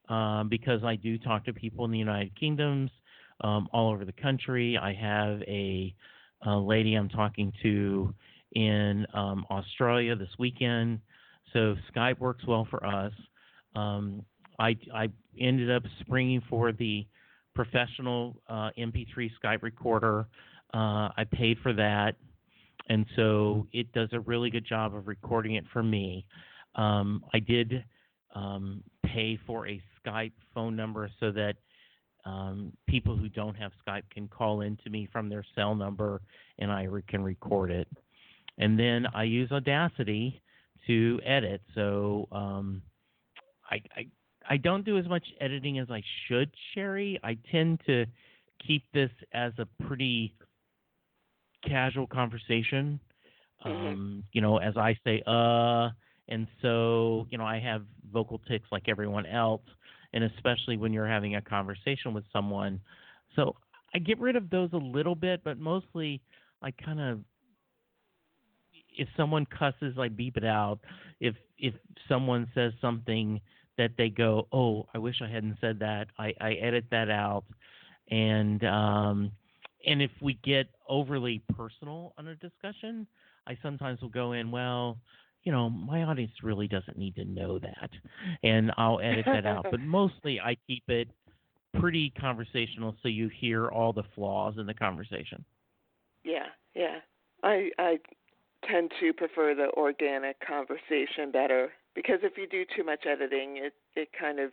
um, 0.10 0.50
because 0.50 0.84
I 0.84 0.95
do 0.95 1.17
talk 1.17 1.45
to 1.45 1.54
people 1.54 1.86
in 1.86 1.91
the 1.91 1.98
United 1.98 2.38
Kingdoms, 2.38 2.91
um, 3.41 3.69
all 3.72 3.91
over 3.91 4.06
the 4.06 4.12
country. 4.12 4.78
I 4.78 4.93
have 4.93 5.41
a, 5.43 5.93
a 6.45 6.58
lady 6.58 6.95
I'm 6.95 7.10
talking 7.10 7.54
to 7.63 8.13
in 8.54 9.06
um, 9.13 9.45
Australia 9.50 10.15
this 10.15 10.30
weekend, 10.38 11.00
so 11.54 11.76
Skype 11.93 12.19
works 12.19 12.45
well 12.48 12.67
for 12.69 12.86
us. 12.86 13.13
Um, 13.76 14.24
I, 14.58 14.76
I 14.93 15.10
ended 15.39 15.72
up 15.72 15.84
springing 16.02 16.41
for 16.50 16.72
the 16.72 17.06
professional 17.56 18.41
uh, 18.50 18.72
MP3 18.78 19.30
Skype 19.41 19.62
recorder. 19.62 20.26
Uh, 20.74 21.10
I 21.15 21.26
paid 21.32 21.58
for 21.62 21.74
that, 21.74 22.15
and 22.89 23.06
so 23.15 23.67
it 23.72 23.91
does 23.93 24.10
a 24.12 24.19
really 24.19 24.50
good 24.50 24.65
job 24.65 24.95
of 24.95 25.08
recording 25.08 25.56
it 25.56 25.65
for 25.72 25.84
me. 25.84 26.26
Um, 26.76 27.24
I 27.34 27.39
did 27.39 27.84
um, 28.36 28.84
pay 29.06 29.39
for 29.45 29.67
a 29.67 29.82
Skype 30.05 30.33
phone 30.53 30.75
number 30.75 31.09
so 31.19 31.31
that 31.31 31.55
um, 32.25 32.73
people 32.88 33.15
who 33.15 33.29
don't 33.29 33.55
have 33.55 33.71
Skype 33.88 34.03
can 34.12 34.27
call 34.27 34.62
in 34.62 34.77
to 34.83 34.89
me 34.89 35.07
from 35.12 35.29
their 35.29 35.45
cell 35.55 35.75
number 35.75 36.21
and 36.57 36.71
I 36.71 36.83
re- 36.83 37.03
can 37.07 37.23
record 37.23 37.71
it. 37.71 37.88
And 38.57 38.77
then 38.77 39.05
I 39.13 39.23
use 39.23 39.51
Audacity 39.51 40.41
to 40.88 41.19
edit. 41.25 41.62
So 41.75 42.27
um, 42.31 42.81
I, 43.69 43.81
I 43.95 44.07
I 44.49 44.57
don't 44.57 44.83
do 44.83 44.97
as 44.97 45.07
much 45.07 45.23
editing 45.39 45.77
as 45.77 45.91
I 45.91 46.01
should, 46.27 46.51
Sherry. 46.73 47.19
I 47.23 47.38
tend 47.51 47.81
to 47.85 48.05
keep 48.65 48.83
this 48.93 49.12
as 49.31 49.53
a 49.59 49.67
pretty 49.83 50.33
casual 51.67 52.07
conversation. 52.07 52.99
Mm-hmm. 53.65 53.88
Um, 53.88 54.23
you 54.31 54.41
know, 54.41 54.57
as 54.57 54.75
I 54.75 54.97
say, 55.03 55.21
uh, 55.27 55.89
and 56.29 56.47
so, 56.62 57.27
you 57.29 57.38
know, 57.38 57.45
I 57.45 57.59
have 57.59 57.83
vocal 58.12 58.39
tics 58.47 58.67
like 58.71 58.88
everyone 58.88 59.25
else, 59.25 59.62
and 60.13 60.24
especially 60.24 60.78
when 60.78 60.93
you're 60.93 61.08
having 61.08 61.36
a 61.36 61.41
conversation 61.41 62.13
with 62.13 62.24
someone. 62.32 62.80
So 63.36 63.56
I 63.93 64.00
get 64.00 64.19
rid 64.19 64.36
of 64.36 64.50
those 64.50 64.69
a 64.74 64.78
little 64.78 65.15
bit, 65.15 65.41
but 65.43 65.58
mostly 65.58 66.22
I 66.62 66.72
kind 66.72 67.00
of 67.00 67.19
if 68.98 69.08
someone 69.15 69.45
cusses, 69.45 69.98
I 69.98 70.10
beep 70.10 70.38
it 70.38 70.45
out. 70.45 70.80
If 71.19 71.36
if 71.58 71.74
someone 72.08 72.48
says 72.54 72.74
something 72.82 73.39
that 73.78 73.91
they 73.98 74.10
go, 74.10 74.48
"Oh, 74.52 74.88
I 74.93 74.98
wish 74.98 75.22
I 75.22 75.28
hadn't 75.28 75.58
said 75.62 75.80
that," 75.80 76.08
I, 76.17 76.34
I 76.41 76.54
edit 76.54 76.86
that 76.91 77.10
out. 77.10 77.45
And 78.12 78.63
um, 78.65 79.32
and 79.86 80.02
if 80.02 80.12
we 80.22 80.34
get 80.43 80.67
overly 80.88 81.41
personal 81.56 82.13
on 82.17 82.28
a 82.28 82.36
discussion, 82.36 83.08
I 83.48 83.58
sometimes 83.62 84.02
will 84.02 84.10
go 84.10 84.34
in, 84.34 84.52
well, 84.52 84.98
you 85.43 85.52
know, 85.52 85.69
my 85.69 86.04
audience 86.04 86.32
really 86.43 86.67
doesn't 86.67 86.97
need 86.97 87.15
to 87.15 87.25
know 87.25 87.60
that. 87.60 87.89
And 88.43 88.71
I'll 88.78 88.99
edit 88.99 89.25
that 89.25 89.45
out. 89.45 89.67
But 89.71 89.80
mostly 89.82 90.39
I 90.39 90.58
keep 90.67 90.84
it 90.88 91.10
pretty 91.80 92.12
conversational 92.19 92.95
so 93.02 93.08
you 93.08 93.30
hear 93.30 93.67
all 93.67 93.93
the 93.93 94.04
flaws 94.15 94.56
in 94.58 94.65
the 94.65 94.73
conversation. 94.73 95.43
Yeah, 96.23 96.47
yeah. 96.75 96.97
I 97.43 97.69
I 97.78 97.99
tend 98.69 98.91
to 98.99 99.13
prefer 99.13 99.56
the 99.56 99.69
organic 99.78 100.38
conversation 100.45 101.32
better 101.32 101.69
because 101.95 102.19
if 102.23 102.38
you 102.38 102.47
do 102.47 102.65
too 102.75 102.84
much 102.84 103.06
editing 103.06 103.58
it 103.58 103.73
it 103.95 104.10
kind 104.19 104.39
of 104.39 104.52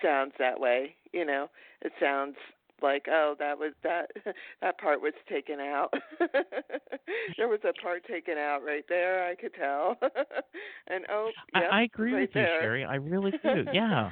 sounds 0.00 0.32
that 0.38 0.60
way, 0.60 0.94
you 1.12 1.24
know. 1.24 1.48
It 1.80 1.92
sounds 2.00 2.36
like, 2.82 3.06
oh, 3.08 3.34
that 3.38 3.58
was 3.58 3.72
that 3.82 4.10
that 4.62 4.78
part 4.78 5.00
was 5.00 5.12
taken 5.28 5.60
out. 5.60 5.92
there 7.36 7.48
was 7.48 7.60
a 7.64 7.72
part 7.82 8.04
taken 8.06 8.38
out 8.38 8.62
right 8.64 8.84
there. 8.88 9.24
I 9.24 9.34
could 9.34 9.54
tell. 9.54 9.96
and 10.88 11.04
oh, 11.10 11.30
yep, 11.54 11.64
I, 11.70 11.80
I 11.80 11.82
agree 11.82 12.12
right 12.12 12.22
with 12.22 12.32
there. 12.34 12.54
you, 12.54 12.60
Sherry. 12.60 12.84
I 12.84 12.96
really 12.96 13.32
do. 13.42 13.64
Yeah. 13.72 14.10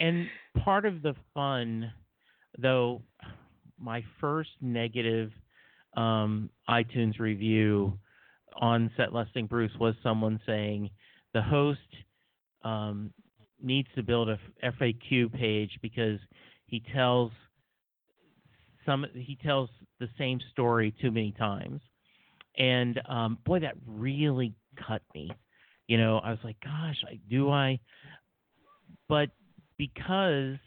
and 0.00 0.26
part 0.64 0.86
of 0.86 1.02
the 1.02 1.14
fun, 1.34 1.92
though, 2.58 3.02
my 3.78 4.04
first 4.20 4.50
negative 4.60 5.30
um, 5.96 6.50
iTunes 6.68 7.18
review 7.18 7.98
on 8.60 8.90
Set 8.96 9.12
Lusting 9.12 9.46
Bruce 9.46 9.72
was 9.80 9.94
someone 10.02 10.40
saying 10.46 10.90
the 11.34 11.42
host 11.42 11.78
um, 12.62 13.12
needs 13.62 13.88
to 13.94 14.02
build 14.02 14.28
a 14.28 14.38
FAQ 14.64 15.32
page 15.32 15.78
because 15.82 16.18
he 16.70 16.82
tells 16.94 17.32
some 18.86 19.04
he 19.14 19.36
tells 19.42 19.68
the 19.98 20.08
same 20.16 20.38
story 20.52 20.94
too 21.00 21.10
many 21.10 21.32
times. 21.32 21.80
And 22.56 23.00
um 23.08 23.38
boy 23.44 23.60
that 23.60 23.74
really 23.86 24.54
cut 24.86 25.02
me. 25.14 25.30
You 25.88 25.98
know 25.98 26.18
i 26.18 26.30
was 26.30 26.38
like 26.44 26.56
gosh 26.62 26.96
do 27.28 27.50
i? 27.50 27.80
But 29.08 29.30
because 29.76 30.58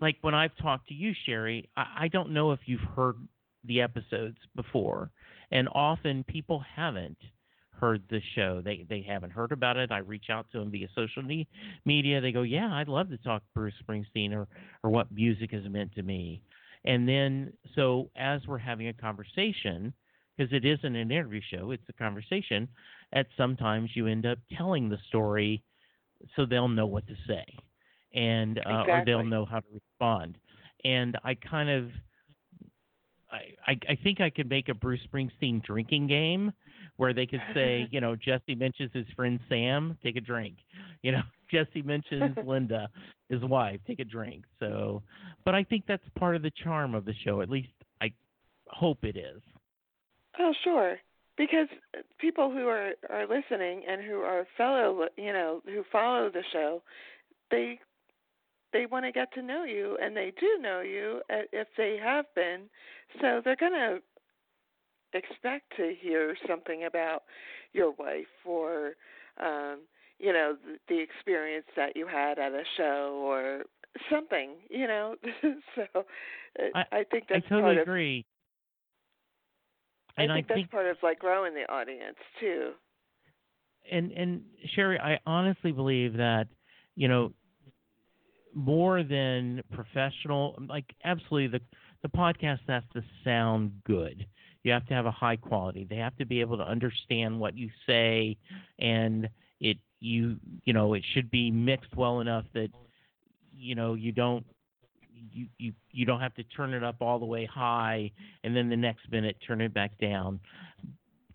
like 0.00 0.16
when 0.20 0.34
i've 0.34 0.56
talked 0.62 0.88
to 0.88 0.94
you 0.94 1.12
sherry 1.26 1.68
I, 1.76 1.86
I 2.02 2.08
don't 2.08 2.30
know 2.30 2.52
if 2.52 2.60
you've 2.66 2.88
heard 2.94 3.16
the 3.64 3.82
episodes 3.82 4.38
before. 4.54 5.10
And 5.50 5.68
often 5.72 6.24
people 6.24 6.62
haven't 6.74 7.18
heard 7.80 8.02
the 8.08 8.20
show. 8.34 8.60
They 8.64 8.86
they 8.88 9.04
haven't 9.06 9.30
heard 9.30 9.52
about 9.52 9.76
it. 9.76 9.90
I 9.92 9.98
reach 9.98 10.26
out 10.30 10.46
to 10.52 10.58
them 10.58 10.70
via 10.70 10.88
social 10.94 11.22
media. 11.84 12.20
They 12.20 12.32
go, 12.32 12.42
"Yeah, 12.42 12.72
I'd 12.72 12.88
love 12.88 13.10
to 13.10 13.18
talk 13.18 13.42
Bruce 13.54 13.74
Springsteen 13.86 14.32
or 14.32 14.46
or 14.82 14.90
what 14.90 15.12
music 15.12 15.52
has 15.52 15.64
meant 15.68 15.94
to 15.94 16.02
me." 16.02 16.42
And 16.84 17.08
then 17.08 17.52
so 17.74 18.10
as 18.16 18.40
we're 18.46 18.58
having 18.58 18.88
a 18.88 18.92
conversation, 18.92 19.92
because 20.36 20.52
it 20.52 20.64
isn't 20.64 20.96
an 20.96 21.10
interview 21.10 21.40
show, 21.50 21.70
it's 21.70 21.88
a 21.88 21.92
conversation. 21.92 22.68
At 23.12 23.26
sometimes 23.36 23.90
you 23.94 24.06
end 24.06 24.26
up 24.26 24.38
telling 24.56 24.88
the 24.88 24.98
story 25.08 25.62
so 26.34 26.46
they'll 26.46 26.68
know 26.68 26.86
what 26.86 27.06
to 27.08 27.14
say, 27.26 27.44
and 28.14 28.58
uh, 28.58 28.80
exactly. 28.80 28.92
or 28.92 29.04
they'll 29.04 29.24
know 29.24 29.44
how 29.44 29.60
to 29.60 29.66
respond. 29.72 30.38
And 30.84 31.18
I 31.24 31.34
kind 31.34 31.68
of, 31.68 31.90
I, 33.30 33.72
I 33.72 33.78
I 33.90 33.98
think 34.02 34.20
I 34.20 34.30
could 34.30 34.48
make 34.48 34.68
a 34.68 34.74
Bruce 34.74 35.00
Springsteen 35.12 35.62
drinking 35.62 36.06
game 36.06 36.52
where 36.96 37.12
they 37.12 37.26
could 37.26 37.42
say, 37.54 37.88
you 37.90 38.00
know, 38.00 38.16
Jesse 38.16 38.54
mentions 38.54 38.90
his 38.92 39.06
friend 39.14 39.38
Sam, 39.48 39.96
take 40.02 40.16
a 40.16 40.20
drink. 40.20 40.56
You 41.02 41.12
know, 41.12 41.22
Jesse 41.50 41.82
mentions 41.82 42.36
Linda, 42.44 42.88
his 43.28 43.42
wife, 43.42 43.80
take 43.86 44.00
a 44.00 44.04
drink. 44.04 44.44
So, 44.60 45.02
but 45.44 45.54
I 45.54 45.64
think 45.64 45.84
that's 45.86 46.02
part 46.18 46.36
of 46.36 46.42
the 46.42 46.52
charm 46.62 46.94
of 46.94 47.04
the 47.04 47.14
show. 47.24 47.40
At 47.40 47.50
least 47.50 47.68
I 48.00 48.12
hope 48.68 49.04
it 49.04 49.16
is. 49.16 49.42
Oh, 50.38 50.52
sure. 50.64 50.96
Because 51.38 51.68
people 52.18 52.50
who 52.50 52.66
are 52.66 52.92
are 53.10 53.26
listening 53.26 53.82
and 53.88 54.02
who 54.02 54.20
are 54.20 54.46
fellow, 54.56 55.06
you 55.16 55.32
know, 55.32 55.60
who 55.66 55.84
follow 55.92 56.30
the 56.30 56.42
show, 56.50 56.82
they 57.50 57.78
they 58.72 58.86
want 58.86 59.04
to 59.04 59.12
get 59.12 59.32
to 59.34 59.42
know 59.42 59.64
you, 59.64 59.98
and 60.02 60.16
they 60.16 60.32
do 60.40 60.58
know 60.60 60.80
you 60.80 61.20
uh, 61.30 61.42
if 61.52 61.68
they 61.76 61.98
have 62.02 62.24
been. 62.34 62.62
So 63.20 63.40
they're 63.44 63.56
going 63.56 63.72
to 63.72 63.98
expect 65.12 65.76
to 65.76 65.94
hear 66.00 66.36
something 66.48 66.84
about 66.84 67.22
your 67.72 67.92
wife 67.92 68.26
or, 68.44 68.94
um, 69.40 69.80
you 70.18 70.32
know, 70.32 70.56
the, 70.64 70.78
the 70.88 71.00
experience 71.00 71.66
that 71.76 71.96
you 71.96 72.06
had 72.06 72.38
at 72.38 72.52
a 72.52 72.64
show 72.76 73.20
or 73.24 73.64
something. 74.10 74.56
You 74.70 74.86
know, 74.86 75.16
so 75.74 76.04
I, 76.74 76.84
I 76.92 77.04
think 77.04 77.24
that's 77.28 77.44
I 77.46 77.48
totally 77.48 77.62
part 77.62 77.76
of, 77.78 77.82
agree. 77.82 78.26
I 80.18 80.26
think 80.26 80.30
I 80.32 80.42
that's 80.42 80.58
think 80.58 80.70
part 80.70 80.86
of 80.86 80.96
like 81.02 81.18
growing 81.18 81.54
the 81.54 81.70
audience 81.72 82.16
too. 82.40 82.72
and 83.90 84.12
and 84.12 84.42
Sherry, 84.74 84.98
I 84.98 85.18
honestly 85.26 85.72
believe 85.72 86.16
that 86.16 86.48
you 86.94 87.08
know 87.08 87.32
more 88.54 89.02
than 89.02 89.62
professional, 89.72 90.56
like 90.68 90.84
absolutely 91.04 91.58
the 91.58 91.64
the 92.02 92.08
podcast 92.08 92.60
has 92.68 92.82
to 92.94 93.02
sound 93.24 93.72
good. 93.84 94.26
You 94.66 94.72
have 94.72 94.86
to 94.86 94.94
have 94.94 95.06
a 95.06 95.12
high 95.12 95.36
quality. 95.36 95.86
They 95.88 95.98
have 95.98 96.16
to 96.16 96.26
be 96.26 96.40
able 96.40 96.56
to 96.56 96.64
understand 96.64 97.38
what 97.38 97.56
you 97.56 97.70
say, 97.86 98.36
and 98.80 99.28
it 99.60 99.78
you 100.00 100.38
you 100.64 100.72
know 100.72 100.94
it 100.94 101.04
should 101.14 101.30
be 101.30 101.52
mixed 101.52 101.94
well 101.96 102.18
enough 102.18 102.46
that 102.52 102.70
you 103.56 103.76
know 103.76 103.94
you 103.94 104.10
don't 104.10 104.44
you, 105.32 105.46
you 105.58 105.72
you 105.92 106.04
don't 106.04 106.18
have 106.20 106.34
to 106.34 106.42
turn 106.42 106.74
it 106.74 106.82
up 106.82 106.96
all 107.00 107.20
the 107.20 107.24
way 107.24 107.46
high 107.46 108.10
and 108.42 108.56
then 108.56 108.68
the 108.68 108.76
next 108.76 109.08
minute 109.08 109.36
turn 109.46 109.60
it 109.60 109.72
back 109.72 109.96
down 110.00 110.40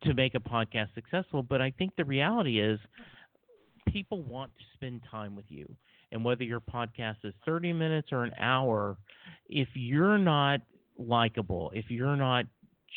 to 0.04 0.14
make 0.14 0.36
a 0.36 0.40
podcast 0.40 0.94
successful. 0.94 1.42
But 1.42 1.62
I 1.62 1.72
think 1.72 1.96
the 1.96 2.04
reality 2.04 2.60
is 2.60 2.82
people 3.88 4.24
want 4.24 4.52
to 4.58 4.64
spend 4.74 5.04
time 5.10 5.38
with 5.38 5.46
you. 5.48 5.74
And 6.12 6.26
whether 6.26 6.44
your 6.44 6.60
podcast 6.60 7.24
is 7.24 7.34
30 7.46 7.72
minutes 7.72 8.10
or 8.12 8.24
an 8.26 8.34
hour, 8.38 8.98
if 9.48 9.70
you're 9.74 10.18
not 10.18 10.60
likable, 10.98 11.72
if 11.74 11.86
you're 11.90 12.18
not 12.18 12.46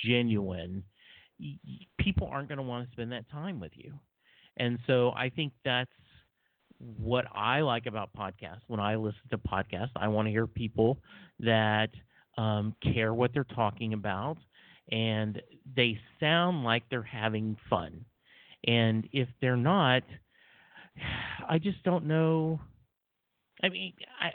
genuine, 0.05 0.85
people 1.99 2.29
aren't 2.31 2.49
going 2.49 2.59
to 2.59 2.63
want 2.65 2.87
to 2.87 2.93
spend 2.93 3.13
that 3.13 3.29
time 3.31 3.61
with 3.61 3.73
you. 3.75 3.93
And 4.57 4.79
so 4.87 5.13
I 5.17 5.31
think 5.31 5.53
that's 5.65 5.91
what 6.79 7.25
I 7.35 7.61
like 7.61 7.87
about 7.87 8.11
podcasts. 8.17 8.63
When 8.69 8.81
I 8.81 8.97
listen 8.97 9.21
to 9.31 9.39
podcasts, 9.39 9.91
I 9.97 10.09
want 10.09 10.27
to 10.27 10.33
hear 10.33 10.47
people 10.47 10.99
that 11.41 11.91
um, 12.39 12.75
care 12.83 13.15
what 13.15 13.33
they're 13.33 13.45
talking 13.45 13.93
about 13.93 14.39
and 14.91 15.41
they 15.77 15.99
sound 16.21 16.65
like 16.65 16.85
they're 16.91 17.03
having 17.03 17.57
fun. 17.71 18.05
And 18.67 19.09
if 19.13 19.29
they're 19.41 19.57
not, 19.57 20.03
I 21.49 21.59
just 21.59 21.83
don't 21.85 22.07
know. 22.07 22.61
I 23.63 23.69
mean, 23.69 23.95
I 24.21 24.33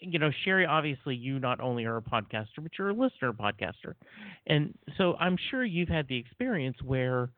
you 0.00 0.18
know, 0.18 0.30
Sherry, 0.44 0.66
obviously, 0.66 1.14
you 1.14 1.38
not 1.38 1.60
only 1.60 1.84
are 1.84 1.96
a 1.96 2.02
podcaster, 2.02 2.62
but 2.62 2.72
you're 2.78 2.90
a 2.90 2.94
listener 2.94 3.32
podcaster, 3.32 3.94
and 4.46 4.76
so 4.96 5.14
I'm 5.14 5.36
sure 5.50 5.64
you've 5.64 5.88
had 5.88 6.08
the 6.08 6.16
experience 6.16 6.76
where 6.84 7.30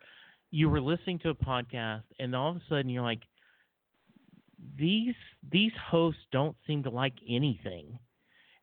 you 0.51 0.68
were 0.68 0.81
listening 0.81 1.18
to 1.20 1.31
a 1.31 1.35
podcast, 1.35 2.03
and 2.18 2.35
all 2.35 2.51
of 2.51 2.57
a 2.57 2.62
sudden 2.68 2.88
you're 2.88 3.03
like, 3.03 3.23
these 4.79 5.14
these 5.51 5.73
hosts 5.90 6.20
don't 6.33 6.57
seem 6.66 6.83
to 6.83 6.90
like 6.90 7.14
anything, 7.29 7.99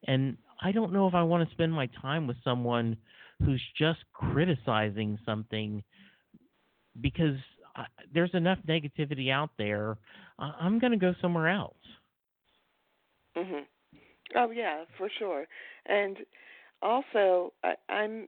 and 0.07 0.37
I 0.61 0.71
don't 0.71 0.93
know 0.93 1.07
if 1.07 1.13
I 1.13 1.23
want 1.23 1.47
to 1.47 1.53
spend 1.55 1.73
my 1.73 1.87
time 2.01 2.27
with 2.27 2.37
someone 2.43 2.97
who's 3.43 3.61
just 3.77 3.99
criticizing 4.13 5.17
something 5.25 5.83
because 7.01 7.37
I, 7.75 7.85
there's 8.13 8.33
enough 8.33 8.57
negativity 8.67 9.31
out 9.31 9.51
there. 9.57 9.97
I, 10.39 10.53
I'm 10.59 10.79
going 10.79 10.91
to 10.91 10.97
go 10.97 11.13
somewhere 11.21 11.49
else. 11.49 11.75
Mhm. 13.35 13.65
Oh 14.35 14.51
yeah, 14.51 14.83
for 14.97 15.09
sure. 15.17 15.45
And 15.85 16.17
also, 16.81 17.53
I, 17.63 17.75
I'm 17.89 18.27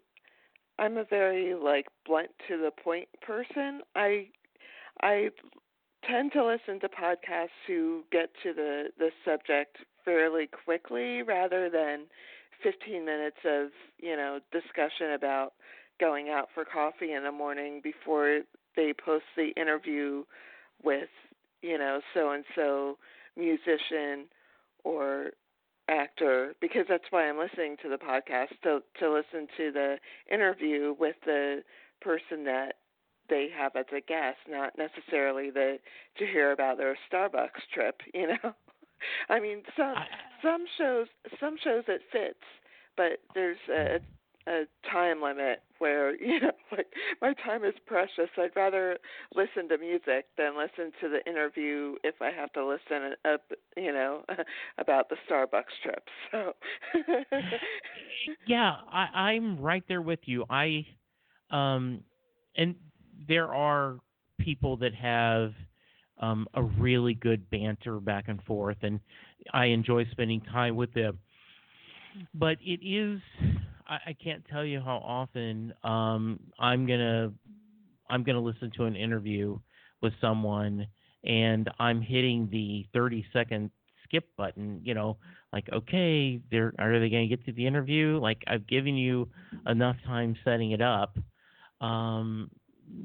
I'm 0.79 0.97
a 0.97 1.03
very 1.05 1.55
like 1.55 1.87
blunt 2.05 2.31
to 2.47 2.57
the 2.57 2.71
point 2.83 3.07
person. 3.21 3.81
I 3.95 4.27
I 5.01 5.29
tend 6.07 6.31
to 6.33 6.45
listen 6.45 6.79
to 6.81 6.89
podcasts 6.89 7.57
who 7.67 8.03
get 8.11 8.29
to 8.43 8.53
the 8.53 8.85
the 8.97 9.11
subject 9.25 9.77
fairly 10.05 10.47
quickly 10.65 11.21
rather 11.23 11.69
than 11.69 12.05
15 12.63 13.05
minutes 13.05 13.37
of, 13.45 13.69
you 13.99 14.15
know, 14.15 14.39
discussion 14.51 15.13
about 15.13 15.53
going 15.99 16.29
out 16.29 16.49
for 16.53 16.65
coffee 16.65 17.13
in 17.13 17.23
the 17.23 17.31
morning 17.31 17.81
before 17.83 18.41
they 18.75 18.93
post 18.93 19.25
the 19.37 19.49
interview 19.57 20.23
with, 20.83 21.09
you 21.61 21.77
know, 21.77 22.01
so 22.13 22.31
and 22.31 22.45
so 22.55 22.97
musician 23.37 24.25
or 24.83 25.31
actor 25.89 26.53
because 26.61 26.85
that's 26.87 27.05
why 27.09 27.27
I'm 27.27 27.37
listening 27.37 27.77
to 27.81 27.89
the 27.89 27.97
podcast 27.97 28.49
to 28.63 28.81
to 28.99 29.11
listen 29.11 29.47
to 29.57 29.71
the 29.71 29.97
interview 30.31 30.95
with 30.97 31.15
the 31.25 31.63
person 32.01 32.43
that 32.45 32.75
they 33.29 33.47
have 33.55 33.75
as 33.75 33.85
a 33.95 34.01
guest, 34.01 34.37
not 34.47 34.73
necessarily 34.77 35.49
the 35.49 35.77
to 36.17 36.25
hear 36.25 36.51
about 36.51 36.77
their 36.77 36.97
Starbucks 37.11 37.61
trip, 37.73 38.01
you 38.13 38.27
know. 38.27 38.53
I 39.29 39.39
mean 39.39 39.63
some 39.77 39.95
some 40.43 40.65
shows 40.77 41.07
some 41.39 41.57
shows 41.63 41.83
it 41.87 42.01
fits, 42.11 42.43
but 42.97 43.19
there's 43.33 43.57
a 43.69 43.99
a 44.49 44.63
time 44.91 45.21
limit 45.21 45.61
where 45.77 46.15
you 46.21 46.39
know 46.41 46.51
like 46.71 46.87
my 47.21 47.33
time 47.45 47.63
is 47.63 47.75
precious. 47.85 48.29
I'd 48.37 48.55
rather 48.55 48.97
listen 49.35 49.69
to 49.69 49.77
music 49.77 50.25
than 50.37 50.57
listen 50.57 50.91
to 51.01 51.09
the 51.09 51.25
interview 51.29 51.95
if 52.03 52.15
I 52.21 52.31
have 52.31 52.51
to 52.53 52.65
listen 52.65 53.13
up 53.25 53.41
you 53.77 53.93
know 53.93 54.23
about 54.77 55.09
the 55.09 55.15
Starbucks 55.29 55.75
trip. 55.83 56.03
So 56.31 56.53
yeah, 58.47 58.75
I, 58.91 59.31
I'm 59.31 59.59
right 59.59 59.83
there 59.87 60.01
with 60.01 60.19
you. 60.25 60.45
I 60.49 60.85
um, 61.51 62.03
and 62.55 62.75
there 63.27 63.53
are 63.53 63.99
people 64.39 64.77
that 64.77 64.93
have 64.95 65.53
um, 66.19 66.47
a 66.53 66.63
really 66.63 67.13
good 67.13 67.49
banter 67.49 67.99
back 67.99 68.25
and 68.27 68.41
forth, 68.43 68.77
and 68.81 68.99
I 69.53 69.65
enjoy 69.65 70.05
spending 70.11 70.41
time 70.41 70.75
with 70.75 70.93
them. 70.93 71.19
But 72.33 72.57
it 72.61 72.85
is, 72.85 73.21
I, 73.89 73.97
I 74.11 74.13
can't 74.23 74.45
tell 74.49 74.65
you 74.65 74.81
how 74.81 74.97
often 74.97 75.73
um, 75.83 76.39
I'm 76.59 76.87
gonna 76.87 77.31
I'm 78.09 78.23
gonna 78.23 78.41
listen 78.41 78.71
to 78.77 78.85
an 78.85 78.95
interview 78.95 79.59
with 80.01 80.13
someone, 80.21 80.87
and 81.25 81.69
I'm 81.79 82.01
hitting 82.01 82.49
the 82.51 82.87
30 82.93 83.25
second 83.33 83.71
skip 84.05 84.25
button. 84.37 84.81
You 84.83 84.95
know, 84.95 85.17
like 85.53 85.69
okay, 85.73 86.41
they're 86.51 86.73
are 86.79 86.99
they 86.99 87.09
going 87.09 87.29
to 87.29 87.35
get 87.35 87.45
to 87.45 87.53
the 87.53 87.67
interview? 87.67 88.19
Like 88.21 88.43
I've 88.47 88.67
given 88.67 88.95
you 88.95 89.29
enough 89.67 89.97
time 90.05 90.35
setting 90.45 90.71
it 90.71 90.81
up, 90.81 91.17
um, 91.81 92.49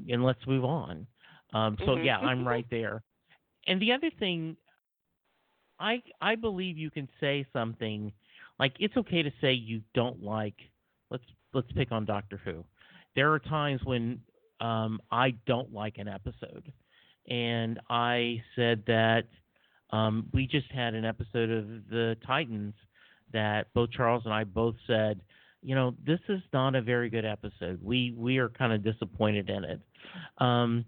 and 0.09 0.23
let's 0.23 0.45
move 0.47 0.65
on. 0.65 1.07
Um, 1.53 1.77
so 1.85 1.95
Mhm. 1.95 1.97
yeah, 1.97 2.19
I'm 2.19 2.47
right 2.47 2.65
there. 2.71 3.03
And 3.67 3.81
the 3.81 3.93
other 3.93 4.11
thing, 4.19 4.57
I 5.79 6.01
I 6.21 6.35
believe 6.35 6.77
you 6.77 6.89
can 6.91 7.09
say 7.19 7.45
something 7.53 8.13
like 8.59 8.75
it's 8.79 8.97
okay 8.97 9.23
to 9.23 9.31
say 9.41 9.53
you 9.53 9.81
don't 9.93 10.21
like. 10.23 10.57
Let's 11.09 11.23
let's 11.53 11.71
pick 11.73 11.91
on 11.91 12.05
Doctor 12.05 12.39
Who. 12.43 12.63
There 13.15 13.31
are 13.33 13.39
times 13.39 13.81
when 13.83 14.19
um, 14.59 14.99
I 15.11 15.31
don't 15.45 15.73
like 15.73 15.97
an 15.97 16.07
episode, 16.07 16.71
and 17.29 17.79
I 17.89 18.41
said 18.55 18.83
that 18.87 19.23
um, 19.91 20.27
we 20.33 20.47
just 20.47 20.71
had 20.71 20.93
an 20.93 21.05
episode 21.05 21.49
of 21.49 21.67
the 21.89 22.17
Titans 22.25 22.73
that 23.33 23.67
both 23.73 23.91
Charles 23.91 24.23
and 24.25 24.33
I 24.33 24.43
both 24.43 24.75
said, 24.87 25.21
you 25.61 25.75
know, 25.75 25.95
this 26.05 26.19
is 26.29 26.41
not 26.53 26.75
a 26.75 26.81
very 26.81 27.09
good 27.09 27.25
episode. 27.25 27.79
We 27.81 28.13
we 28.17 28.37
are 28.37 28.49
kind 28.49 28.73
of 28.73 28.83
disappointed 28.83 29.49
in 29.49 29.63
it. 29.63 29.81
Um, 30.37 30.85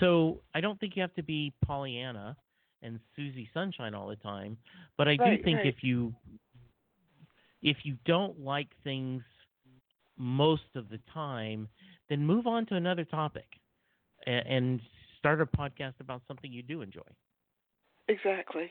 so 0.00 0.40
I 0.54 0.60
don't 0.60 0.78
think 0.80 0.96
you 0.96 1.02
have 1.02 1.14
to 1.14 1.22
be 1.22 1.52
Pollyanna 1.64 2.36
and 2.82 2.98
Susie 3.16 3.48
Sunshine 3.52 3.94
all 3.94 4.08
the 4.08 4.16
time, 4.16 4.56
but 4.96 5.08
I 5.08 5.16
Right, 5.18 5.38
do 5.38 5.42
think 5.44 5.58
right. 5.58 5.66
if 5.66 5.82
you 5.82 6.14
if 7.62 7.78
you 7.84 7.96
don't 8.04 8.40
like 8.40 8.68
things 8.82 9.22
most 10.16 10.62
of 10.74 10.88
the 10.88 10.98
time, 11.12 11.68
then 12.08 12.24
move 12.26 12.46
on 12.46 12.66
to 12.66 12.76
another 12.76 13.04
topic 13.04 13.46
and, 14.26 14.46
and 14.46 14.80
start 15.18 15.40
a 15.40 15.46
podcast 15.46 15.94
about 16.00 16.22
something 16.28 16.52
you 16.52 16.62
do 16.62 16.82
enjoy. 16.82 17.00
Exactly. 18.08 18.70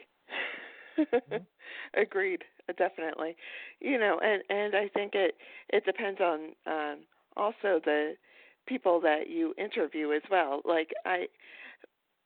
Mm-hmm. 1.00 1.38
Agreed. 2.02 2.44
Definitely. 2.78 3.36
You 3.80 3.98
know, 4.00 4.20
and 4.24 4.44
and 4.50 4.76
I 4.76 4.88
think 4.90 5.14
it 5.16 5.36
it 5.70 5.86
depends 5.86 6.20
on 6.22 6.52
um 6.68 7.00
also 7.36 7.82
the 7.84 8.14
people 8.68 9.02
that 9.02 9.30
you 9.30 9.54
interview 9.58 10.12
as 10.12 10.22
well. 10.30 10.62
Like 10.66 10.92
I 11.06 11.26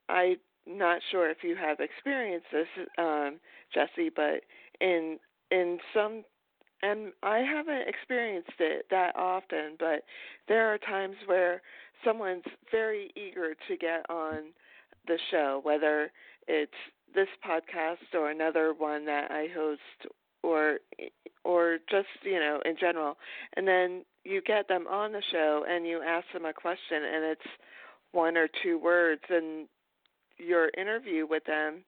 I'm 0.08 0.36
not 0.66 1.00
sure 1.10 1.30
if 1.30 1.38
you 1.42 1.56
have 1.56 1.80
experienced 1.80 2.46
this 2.52 2.68
um 2.98 3.38
Jesse, 3.74 4.10
but 4.14 4.42
in 4.80 5.18
in 5.50 5.78
some 5.94 6.24
and 6.82 7.12
I 7.22 7.38
haven't 7.38 7.88
experienced 7.88 8.60
it 8.60 8.86
that 8.90 9.16
often, 9.16 9.76
but 9.78 10.04
there 10.46 10.72
are 10.72 10.78
times 10.78 11.16
where 11.26 11.62
someone's 12.04 12.44
very 12.70 13.10
eager 13.16 13.54
to 13.68 13.76
get 13.76 14.08
on 14.08 14.52
the 15.06 15.18
show, 15.30 15.60
whether 15.62 16.10
it's 16.46 16.72
this 17.14 17.28
podcast 17.44 18.14
or 18.14 18.30
another 18.30 18.74
one 18.76 19.04
that 19.06 19.30
I 19.30 19.48
host 19.54 20.12
or 20.42 20.78
or 21.44 21.78
just, 21.90 22.08
you 22.22 22.38
know, 22.38 22.60
in 22.64 22.76
general. 22.78 23.16
And 23.56 23.66
then 23.66 24.04
you 24.24 24.42
get 24.42 24.68
them 24.68 24.86
on 24.86 25.12
the 25.12 25.22
show 25.32 25.64
and 25.68 25.86
you 25.86 26.02
ask 26.02 26.26
them 26.32 26.44
a 26.44 26.52
question 26.52 27.02
and 27.02 27.24
it's 27.24 27.50
one 28.12 28.36
or 28.36 28.48
two 28.62 28.78
words 28.78 29.22
and 29.30 29.66
your 30.38 30.70
interview 30.76 31.26
with 31.28 31.44
them 31.44 31.84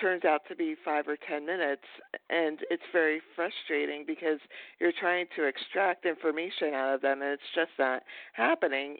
turns 0.00 0.24
out 0.24 0.42
to 0.48 0.56
be 0.56 0.74
five 0.84 1.06
or 1.08 1.16
ten 1.28 1.46
minutes 1.46 1.82
and 2.30 2.60
it's 2.70 2.82
very 2.92 3.20
frustrating 3.34 4.04
because 4.06 4.38
you're 4.80 4.92
trying 4.98 5.26
to 5.36 5.44
extract 5.44 6.06
information 6.06 6.74
out 6.74 6.94
of 6.94 7.02
them 7.02 7.22
and 7.22 7.32
it's 7.32 7.42
just 7.54 7.70
not 7.78 8.02
happening 8.32 8.96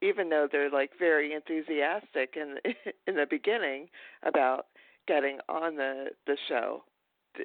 even 0.00 0.28
though 0.28 0.46
they're 0.50 0.70
like 0.70 0.90
very 0.98 1.32
enthusiastic 1.32 2.34
in 2.36 2.56
in 3.06 3.14
the 3.14 3.26
beginning 3.28 3.88
about 4.22 4.66
getting 5.06 5.38
on 5.48 5.76
the 5.76 6.06
the 6.26 6.36
show 6.48 6.82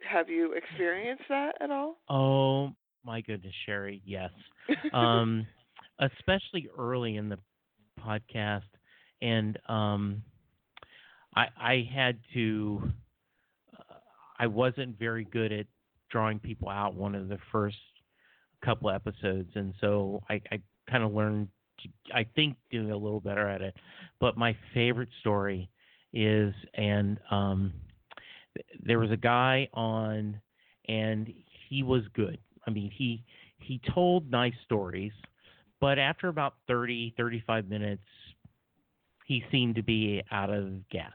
have 0.10 0.30
you 0.30 0.54
experienced 0.54 1.24
that 1.30 1.54
at 1.62 1.70
all 1.70 1.98
Oh 2.10 2.74
my 3.06 3.22
goodness, 3.22 3.54
Sherry, 3.66 4.02
yes. 4.06 4.30
Um, 4.94 5.46
especially 6.00 6.70
early 6.78 7.18
in 7.18 7.30
the 7.30 7.38
podcast, 8.06 8.62
and 9.22 9.58
um, 9.68 10.24
I 11.36 11.48
I 11.58 11.90
had 11.94 12.20
to. 12.34 12.92
Uh, 13.78 13.94
I 14.40 14.48
wasn't 14.48 14.98
very 14.98 15.26
good 15.26 15.52
at 15.52 15.66
drawing 16.10 16.40
people 16.40 16.70
out 16.70 16.96
one 16.96 17.16
of 17.16 17.28
the 17.28 17.40
first 17.52 17.78
couple 18.64 18.90
episodes, 18.90 19.52
and 19.56 19.74
so 19.82 20.22
I, 20.30 20.42
I 20.52 20.62
kind 20.90 21.04
of 21.04 21.14
learned. 21.14 21.50
To, 21.80 21.90
I 22.14 22.26
think 22.36 22.56
doing 22.72 22.92
a 22.92 22.98
little 22.98 23.20
better 23.20 23.48
at 23.48 23.62
it, 23.62 23.76
but 24.20 24.38
my 24.38 24.56
favorite 24.74 25.10
story 25.22 25.70
is 26.14 26.54
and 26.76 27.20
um, 27.32 27.74
there 28.86 29.00
was 29.00 29.12
a 29.12 29.18
guy 29.18 29.68
on, 29.74 30.40
and 30.88 31.34
he 31.70 31.84
was 31.84 32.04
good. 32.14 32.38
I 32.68 32.72
mean, 32.72 32.92
he 32.96 33.24
he 33.58 33.82
told 33.94 34.30
nice 34.30 34.54
stories, 34.66 35.14
but 35.80 35.98
after 35.98 36.28
about 36.28 36.56
30, 36.68 37.16
35 37.18 37.68
minutes, 37.68 38.04
he 39.26 39.44
seemed 39.52 39.76
to 39.76 39.84
be 39.84 40.22
out 40.32 40.50
of 40.50 40.88
gas. 40.90 41.14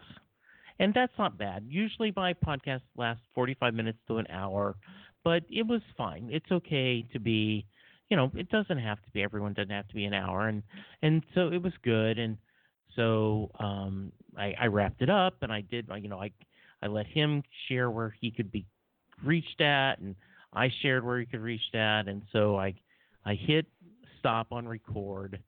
And 0.79 0.94
that's 0.94 1.12
not 1.18 1.37
bad. 1.38 1.64
Usually 1.68 2.12
my 2.14 2.35
podcast 2.35 2.83
lasts 2.97 3.23
45 3.35 3.75
minutes 3.75 3.99
to 4.07 4.18
an 4.18 4.27
hour, 4.31 4.77
but 5.25 5.42
it 5.51 5.66
was 5.66 5.81
fine. 5.97 6.29
It's 6.31 6.51
okay 6.51 7.05
to 7.12 7.18
be, 7.18 7.66
you 8.09 8.16
know, 8.16 8.31
it 8.35 8.49
doesn't 8.49 8.79
have 8.79 9.03
to 9.03 9.11
be 9.12 9.23
everyone 9.23 9.55
doesn't 9.55 9.71
have 9.71 9.88
to 9.88 9.94
be 9.94 10.05
an 10.05 10.14
hour 10.14 10.49
and 10.49 10.62
and 11.03 11.23
so 11.35 11.49
it 11.49 11.62
was 11.62 11.73
good 11.83 12.18
and 12.18 12.38
so 12.97 13.51
um 13.59 14.12
I 14.37 14.55
I 14.59 14.66
wrapped 14.66 15.03
it 15.03 15.11
up 15.11 15.35
and 15.42 15.53
I 15.53 15.61
did 15.61 15.88
you 16.01 16.09
know 16.09 16.21
I 16.21 16.31
I 16.81 16.87
let 16.87 17.07
him 17.07 17.42
share 17.68 17.90
where 17.90 18.14
he 18.21 18.31
could 18.31 18.51
be 18.51 18.64
reached 19.25 19.61
at 19.61 19.99
and 19.99 20.14
I 20.53 20.71
shared 20.81 21.05
where 21.05 21.18
he 21.18 21.27
could 21.27 21.40
reach 21.40 21.75
at 21.75 22.09
and 22.09 22.23
so 22.33 22.57
I 22.57 22.75
I 23.27 23.35
hit 23.35 23.66
stop 24.18 24.53
on 24.53 24.66
record 24.66 25.40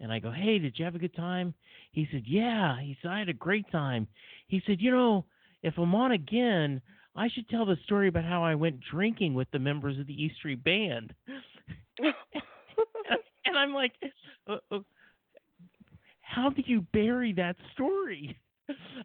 and 0.00 0.12
I 0.12 0.18
go, 0.18 0.30
"Hey, 0.30 0.58
did 0.58 0.78
you 0.78 0.84
have 0.84 0.94
a 0.94 0.98
good 0.98 1.14
time?" 1.14 1.54
He 1.92 2.08
said, 2.10 2.24
"Yeah." 2.26 2.80
He 2.80 2.96
said, 3.00 3.10
"I 3.10 3.18
had 3.18 3.28
a 3.28 3.34
great 3.34 3.70
time." 3.70 4.06
He 4.46 4.62
said, 4.66 4.80
"You 4.80 4.90
know, 4.90 5.24
if 5.62 5.76
I'm 5.78 5.94
on 5.94 6.12
again, 6.12 6.80
I 7.16 7.28
should 7.28 7.48
tell 7.48 7.66
the 7.66 7.76
story 7.84 8.08
about 8.08 8.24
how 8.24 8.42
I 8.42 8.54
went 8.54 8.80
drinking 8.80 9.34
with 9.34 9.50
the 9.50 9.58
members 9.58 9.98
of 9.98 10.06
the 10.06 10.22
E 10.22 10.32
Street 10.36 10.62
Band." 10.62 11.14
and 11.98 13.56
I'm 13.56 13.74
like, 13.74 13.92
uh, 14.46 14.56
uh, 14.70 14.80
"How 16.20 16.50
do 16.50 16.62
you 16.64 16.82
bury 16.92 17.32
that 17.34 17.56
story?" 17.72 18.38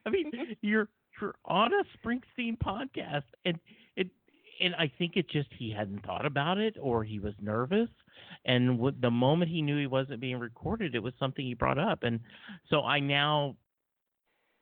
I 0.06 0.10
mean, 0.10 0.32
you're 0.62 0.90
you're 1.20 1.36
on 1.46 1.72
a 1.74 1.84
Springsteen 1.98 2.58
podcast, 2.58 3.24
and 3.46 3.60
and 4.62 4.76
I 4.76 4.92
think 4.98 5.16
it 5.16 5.30
just 5.30 5.50
he 5.58 5.72
hadn't 5.72 6.06
thought 6.06 6.26
about 6.26 6.58
it, 6.58 6.76
or 6.80 7.04
he 7.04 7.20
was 7.20 7.34
nervous, 7.42 7.90
and 8.46 8.78
w- 8.78 8.96
the 9.00 9.12
moment 9.12 9.52
he 9.52 9.62
knew 9.62 9.78
he 9.78 9.88
wasn't 9.88 10.20
being 10.20 10.40
recorded, 10.40 10.96
it 10.96 11.04
was 11.04 11.14
something 11.20 11.46
he 11.46 11.54
brought 11.54 11.78
up, 11.78 12.04
and 12.04 12.20
so 12.70 12.82
I 12.82 13.00
now 13.00 13.56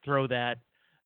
throw 0.04 0.27
that. 0.27 0.60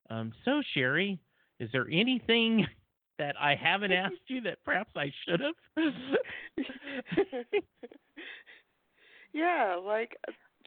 Um, 0.10 0.32
so 0.43 0.62
Sherry, 0.74 1.19
is 1.60 1.69
there 1.71 1.88
anything 1.91 2.65
that 3.17 3.36
I 3.39 3.56
haven't 3.56 3.91
asked 3.93 4.15
you 4.28 4.41
that 4.41 4.58
perhaps 4.63 4.91
I 4.95 5.12
should 5.26 5.41
have? 5.41 5.56
yeah, 9.34 9.80
like 9.84 10.15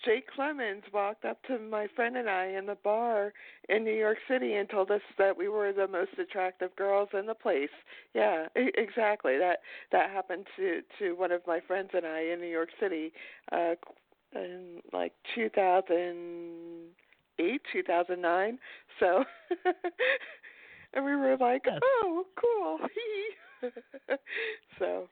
Jake 0.05 0.27
Clemens 0.35 0.83
walked 0.93 1.25
up 1.25 1.43
to 1.45 1.59
my 1.59 1.87
friend 1.97 2.17
and 2.17 2.29
I 2.31 2.47
in 2.47 2.67
the 2.67 2.75
bar 2.77 3.33
in 3.69 3.85
New 3.85 3.95
York 3.95 4.19
City 4.29 4.55
and 4.55 4.69
told 4.69 4.91
us 4.91 5.01
that 5.19 5.37
we 5.37 5.49
were 5.49 5.73
the 5.73 5.87
most 5.89 6.13
attractive 6.19 6.75
girls 6.77 7.09
in 7.13 7.27
the 7.27 7.35
place. 7.35 7.69
Yeah, 8.15 8.47
exactly. 8.55 9.39
That 9.39 9.59
that 9.93 10.11
happened 10.11 10.47
to 10.57 10.83
to 10.99 11.13
one 11.17 11.33
of 11.33 11.43
my 11.47 11.61
friends 11.61 11.91
and 11.95 12.07
I 12.07 12.21
in 12.33 12.41
New 12.41 12.47
York 12.49 12.71
City 12.81 13.13
uh 13.53 13.75
in 14.35 14.81
like 14.93 15.13
2008, 15.35 17.61
2009. 17.73 18.59
So 19.01 19.25
and 20.95 21.05
we 21.05 21.17
were 21.17 21.37
like, 21.39 21.63
Yes. 21.67 21.81
"Oh, 21.83 22.25
cool." 22.37 22.79
so, 24.79 25.09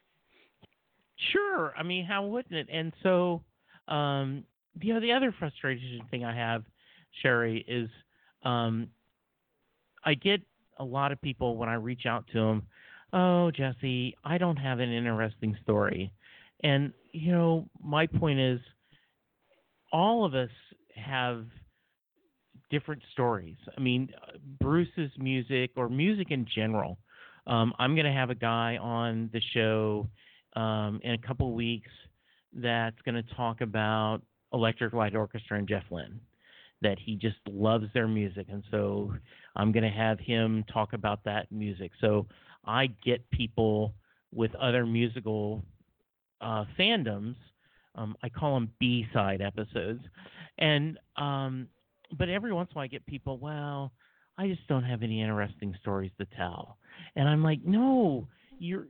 Sure. 1.33 1.73
I 1.77 1.83
mean, 1.83 2.05
how 2.05 2.25
wouldn't 2.27 2.55
it? 2.55 2.69
And 2.71 2.93
so, 3.03 3.43
um, 3.89 4.45
you 4.81 4.95
know, 4.95 5.01
the 5.01 5.13
other 5.13 5.35
frustration 5.39 6.01
thing 6.11 6.25
I 6.25 6.35
have, 6.35 6.65
Sherry, 7.23 7.65
is 7.67 7.89
um, 8.45 8.89
I 10.05 10.15
get 10.15 10.41
a 10.79 10.85
lot 10.85 11.13
of 11.13 11.21
people 11.21 11.57
when 11.57 11.69
I 11.69 11.75
reach 11.75 12.07
out 12.07 12.27
to 12.33 12.41
them, 12.41 12.63
oh, 13.13 13.51
Jesse, 13.51 14.15
I 14.25 14.39
don't 14.39 14.57
have 14.57 14.81
an 14.81 14.93
interesting 14.93 15.57
story. 15.63 16.13
And, 16.63 16.93
you 17.13 17.33
know, 17.33 17.69
my 17.83 18.07
point 18.07 18.39
is 18.39 18.61
all 19.93 20.25
of 20.25 20.35
us 20.35 20.51
have 20.95 21.47
different 22.71 23.03
stories. 23.13 23.57
I 23.77 23.81
mean, 23.81 24.11
Bruce's 24.61 25.11
music 25.19 25.71
or 25.77 25.89
music 25.89 26.31
in 26.31 26.47
general. 26.55 26.99
Um, 27.47 27.73
I'm 27.79 27.95
going 27.95 28.07
to 28.07 28.13
have 28.13 28.31
a 28.31 28.35
guy 28.35 28.77
on 28.77 29.31
the 29.33 29.41
show 29.55 30.09
um, 30.57 31.01
in 31.05 31.13
a 31.13 31.19
couple 31.19 31.53
weeks 31.53 31.91
that's 32.53 33.01
going 33.05 33.15
to 33.15 33.35
talk 33.35 33.61
about 33.61 34.23
Electric 34.53 34.93
Light 34.93 35.15
Orchestra 35.15 35.59
and 35.59 35.69
Jeff 35.69 35.85
Lynne. 35.91 36.21
That 36.83 36.99
he 36.99 37.17
just 37.17 37.39
loves 37.49 37.87
their 37.95 38.07
music, 38.07 38.49
and 38.51 38.63
so 38.71 39.15
I'm 39.57 39.73
going 39.73 39.83
to 39.83 39.89
have 39.89 40.21
him 40.21 40.63
talk 40.71 40.93
about 40.93 41.25
that 41.25 41.51
music. 41.51 41.91
So 42.03 42.27
I 42.67 42.89
get 43.03 43.29
people 43.31 43.95
with 44.31 44.55
other 44.57 44.85
musical 44.85 45.65
uh, 46.43 46.67
fandoms. 46.79 47.37
Um, 47.95 48.15
I 48.23 48.29
call 48.29 48.55
them 48.55 48.71
B-side 48.79 49.41
episodes, 49.41 50.03
and 50.59 50.99
um, 51.17 51.69
but 52.19 52.29
every 52.29 52.53
once 52.53 52.69
in 52.71 52.75
a 52.75 52.77
while 52.77 52.85
I 52.85 52.89
get 52.89 53.07
people. 53.07 53.39
Well, 53.39 53.91
I 54.37 54.47
just 54.47 54.67
don't 54.69 54.85
have 54.85 55.03
any 55.03 55.23
interesting 55.23 55.75
stories 55.81 56.13
to 56.19 56.27
tell, 56.37 56.77
and 57.17 57.27
I'm 57.27 57.43
like, 57.43 57.65
no, 57.65 58.29
you're 58.59 58.87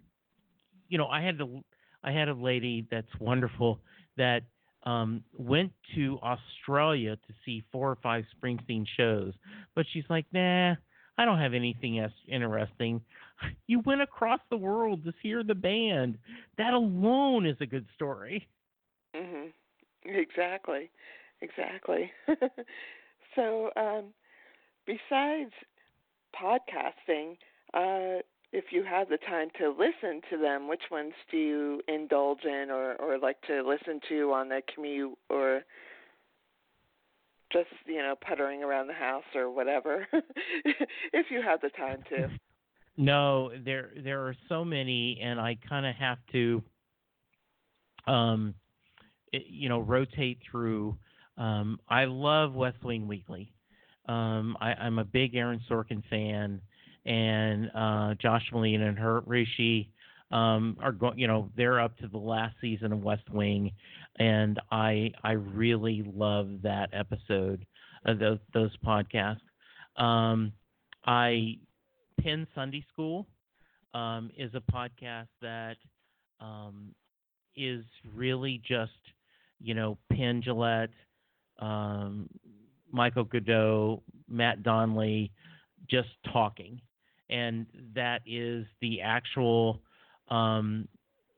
you 0.88 0.98
know, 0.98 1.06
I 1.06 1.22
had 1.22 1.40
a 1.40 1.62
I 2.02 2.12
had 2.12 2.28
a 2.28 2.34
lady 2.34 2.86
that's 2.90 3.08
wonderful 3.20 3.80
that 4.16 4.42
um, 4.86 5.24
went 5.36 5.72
to 5.96 6.18
Australia 6.22 7.16
to 7.16 7.34
see 7.44 7.64
four 7.72 7.90
or 7.90 7.96
five 8.02 8.24
Springsteen 8.36 8.86
shows, 8.96 9.34
but 9.74 9.86
she's 9.92 10.04
like, 10.10 10.26
nah, 10.32 10.74
I 11.18 11.24
don't 11.26 11.38
have 11.38 11.54
anything 11.54 11.98
else 12.00 12.12
interesting. 12.28 13.02
You 13.66 13.80
went 13.80 14.00
across 14.02 14.40
the 14.50 14.56
world 14.56 15.04
to 15.04 15.12
hear 15.22 15.44
the 15.44 15.54
band. 15.54 16.18
That 16.58 16.72
alone 16.74 17.46
is 17.46 17.58
a 17.60 17.66
good 17.66 17.86
story. 17.94 18.48
mhm. 19.14 19.52
Exactly. 20.04 20.90
Exactly. 21.42 22.12
so, 23.36 23.70
um 23.76 24.14
besides 24.86 25.52
podcasting, 26.34 27.38
uh 27.74 28.22
if 28.52 28.66
you 28.70 28.84
have 28.84 29.08
the 29.08 29.18
time 29.18 29.48
to 29.58 29.70
listen 29.70 30.20
to 30.30 30.38
them, 30.38 30.68
which 30.68 30.82
ones 30.90 31.12
do 31.30 31.36
you 31.36 31.80
indulge 31.88 32.44
in 32.44 32.68
or 32.70 32.94
or 32.94 33.18
like 33.18 33.40
to 33.42 33.62
listen 33.62 34.00
to 34.08 34.32
on 34.32 34.48
the 34.48 34.62
commute 34.74 35.16
or 35.28 35.62
just 37.52 37.68
you 37.86 37.98
know 37.98 38.14
puttering 38.20 38.62
around 38.62 38.86
the 38.86 38.92
house 38.92 39.24
or 39.34 39.50
whatever 39.50 40.06
if 41.12 41.26
you 41.30 41.42
have 41.42 41.60
the 41.60 41.70
time 41.70 41.98
to? 42.08 42.28
No 42.96 43.50
there 43.64 43.90
there 44.02 44.26
are 44.26 44.34
so 44.48 44.64
many 44.64 45.20
and 45.22 45.40
i 45.40 45.56
kind 45.68 45.86
of 45.86 45.94
have 45.96 46.18
to 46.32 46.62
um 48.06 48.54
it, 49.32 49.44
you 49.48 49.68
know 49.68 49.80
rotate 49.80 50.38
through 50.50 50.96
um 51.36 51.78
i 51.88 52.04
love 52.04 52.54
west 52.54 52.82
wing 52.82 53.06
weekly. 53.06 53.52
Um 54.08 54.56
i 54.60 54.72
i'm 54.74 54.98
a 54.98 55.04
big 55.04 55.34
aaron 55.34 55.60
sorkin 55.70 56.02
fan 56.08 56.60
and 57.06 57.70
uh 57.74 58.14
josh 58.14 58.42
malina 58.52 58.88
and 58.88 58.98
Hrishi 58.98 59.88
um, 60.30 60.76
are 60.80 60.92
going, 60.92 61.18
you 61.18 61.28
know, 61.28 61.50
they're 61.56 61.80
up 61.80 61.96
to 61.98 62.08
the 62.08 62.18
last 62.18 62.56
season 62.60 62.92
of 62.92 63.02
West 63.02 63.28
Wing, 63.30 63.70
and 64.18 64.60
I 64.72 65.12
I 65.22 65.32
really 65.32 66.02
love 66.14 66.48
that 66.62 66.90
episode, 66.92 67.64
of 68.04 68.18
those 68.18 68.38
those 68.52 68.76
podcasts. 68.84 69.40
Um, 69.96 70.52
I 71.06 71.58
Penn 72.20 72.46
Sunday 72.54 72.84
School 72.92 73.26
um, 73.94 74.30
is 74.36 74.50
a 74.54 74.60
podcast 74.72 75.28
that 75.42 75.76
um, 76.40 76.94
is 77.56 77.84
really 78.14 78.60
just, 78.66 78.92
you 79.60 79.74
know, 79.74 79.96
Penn 80.12 80.42
Jillette, 80.42 80.88
um, 81.60 82.28
Michael 82.90 83.24
Goudeau, 83.24 84.02
Matt 84.28 84.62
Donnelly, 84.64 85.30
just 85.88 86.08
talking, 86.32 86.80
and 87.30 87.66
that 87.94 88.20
is 88.26 88.66
the 88.80 89.00
actual 89.00 89.82
um, 90.28 90.88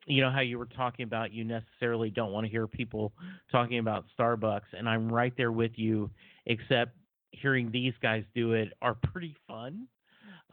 you 0.07 0.23
know 0.23 0.31
how 0.31 0.41
you 0.41 0.59
were 0.59 0.67
talking 0.67 1.05
about 1.05 1.33
you 1.33 1.45
necessarily 1.45 2.11
don't 2.11 2.33
want 2.33 2.47
to 2.47 2.51
hear 2.51 2.67
people 2.67 3.13
talking 3.53 3.79
about 3.79 4.05
Starbucks, 4.19 4.73
and 4.77 4.89
I'm 4.89 5.13
right 5.13 5.35
there 5.37 5.53
with 5.53 5.73
you, 5.77 6.11
except 6.47 6.93
hearing 7.31 7.71
these 7.71 7.93
guys 8.03 8.25
do 8.35 8.55
it 8.55 8.73
are 8.81 8.95
pretty 8.95 9.37
fun. 9.47 9.87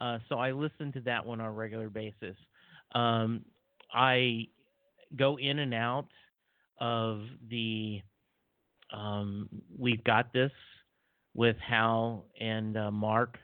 Uh, 0.00 0.18
so 0.28 0.36
I 0.38 0.52
listen 0.52 0.92
to 0.92 1.00
that 1.00 1.24
one 1.24 1.40
on 1.40 1.46
a 1.46 1.52
regular 1.52 1.88
basis. 1.88 2.36
Um, 2.94 3.44
I 3.92 4.48
go 5.16 5.38
in 5.38 5.58
and 5.60 5.72
out 5.72 6.08
of 6.78 7.22
the 7.48 8.02
um, 8.92 9.48
we've 9.76 10.04
got 10.04 10.32
this 10.32 10.52
with 11.34 11.56
Hal 11.58 12.26
and 12.40 12.76
uh, 12.76 12.90
Mark 12.90 13.38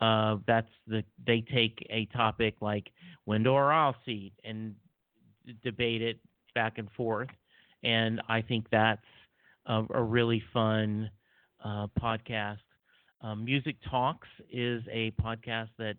uh, 0.00 0.36
that's 0.46 0.70
the 0.86 1.02
they 1.26 1.40
take 1.52 1.86
a 1.90 2.06
topic 2.06 2.54
like 2.60 2.90
window 3.26 3.52
or 3.52 3.72
aisle 3.72 3.96
seat 4.04 4.32
and 4.44 4.74
debate 5.64 6.02
it 6.02 6.18
back 6.54 6.78
and 6.78 6.90
forth, 6.92 7.28
and 7.82 8.20
I 8.28 8.42
think 8.42 8.66
that's 8.70 9.02
a, 9.66 9.84
a 9.94 10.02
really 10.02 10.42
fun 10.52 11.10
uh, 11.64 11.86
podcast. 12.00 12.58
Um, 13.20 13.44
Music 13.44 13.76
Talks 13.90 14.28
is 14.50 14.82
a 14.90 15.10
podcast 15.22 15.68
that 15.78 15.96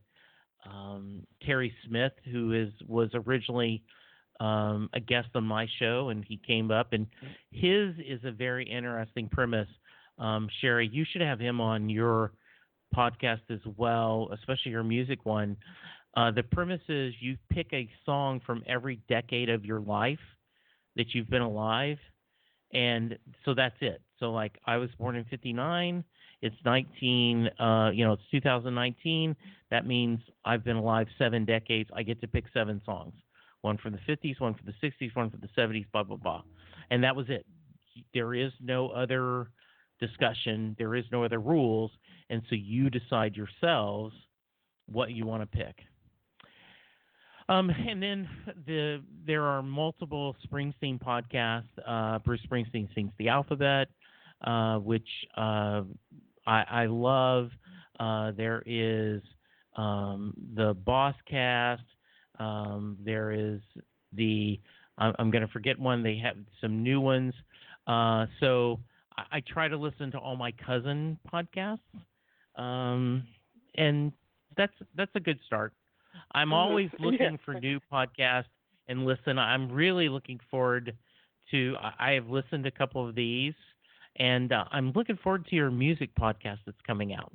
um, 0.65 1.25
Terry 1.45 1.73
Smith, 1.87 2.13
who 2.31 2.53
is 2.53 2.69
was 2.87 3.09
originally 3.13 3.83
um, 4.39 4.89
a 4.93 4.99
guest 4.99 5.29
on 5.35 5.43
my 5.43 5.67
show, 5.79 6.09
and 6.09 6.23
he 6.23 6.37
came 6.37 6.71
up, 6.71 6.93
and 6.93 7.07
his 7.51 7.95
is 7.99 8.21
a 8.23 8.31
very 8.31 8.69
interesting 8.69 9.27
premise. 9.29 9.67
Um, 10.17 10.49
Sherry, 10.61 10.89
you 10.91 11.05
should 11.09 11.21
have 11.21 11.39
him 11.39 11.61
on 11.61 11.89
your 11.89 12.33
podcast 12.95 13.41
as 13.49 13.59
well, 13.77 14.29
especially 14.33 14.71
your 14.71 14.83
music 14.83 15.25
one. 15.25 15.57
Uh, 16.15 16.31
the 16.31 16.43
premise 16.43 16.81
is 16.89 17.13
you 17.19 17.37
pick 17.49 17.67
a 17.73 17.89
song 18.05 18.41
from 18.45 18.63
every 18.67 18.99
decade 19.07 19.49
of 19.49 19.63
your 19.63 19.79
life 19.79 20.19
that 20.95 21.13
you've 21.13 21.29
been 21.29 21.41
alive, 21.41 21.97
and 22.73 23.17
so 23.45 23.53
that's 23.53 23.75
it. 23.81 24.01
So 24.19 24.31
like 24.31 24.57
I 24.65 24.77
was 24.77 24.89
born 24.97 25.15
in 25.15 25.25
'59. 25.25 26.03
It's 26.41 26.55
19. 26.63 27.49
Uh, 27.59 27.91
you 27.93 28.05
know, 28.05 28.13
it's 28.13 28.23
2019. 28.31 29.35
That 29.71 29.85
means 29.85 30.19
I've 30.45 30.63
been 30.63 30.77
alive 30.77 31.07
seven 31.17 31.45
decades. 31.45 31.89
I 31.93 32.03
get 32.03 32.21
to 32.21 32.27
pick 32.27 32.45
seven 32.53 32.81
songs. 32.85 33.13
One 33.61 33.77
from 33.77 33.91
the 33.91 33.99
50s, 34.13 34.39
one 34.39 34.53
from 34.53 34.65
the 34.65 34.87
60s, 34.87 35.15
one 35.15 35.29
from 35.29 35.41
the 35.41 35.61
70s, 35.61 35.85
blah 35.91 36.03
blah 36.03 36.17
blah, 36.17 36.41
and 36.89 37.03
that 37.03 37.15
was 37.15 37.27
it. 37.29 37.45
There 38.13 38.33
is 38.33 38.51
no 38.61 38.89
other 38.89 39.51
discussion. 39.99 40.75
There 40.79 40.95
is 40.95 41.05
no 41.11 41.23
other 41.23 41.39
rules 41.39 41.91
and 42.29 42.41
so 42.49 42.55
you 42.55 42.89
decide 42.89 43.35
yourselves 43.35 44.13
what 44.87 45.11
you 45.11 45.25
want 45.25 45.41
to 45.41 45.57
pick. 45.57 45.75
Um, 47.49 47.71
and 47.71 48.01
then 48.01 48.29
the 48.67 49.01
there 49.25 49.43
are 49.43 49.63
multiple 49.63 50.35
Springsteen 50.47 51.01
podcasts. 51.01 51.63
Uh, 51.85 52.19
Bruce 52.19 52.41
Springsteen 52.49 52.93
sings 52.93 53.11
the 53.17 53.29
alphabet, 53.29 53.87
uh, 54.45 54.77
which 54.77 55.07
uh, 55.35 55.81
I, 56.45 56.63
I, 56.69 56.85
love. 56.85 57.49
Uh, 57.99 58.31
there 58.37 58.61
is 58.67 59.21
um, 59.75 60.33
the 60.55 60.75
Boss 60.85 61.15
Cast. 61.27 61.81
Um, 62.39 62.97
there 63.03 63.31
is 63.31 63.61
the 64.13 64.59
I'm, 64.99 65.15
I'm 65.17 65.31
going 65.31 65.45
to 65.45 65.51
forget 65.51 65.79
one. 65.79 66.03
They 66.03 66.21
have 66.23 66.37
some 66.61 66.83
new 66.83 67.01
ones. 67.01 67.33
Uh, 67.87 68.27
so 68.39 68.79
I, 69.17 69.37
I, 69.37 69.39
try 69.41 69.67
to 69.67 69.77
listen 69.77 70.11
to 70.11 70.19
all 70.19 70.35
my 70.35 70.53
cousin 70.65 71.17
podcasts. 71.33 71.79
Um, 72.59 73.23
and 73.75 74.11
that's 74.57 74.73
that's 74.95 75.11
a 75.15 75.19
good 75.19 75.39
start. 75.45 75.73
I'm 76.33 76.47
mm-hmm. 76.47 76.53
always 76.53 76.89
looking 76.99 77.19
yeah. 77.19 77.37
for 77.45 77.53
new 77.55 77.79
podcasts 77.91 78.45
and 78.87 79.05
listen. 79.05 79.39
I'm 79.39 79.71
really 79.71 80.09
looking 80.09 80.39
forward 80.51 80.93
to. 81.51 81.75
I 81.99 82.11
have 82.11 82.27
listened 82.27 82.63
to 82.65 82.69
a 82.69 82.71
couple 82.71 83.07
of 83.07 83.15
these, 83.15 83.53
and 84.17 84.51
uh, 84.51 84.65
I'm 84.71 84.91
looking 84.95 85.17
forward 85.23 85.45
to 85.47 85.55
your 85.55 85.71
music 85.71 86.09
podcast 86.19 86.57
that's 86.65 86.81
coming 86.85 87.13
out. 87.13 87.31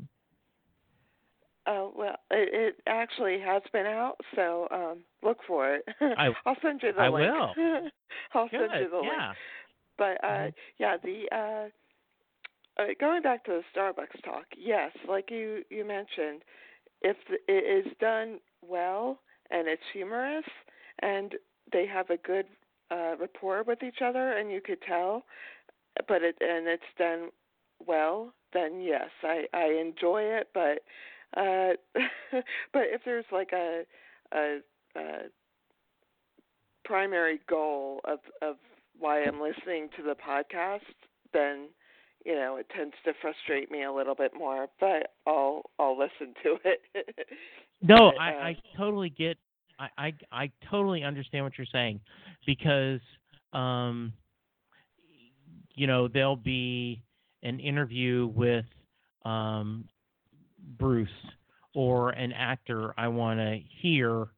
Oh 1.67 1.93
well, 1.97 2.17
it, 2.31 2.51
it 2.53 2.77
actually 2.87 3.41
has 3.41 3.63
been 3.73 3.87
out, 3.87 4.17
so 4.37 4.69
um, 4.71 4.99
look 5.23 5.39
for 5.47 5.75
it. 5.75 5.85
I, 6.19 6.29
will 6.29 6.57
send 6.61 6.83
you 6.83 6.93
the 6.93 7.01
I 7.01 7.09
link. 7.09 7.33
will. 7.33 7.55
I'll 8.35 8.49
Good. 8.49 8.71
send 8.71 8.85
you 8.85 8.91
the 8.91 9.01
yeah. 9.03 9.27
link. 9.27 9.39
But 9.97 10.25
uh, 10.25 10.29
mm-hmm. 10.29 10.49
yeah, 10.79 10.97
the 11.03 11.71
uh, 12.79 12.87
going 13.01 13.23
back 13.23 13.45
to 13.45 13.53
the 13.53 13.79
Starbucks 13.79 14.23
talk, 14.25 14.45
yes, 14.57 14.91
like 15.09 15.31
you 15.31 15.63
you 15.71 15.85
mentioned, 15.85 16.43
if 17.03 17.17
the, 17.29 17.37
it 17.49 17.87
is 17.87 17.93
done 18.01 18.39
well 18.67 19.19
and 19.51 19.69
it's 19.69 19.83
humorous 19.93 20.45
and 21.01 21.35
they 21.73 21.87
have 21.87 22.11
a 22.11 22.17
good 22.17 22.47
uh, 22.91 23.15
rapport 23.19 23.63
with 23.63 23.83
each 23.83 23.99
other 24.05 24.33
and 24.33 24.51
you 24.51 24.61
could 24.61 24.81
tell, 24.83 25.25
but 26.09 26.23
it 26.23 26.37
and 26.41 26.67
it's 26.67 26.83
done 26.99 27.29
well, 27.87 28.33
then 28.53 28.81
yes, 28.81 29.11
I 29.23 29.45
I 29.53 29.67
enjoy 29.81 30.23
it. 30.23 30.49
But 30.55 30.83
uh, 31.37 31.75
but 32.73 32.83
if 32.87 33.03
there's 33.05 33.25
like 33.31 33.51
a, 33.53 33.83
a 34.33 34.59
a 34.97 35.03
primary 36.85 37.41
goal 37.49 38.01
of 38.05 38.19
of 38.43 38.57
why 38.99 39.23
I'm 39.23 39.41
listening 39.41 39.89
to 39.97 40.03
the 40.03 40.15
podcast, 40.15 40.81
then 41.33 41.69
you 42.25 42.35
know, 42.35 42.57
it 42.57 42.67
tends 42.75 42.95
to 43.05 43.13
frustrate 43.21 43.71
me 43.71 43.85
a 43.85 43.93
little 43.93 44.15
bit 44.15 44.33
more, 44.37 44.69
but 44.81 45.15
I'll 45.27 45.63
I'll 45.79 45.99
listen 45.99 46.35
to 46.43 46.57
it. 46.65 46.83
no, 47.83 48.13
but, 48.13 48.21
I, 48.21 48.35
uh, 48.35 48.39
I 48.39 48.57
totally 48.77 49.11
get 49.11 49.37
I, 49.79 49.89
I 49.99 50.13
I 50.33 50.51
totally 50.71 51.03
understand 51.03 51.45
what 51.45 51.53
you're 51.59 51.67
saying 51.71 52.01
because 52.47 53.01
um 53.53 54.13
you 55.77 55.87
know, 55.89 56.07
there'll 56.07 56.37
be 56.37 57.03
an 57.43 57.61
interview 57.61 58.31
with 58.35 58.65
um 59.25 59.85
Bruce 60.79 61.09
or 61.75 62.11
an 62.11 62.33
actor 62.33 62.95
I 62.97 63.09
want 63.09 63.41
to 63.41 63.59
hear 63.81 64.29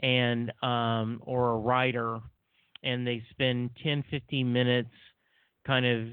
and 0.00 0.50
um 0.62 1.20
or 1.26 1.50
a 1.50 1.56
writer 1.58 2.20
and 2.82 3.06
they 3.06 3.22
spend 3.30 3.70
10 3.82 4.04
15 4.10 4.50
minutes 4.50 4.90
kind 5.66 5.86
of 5.86 6.06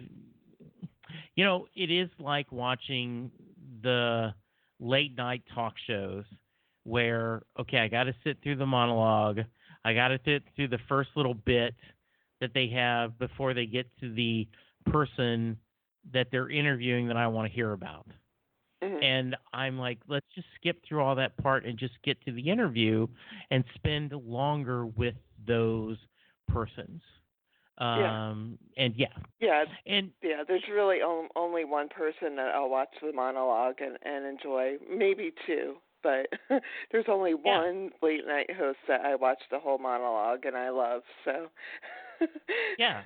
you 1.36 1.46
know, 1.46 1.68
it 1.76 1.92
is 1.92 2.10
like 2.20 2.52
watching 2.52 3.32
the 3.82 4.34
late 4.80 5.16
night 5.16 5.44
talk 5.54 5.74
shows 5.88 6.26
where, 6.84 7.44
okay, 7.60 7.78
I 7.78 7.88
got 7.88 8.06
to 8.06 8.16
sit 8.24 8.38
through 8.42 8.58
the 8.58 8.66
monologue. 8.66 9.40
I 9.86 9.94
got 9.94 10.10
to 10.10 10.20
sit 10.26 10.44
through 10.56 10.70
the 10.70 10.80
first 10.90 11.10
little 11.16 11.34
bit 11.34 11.76
that 12.40 12.54
they 12.54 12.68
have 12.70 13.18
before 13.20 13.54
they 13.54 13.66
get 13.66 13.88
to 14.00 14.14
the 14.14 14.48
person 14.92 15.58
that 16.14 16.28
they're 16.32 16.50
interviewing 16.50 17.08
that 17.08 17.18
I 17.18 17.28
want 17.28 17.48
to 17.48 17.54
hear 17.54 17.74
about. 17.74 18.08
Mm-hmm. 18.84 19.04
And 19.04 19.36
I'm 19.54 19.78
like, 19.78 20.00
let's 20.08 20.26
just 20.34 20.48
skip 20.56 20.82
through 20.88 21.02
all 21.02 21.16
that 21.16 21.38
part 21.38 21.66
and 21.66 21.78
just 21.78 21.94
get 22.04 22.20
to 22.26 22.32
the 22.32 22.50
interview 22.50 23.08
and 23.52 23.64
spend 23.76 24.12
longer 24.12 24.88
with 24.88 25.14
those 25.48 25.98
persons. 26.48 27.02
Um, 27.82 28.58
yeah. 28.78 28.86
and 28.86 28.94
yeah. 28.96 29.08
Yeah. 29.40 29.64
And 29.88 30.12
yeah, 30.22 30.44
there's 30.48 30.64
really 30.72 31.00
only 31.36 31.66
one 31.66 31.90
person 31.90 32.36
that 32.36 32.54
I'll 32.54 32.70
watch 32.70 32.90
the 33.02 33.12
monologue 33.12 33.82
and, 33.82 33.98
and 34.04 34.26
enjoy, 34.26 34.76
maybe 34.90 35.34
two, 35.48 35.76
but 36.04 36.28
there's 36.92 37.06
only 37.10 37.32
yeah. 37.32 37.58
one 37.58 37.90
late 38.02 38.26
night 38.28 38.52
host 38.56 38.80
that 38.88 39.02
I 39.02 39.16
watch 39.16 39.40
the 39.50 39.60
whole 39.60 39.80
monologue 39.80 40.46
and 40.46 40.56
I 40.56 40.70
love. 40.70 41.02
So 41.26 41.48
yeah. 42.78 43.02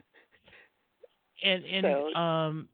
And 1.43 1.63
and 1.65 1.85
so, 1.85 2.19
um 2.19 2.69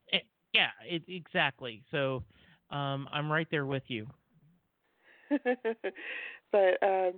Yeah, 0.54 0.70
it, 0.88 1.04
exactly. 1.08 1.84
So 1.92 2.24
um, 2.72 3.08
I'm 3.12 3.32
right 3.32 3.48
there 3.52 3.66
with 3.66 3.84
you. 3.88 4.08
but 5.30 6.84
um, 6.84 7.14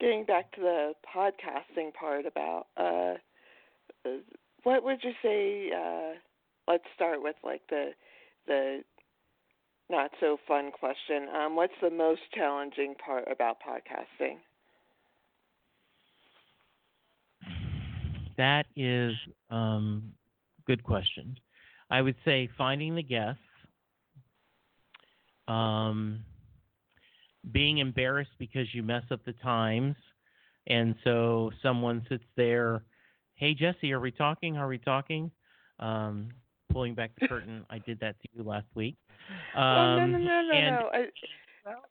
getting 0.00 0.24
back 0.24 0.52
to 0.52 0.60
the 0.60 0.92
podcasting 1.14 1.92
part 1.94 2.26
about 2.26 2.66
uh, 2.76 3.14
what 4.62 4.84
would 4.84 4.98
you 5.02 5.12
say? 5.22 5.70
Uh, 5.72 6.18
let's 6.68 6.84
start 6.94 7.22
with 7.22 7.36
like 7.44 7.62
the 7.68 7.90
the 8.46 8.80
not 9.88 10.10
so 10.20 10.36
fun 10.48 10.70
question. 10.72 11.28
Um, 11.34 11.54
what's 11.56 11.72
the 11.80 11.90
most 11.90 12.20
challenging 12.34 12.94
part 13.04 13.24
about 13.30 13.58
podcasting? 13.60 14.38
That 18.36 18.66
is 18.76 19.12
um, 19.50 20.12
good 20.66 20.82
question. 20.82 21.38
I 21.90 22.02
would 22.02 22.16
say 22.24 22.50
finding 22.58 22.96
the 22.96 23.02
guests, 23.02 23.40
um, 25.48 26.24
being 27.52 27.78
embarrassed 27.78 28.32
because 28.38 28.66
you 28.74 28.82
mess 28.82 29.04
up 29.10 29.24
the 29.24 29.32
times, 29.34 29.94
and 30.66 30.96
so 31.04 31.52
someone 31.62 32.04
sits 32.08 32.24
there, 32.36 32.82
"Hey 33.36 33.54
Jesse, 33.54 33.92
are 33.92 34.00
we 34.00 34.10
talking? 34.10 34.56
Are 34.56 34.68
we 34.68 34.78
talking?" 34.78 35.30
Um, 35.78 36.30
pulling 36.72 36.94
back 36.94 37.12
the 37.18 37.28
curtain. 37.28 37.64
I 37.70 37.78
did 37.78 38.00
that 38.00 38.20
to 38.20 38.28
you 38.34 38.42
last 38.42 38.66
week. 38.74 38.96
Um, 39.54 39.64
oh, 39.64 39.96
no, 39.96 40.06
no, 40.06 40.18
no, 40.18 40.42
no, 40.42 40.54
and, 40.54 40.76
no. 40.76 40.90
I, 40.92 41.06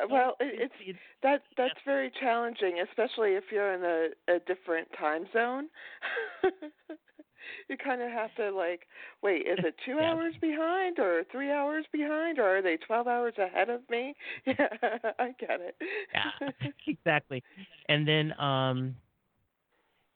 well, 0.09 0.35
it's, 0.39 0.73
it's 0.79 0.99
that 1.21 1.41
that's 1.57 1.73
very 1.85 2.11
challenging, 2.21 2.83
especially 2.89 3.31
if 3.31 3.45
you're 3.51 3.73
in 3.73 3.83
a, 3.83 4.35
a 4.35 4.39
different 4.39 4.87
time 4.97 5.25
zone. 5.33 5.67
you 7.69 7.77
kind 7.77 8.01
of 8.01 8.09
have 8.09 8.33
to 8.35 8.51
like, 8.51 8.87
wait, 9.21 9.41
is 9.41 9.59
it 9.59 9.75
two 9.85 9.97
yeah. 9.99 10.11
hours 10.11 10.33
behind 10.39 10.99
or 10.99 11.23
three 11.31 11.51
hours 11.51 11.85
behind, 11.91 12.39
or 12.39 12.57
are 12.57 12.61
they 12.61 12.77
twelve 12.77 13.07
hours 13.07 13.33
ahead 13.37 13.69
of 13.69 13.81
me? 13.89 14.15
Yeah, 14.45 14.67
I 15.19 15.33
get 15.39 15.59
it. 15.59 15.75
yeah, 16.13 16.49
exactly. 16.87 17.43
And 17.89 18.07
then 18.07 18.39
um, 18.39 18.95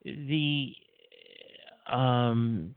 the 0.04 0.72
um, 1.86 2.74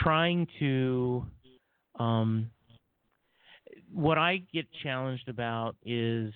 trying 0.00 0.46
to 0.58 1.26
um, 1.98 2.50
what 3.92 4.18
I 4.18 4.42
get 4.52 4.66
challenged 4.82 5.28
about 5.28 5.76
is, 5.84 6.32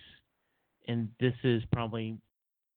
and 0.89 1.09
this 1.21 1.35
is 1.45 1.63
probably 1.73 2.17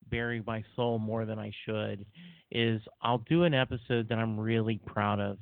burying 0.09 0.43
my 0.45 0.63
soul 0.75 0.99
more 0.99 1.25
than 1.25 1.39
I 1.39 1.51
should, 1.65 2.05
is 2.51 2.81
I'll 3.01 3.23
do 3.29 3.43
an 3.43 3.53
episode 3.53 4.09
that 4.09 4.17
I'm 4.17 4.39
really 4.39 4.79
proud 4.85 5.19
of. 5.19 5.37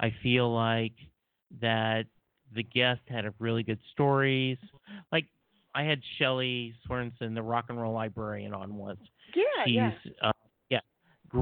I 0.00 0.14
feel 0.22 0.54
like 0.54 0.94
that 1.60 2.04
the 2.54 2.62
guest 2.62 3.00
had 3.08 3.24
a 3.24 3.34
really 3.38 3.62
good 3.62 3.80
stories. 3.92 4.58
Like 5.10 5.26
I 5.74 5.82
had 5.82 6.00
Shelly 6.18 6.74
Swenson, 6.86 7.34
the 7.34 7.42
rock 7.42 7.66
and 7.68 7.80
roll 7.80 7.94
librarian, 7.94 8.54
on 8.54 8.76
once. 8.76 9.00
Yeah, 9.34 9.64
She's, 9.64 9.74
yeah. 9.74 9.90
Uh, 10.22 10.32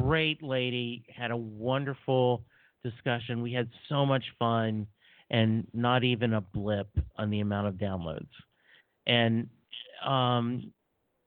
great 0.00 0.42
lady. 0.42 1.04
Had 1.14 1.30
a 1.30 1.36
wonderful 1.36 2.44
discussion. 2.82 3.42
We 3.42 3.52
had 3.52 3.68
so 3.88 4.06
much 4.06 4.24
fun 4.38 4.86
and 5.30 5.66
not 5.72 6.04
even 6.04 6.34
a 6.34 6.40
blip 6.40 6.88
on 7.16 7.30
the 7.30 7.40
amount 7.40 7.68
of 7.68 7.74
downloads. 7.74 8.28
And 9.06 9.48
um 10.06 10.72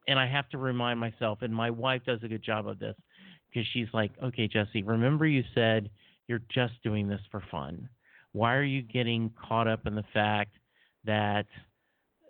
and 0.07 0.19
I 0.19 0.27
have 0.27 0.49
to 0.49 0.57
remind 0.57 0.99
myself 0.99 1.39
and 1.41 1.53
my 1.53 1.69
wife 1.69 2.01
does 2.05 2.19
a 2.23 2.27
good 2.27 2.43
job 2.43 2.67
of 2.67 2.79
this 2.79 2.95
because 3.47 3.67
she's 3.71 3.87
like, 3.93 4.11
"Okay, 4.21 4.47
Jesse, 4.47 4.83
remember 4.83 5.25
you 5.25 5.43
said 5.53 5.89
you're 6.27 6.41
just 6.53 6.73
doing 6.83 7.07
this 7.07 7.21
for 7.31 7.41
fun. 7.51 7.87
Why 8.33 8.55
are 8.55 8.63
you 8.63 8.81
getting 8.81 9.31
caught 9.47 9.67
up 9.67 9.85
in 9.85 9.95
the 9.95 10.03
fact 10.13 10.53
that 11.05 11.45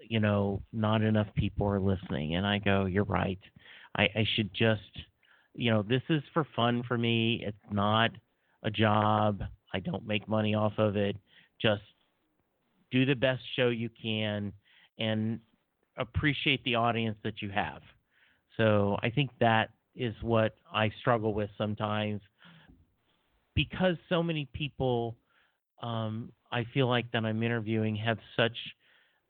you 0.08 0.20
know, 0.20 0.62
not 0.72 1.02
enough 1.02 1.28
people 1.36 1.68
are 1.68 1.80
listening?" 1.80 2.36
And 2.36 2.46
I 2.46 2.60
go, 2.60 2.86
"You're 2.86 3.06
right. 3.06 3.40
I 3.98 4.04
I 4.04 4.28
should 4.36 4.54
just 4.54 5.06
you 5.56 5.72
know, 5.72 5.82
this 5.82 6.01
is 6.10 6.22
for 6.34 6.45
fun 6.56 6.84
for 6.88 6.97
me. 6.97 7.43
It's 7.45 7.58
not 7.72 8.12
a 8.64 8.70
job. 8.70 9.41
I 9.74 9.80
don't 9.80 10.06
make 10.06 10.28
money 10.28 10.56
off 10.56 10.74
of 10.78 10.95
it 10.95 11.18
just 11.62 11.82
do 12.91 13.06
the 13.06 13.16
best 13.16 13.41
show 13.56 13.70
you 13.70 13.89
can 14.01 14.53
and 14.99 15.39
appreciate 15.97 16.64
the 16.64 16.76
audience 16.76 17.18
that 17.24 17.41
you 17.41 17.49
have. 17.49 17.82
So 18.58 18.97
I 19.01 19.10
think 19.10 19.32
that 19.39 19.70
is 19.95 20.14
what 20.22 20.56
I 20.74 20.91
struggle 20.99 21.34
with 21.34 21.49
sometimes 21.58 22.22
because 23.53 23.95
so 24.10 24.22
many 24.22 24.47
people 24.53 25.16
um, 25.82 26.32
I 26.51 26.66
feel 26.74 26.88
like 26.88 27.12
that 27.12 27.26
I'm 27.26 27.43
interviewing 27.43 27.95
have 27.97 28.18
such 28.38 28.56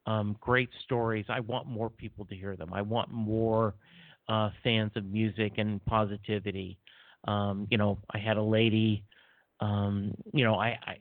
um, 0.05 0.35
great 0.39 0.69
stories. 0.83 1.25
I 1.29 1.39
want 1.39 1.67
more 1.67 1.89
people 1.89 2.25
to 2.25 2.35
hear 2.35 2.55
them. 2.55 2.71
I 2.71 2.81
want 2.81 3.11
more 3.11 3.73
uh, 4.27 4.49
fans 4.63 4.91
of 4.95 5.05
music 5.05 5.53
and 5.57 5.83
positivity. 5.85 6.77
Um, 7.27 7.67
you 7.69 7.77
know, 7.77 7.99
I 8.13 8.19
had 8.19 8.37
a 8.37 8.43
lady. 8.43 9.03
Um, 9.59 10.13
you 10.33 10.43
know, 10.43 10.55
I, 10.55 10.77
I 10.85 10.97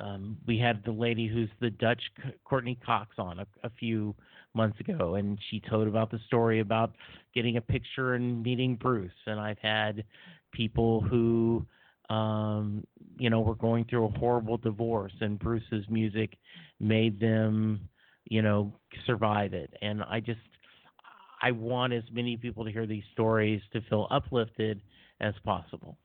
um, 0.00 0.38
we 0.46 0.58
had 0.58 0.82
the 0.84 0.92
lady 0.92 1.26
who's 1.26 1.50
the 1.60 1.70
Dutch 1.70 2.02
Courteney 2.44 2.78
Cox 2.84 3.16
on 3.18 3.40
a, 3.40 3.46
a, 3.64 3.70
few 3.70 4.14
months 4.54 4.78
ago, 4.80 5.16
and 5.16 5.38
she 5.50 5.60
told 5.60 5.88
about 5.88 6.10
the 6.10 6.20
story 6.26 6.60
about 6.60 6.94
getting 7.34 7.56
a 7.56 7.60
picture 7.60 8.14
and 8.14 8.42
meeting 8.42 8.76
Bruce. 8.76 9.12
And 9.26 9.38
I've 9.38 9.58
had 9.58 10.04
people 10.52 11.00
who, 11.00 11.66
um, 12.08 12.84
you 13.18 13.30
know, 13.30 13.40
were 13.40 13.54
going 13.54 13.84
through 13.84 14.06
a 14.06 14.18
horrible 14.18 14.56
divorce, 14.56 15.12
and 15.20 15.38
Bruce's 15.38 15.84
music 15.88 16.36
made 16.78 17.20
them, 17.20 17.80
you 18.24 18.42
know, 18.42 18.72
survive 19.06 19.54
it. 19.54 19.74
And 19.82 20.02
I 20.02 20.20
just, 20.20 20.40
I 21.40 21.52
want 21.52 21.92
as 21.92 22.04
many 22.12 22.36
people 22.36 22.64
to 22.64 22.70
hear 22.72 22.86
these 22.86 23.04
stories 23.12 23.60
to 23.72 23.80
feel 23.82 24.06
uplifted 24.10 24.80
as 25.20 25.34
possible. 25.44 25.98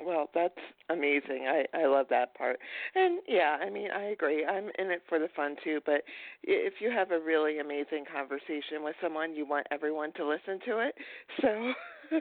Well, 0.00 0.30
that's 0.32 0.58
amazing. 0.90 1.46
I 1.48 1.64
I 1.76 1.86
love 1.86 2.06
that 2.10 2.34
part. 2.34 2.60
And 2.94 3.20
yeah, 3.26 3.56
I 3.60 3.68
mean, 3.68 3.90
I 3.90 4.04
agree. 4.04 4.44
I'm 4.46 4.70
in 4.78 4.92
it 4.92 5.02
for 5.08 5.18
the 5.18 5.28
fun 5.34 5.56
too, 5.64 5.80
but 5.84 6.02
if 6.44 6.74
you 6.80 6.90
have 6.90 7.10
a 7.10 7.18
really 7.18 7.58
amazing 7.58 8.04
conversation 8.12 8.82
with 8.84 8.94
someone, 9.02 9.34
you 9.34 9.44
want 9.44 9.66
everyone 9.72 10.12
to 10.14 10.26
listen 10.26 10.60
to 10.66 10.78
it. 10.78 10.94
So 11.40 11.72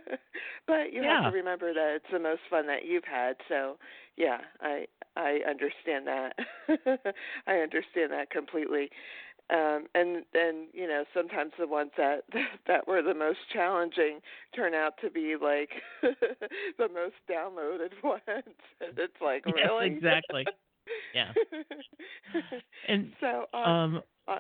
but 0.67 0.91
you 0.91 1.03
yeah. 1.03 1.23
have 1.23 1.31
to 1.31 1.37
remember 1.37 1.73
that 1.73 1.95
it's 1.97 2.11
the 2.11 2.19
most 2.19 2.41
fun 2.49 2.67
that 2.67 2.85
you've 2.85 3.05
had. 3.05 3.35
So, 3.47 3.77
yeah, 4.17 4.39
I 4.61 4.85
I 5.15 5.39
understand 5.47 6.07
that. 6.07 6.33
I 7.47 7.57
understand 7.57 8.11
that 8.11 8.29
completely 8.31 8.89
um, 9.49 9.85
and 9.95 10.25
and 10.33 10.67
you 10.73 10.87
know 10.87 11.03
sometimes 11.13 11.53
the 11.57 11.67
ones 11.67 11.91
that 11.97 12.23
that 12.67 12.87
were 12.87 13.01
the 13.01 13.13
most 13.13 13.39
challenging 13.53 14.19
turn 14.55 14.73
out 14.73 14.93
to 15.01 15.09
be 15.09 15.35
like 15.41 15.69
the 16.01 16.89
most 16.93 17.15
downloaded 17.29 17.91
ones. 18.03 18.21
And 18.81 18.97
it's 18.97 19.21
like 19.21 19.43
yes, 19.45 19.55
really 19.55 19.87
exactly. 19.87 20.45
Yeah. 21.13 21.31
and 22.87 23.11
so 23.19 23.45
um, 23.53 23.63
um 23.63 24.01
uh, 24.27 24.39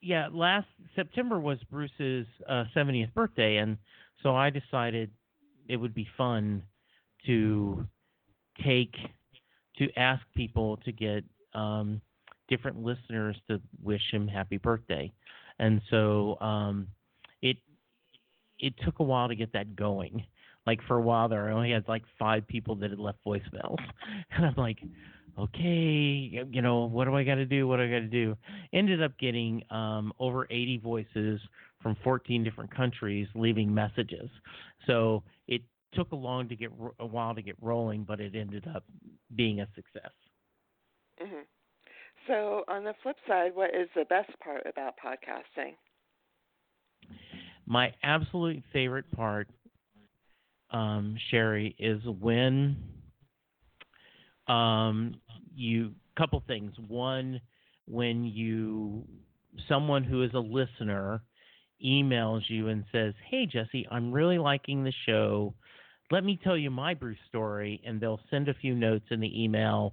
yeah, 0.00 0.28
last 0.32 0.68
September 0.94 1.40
was 1.40 1.58
Bruce's 1.70 2.26
uh, 2.48 2.64
70th 2.74 3.12
birthday, 3.14 3.56
and 3.56 3.76
so 4.22 4.34
I 4.34 4.50
decided 4.50 5.10
it 5.68 5.76
would 5.76 5.94
be 5.94 6.06
fun 6.16 6.62
to 7.26 7.86
take 8.64 8.94
to 9.78 9.88
ask 9.96 10.22
people 10.34 10.76
to 10.78 10.92
get 10.92 11.24
um, 11.54 12.00
different 12.48 12.82
listeners 12.82 13.36
to 13.48 13.60
wish 13.82 14.02
him 14.10 14.26
happy 14.26 14.56
birthday, 14.56 15.12
and 15.58 15.80
so 15.90 16.38
um, 16.40 16.88
it 17.42 17.56
it 18.58 18.74
took 18.84 18.98
a 18.98 19.04
while 19.04 19.28
to 19.28 19.36
get 19.36 19.52
that 19.52 19.76
going. 19.76 20.24
Like 20.66 20.80
for 20.86 20.96
a 20.96 21.00
while 21.00 21.28
there, 21.28 21.48
I 21.48 21.52
only 21.52 21.70
had 21.70 21.88
like 21.88 22.02
five 22.18 22.46
people 22.46 22.74
that 22.76 22.90
had 22.90 22.98
left 22.98 23.18
voicemails, 23.26 23.78
and 24.30 24.46
I'm 24.46 24.54
like, 24.56 24.78
okay, 25.38 26.44
you 26.50 26.62
know, 26.62 26.84
what 26.84 27.04
do 27.04 27.14
I 27.14 27.24
got 27.24 27.36
to 27.36 27.46
do? 27.46 27.68
What 27.68 27.76
do 27.76 27.84
I 27.84 27.90
got 27.90 28.00
to 28.00 28.06
do? 28.06 28.36
Ended 28.72 29.02
up 29.02 29.16
getting 29.18 29.62
um, 29.70 30.12
over 30.18 30.46
80 30.50 30.78
voices 30.78 31.40
from 31.82 31.96
14 32.02 32.42
different 32.42 32.74
countries 32.74 33.28
leaving 33.34 33.72
messages. 33.72 34.28
So 34.86 35.22
it 35.46 35.62
took 35.94 36.12
a 36.12 36.16
long 36.16 36.48
to 36.48 36.56
get 36.56 36.70
a 36.98 37.06
while 37.06 37.34
to 37.34 37.42
get 37.42 37.56
rolling, 37.60 38.04
but 38.04 38.20
it 38.20 38.34
ended 38.34 38.66
up 38.74 38.84
being 39.36 39.60
a 39.60 39.68
success. 39.74 40.10
Mm-hmm. 41.22 41.42
So, 42.28 42.62
on 42.68 42.84
the 42.84 42.94
flip 43.02 43.16
side, 43.26 43.52
what 43.54 43.70
is 43.74 43.88
the 43.96 44.04
best 44.04 44.30
part 44.44 44.62
about 44.66 44.94
podcasting? 45.02 45.72
My 47.66 47.92
absolute 48.02 48.62
favorite 48.72 49.10
part, 49.12 49.48
um, 50.70 51.16
Sherry, 51.30 51.74
is 51.78 52.02
when 52.04 52.76
um, 54.46 55.14
you 55.54 55.92
couple 56.18 56.42
things. 56.46 56.72
One, 56.86 57.40
when 57.86 58.24
you 58.24 59.04
someone 59.68 60.04
who 60.04 60.22
is 60.22 60.30
a 60.34 60.38
listener 60.38 61.22
emails 61.84 62.42
you 62.48 62.68
and 62.68 62.84
says, 62.92 63.14
"Hey 63.30 63.46
Jesse, 63.46 63.86
I'm 63.90 64.12
really 64.12 64.38
liking 64.38 64.84
the 64.84 64.92
show. 65.06 65.54
let 66.10 66.24
me 66.24 66.38
tell 66.42 66.56
you 66.56 66.70
my 66.70 66.94
Bruce 66.94 67.18
story, 67.28 67.82
and 67.84 68.00
they'll 68.00 68.20
send 68.30 68.48
a 68.48 68.54
few 68.54 68.74
notes 68.74 69.04
in 69.10 69.20
the 69.20 69.42
email, 69.42 69.92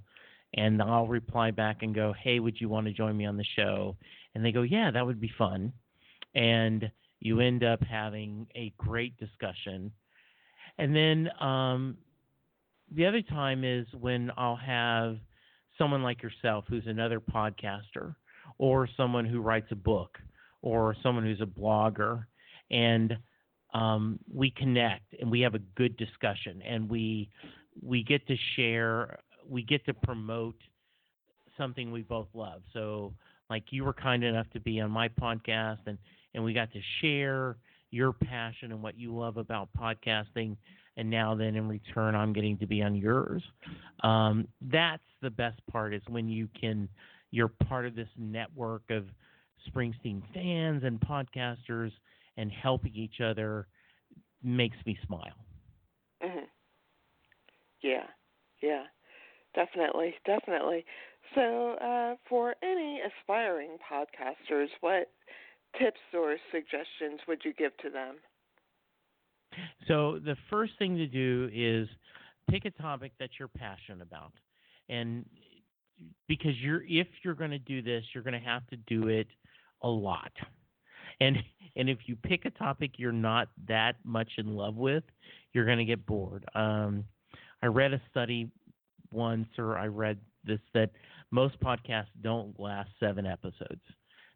and 0.55 0.81
I'll 0.81 1.07
reply 1.07 1.51
back 1.51 1.83
and 1.83 1.93
go, 1.93 2.13
hey, 2.21 2.39
would 2.39 2.59
you 2.59 2.69
want 2.69 2.87
to 2.87 2.93
join 2.93 3.15
me 3.15 3.25
on 3.25 3.37
the 3.37 3.45
show? 3.55 3.95
And 4.33 4.43
they 4.43 4.51
go, 4.51 4.63
yeah, 4.63 4.89
that 4.91 5.05
would 5.05 5.19
be 5.19 5.31
fun. 5.37 5.73
And 6.33 6.89
you 7.19 7.41
end 7.41 7.63
up 7.63 7.81
having 7.83 8.47
a 8.55 8.73
great 8.77 9.17
discussion. 9.17 9.91
And 10.77 10.95
then 10.95 11.29
um, 11.41 11.97
the 12.93 13.05
other 13.05 13.21
time 13.21 13.63
is 13.63 13.85
when 13.99 14.31
I'll 14.37 14.55
have 14.55 15.17
someone 15.77 16.03
like 16.03 16.23
yourself 16.23 16.65
who's 16.69 16.87
another 16.87 17.19
podcaster 17.19 18.15
or 18.57 18.87
someone 18.95 19.25
who 19.25 19.41
writes 19.41 19.67
a 19.71 19.75
book 19.75 20.17
or 20.61 20.95
someone 21.03 21.23
who's 21.23 21.41
a 21.41 21.45
blogger 21.45 22.25
and 22.71 23.17
um, 23.73 24.19
we 24.33 24.51
connect 24.51 25.13
and 25.19 25.29
we 25.29 25.41
have 25.41 25.55
a 25.55 25.59
good 25.75 25.97
discussion 25.97 26.61
and 26.61 26.89
we 26.89 27.29
we 27.81 28.03
get 28.03 28.25
to 28.27 28.37
share 28.55 29.19
we 29.47 29.63
get 29.63 29.85
to 29.85 29.93
promote 29.93 30.55
something 31.57 31.91
we 31.91 32.01
both 32.01 32.27
love. 32.33 32.61
So 32.73 33.13
like 33.49 33.63
you 33.71 33.83
were 33.83 33.93
kind 33.93 34.23
enough 34.23 34.47
to 34.53 34.59
be 34.59 34.79
on 34.81 34.91
my 34.91 35.09
podcast 35.09 35.79
and 35.85 35.97
and 36.33 36.43
we 36.43 36.53
got 36.53 36.71
to 36.73 36.79
share 37.01 37.55
your 37.91 38.11
passion 38.11 38.73
and 38.73 38.83
what 38.83 38.99
you 38.99 39.15
love 39.15 39.37
about 39.37 39.69
podcasting. 39.79 40.57
And 40.97 41.09
now 41.09 41.35
then 41.35 41.55
in 41.55 41.67
return 41.67 42.15
i'm 42.15 42.33
getting 42.33 42.57
to 42.57 42.67
be 42.67 42.81
on 42.81 42.95
yours. 42.95 43.43
Um, 44.03 44.47
that's 44.61 45.03
the 45.21 45.29
best 45.29 45.59
part 45.71 45.93
is 45.93 46.01
when 46.07 46.27
you 46.27 46.47
can 46.59 46.89
you're 47.31 47.47
part 47.47 47.85
of 47.85 47.95
this 47.95 48.09
network 48.17 48.83
of 48.89 49.05
springsteen 49.69 50.21
fans 50.33 50.83
and 50.83 50.99
podcasters 50.99 51.91
and 52.37 52.51
helping 52.51 52.93
each 52.95 53.21
other 53.21 53.67
makes 54.43 54.77
me 54.85 54.97
smile. 55.05 55.33
Hmm 56.21 56.45
Yeah, 57.81 58.07
yeah, 58.61 58.83
definitely, 59.55 60.13
definitely. 60.25 60.85
So, 61.33 61.75
uh, 61.81 62.15
for 62.29 62.55
any 62.61 63.01
aspiring 63.01 63.77
podcasters, 63.91 64.67
what 64.81 65.09
tips 65.79 65.99
or 66.13 66.37
suggestions 66.51 67.21
would 67.27 67.41
you 67.43 67.53
give 67.53 67.75
to 67.77 67.89
them? 67.89 68.15
So 69.87 70.19
the 70.23 70.35
first 70.49 70.73
thing 70.79 70.97
to 70.97 71.07
do 71.07 71.49
is 71.53 71.87
pick 72.49 72.65
a 72.65 72.71
topic 72.71 73.13
that 73.19 73.29
you're 73.39 73.47
passionate 73.47 74.01
about, 74.01 74.33
and 74.89 75.25
because 76.27 76.57
you're 76.61 76.83
if 76.87 77.07
you're 77.23 77.35
going 77.35 77.51
to 77.51 77.59
do 77.59 77.81
this, 77.81 78.03
you're 78.13 78.23
going 78.23 78.39
to 78.39 78.47
have 78.47 78.67
to 78.67 78.77
do 78.77 79.07
it 79.07 79.27
a 79.81 79.89
lot. 79.89 80.31
And 81.21 81.37
and 81.75 81.89
if 81.89 81.99
you 82.05 82.15
pick 82.15 82.45
a 82.45 82.49
topic 82.49 82.91
you're 82.97 83.11
not 83.11 83.49
that 83.67 83.95
much 84.03 84.31
in 84.37 84.55
love 84.55 84.75
with, 84.75 85.03
you're 85.53 85.65
going 85.65 85.77
to 85.77 85.85
get 85.85 86.05
bored. 86.05 86.45
Um, 86.55 87.05
I 87.61 87.67
read 87.67 87.93
a 87.93 88.01
study 88.11 88.49
once, 89.11 89.47
or 89.57 89.77
I 89.77 89.87
read 89.87 90.17
this 90.43 90.59
that 90.73 90.91
most 91.31 91.59
podcasts 91.59 92.07
don't 92.21 92.59
last 92.59 92.89
seven 92.99 93.25
episodes 93.25 93.81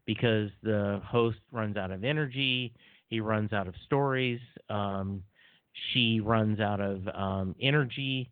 because 0.05 0.49
the 0.63 1.01
host 1.05 1.37
runs 1.51 1.77
out 1.77 1.91
of 1.91 2.03
energy, 2.03 2.73
he 3.09 3.19
runs 3.19 3.53
out 3.53 3.67
of 3.67 3.75
stories, 3.85 4.39
um, 4.69 5.23
she 5.93 6.19
runs 6.19 6.59
out 6.59 6.79
of 6.79 7.07
um, 7.13 7.55
energy. 7.61 8.31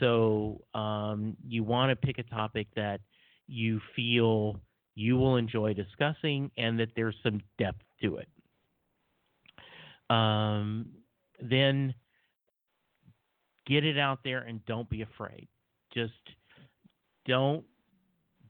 So 0.00 0.62
um, 0.74 1.36
you 1.46 1.64
want 1.64 1.90
to 1.90 1.96
pick 1.96 2.18
a 2.18 2.22
topic 2.22 2.68
that 2.76 3.00
you 3.46 3.80
feel 3.94 4.60
you 4.94 5.16
will 5.16 5.36
enjoy 5.36 5.74
discussing 5.74 6.50
and 6.56 6.78
that 6.78 6.90
there's 6.94 7.16
some 7.22 7.40
depth 7.58 7.82
to 8.02 8.18
it. 8.18 8.28
Um, 10.14 10.86
then 11.40 11.94
get 13.66 13.84
it 13.84 13.98
out 13.98 14.20
there 14.24 14.40
and 14.40 14.64
don't 14.66 14.88
be 14.88 15.02
afraid. 15.02 15.48
Just 15.94 16.12
don't 17.26 17.64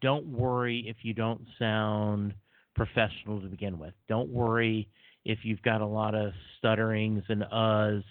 don't 0.01 0.27
worry 0.27 0.85
if 0.89 0.97
you 1.03 1.15
don't 1.15 1.43
sound 1.59 2.35
professional 2.75 3.41
to 3.41 3.47
begin 3.47 3.79
with. 3.79 3.95
Don't 4.09 4.29
worry 4.29 4.89
if 5.25 5.39
you've 5.45 5.63
got 5.63 5.81
a 5.81 5.87
lot 5.87 6.15
of 6.15 6.33
stutterings 6.59 7.23
and 7.29 7.43
uhs. 7.43 8.03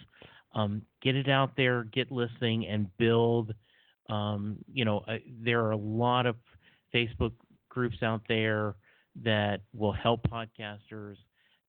Um, 0.54 0.82
get 1.02 1.16
it 1.16 1.28
out 1.28 1.52
there, 1.56 1.84
get 1.84 2.12
listening, 2.12 2.66
and 2.66 2.94
build. 2.98 3.54
Um, 4.10 4.58
you 4.72 4.84
know, 4.84 4.98
uh, 5.08 5.16
there 5.42 5.64
are 5.64 5.70
a 5.70 5.76
lot 5.76 6.26
of 6.26 6.36
Facebook 6.94 7.32
groups 7.68 8.02
out 8.02 8.22
there 8.28 8.74
that 9.24 9.62
will 9.74 9.92
help 9.92 10.28
podcasters. 10.28 11.16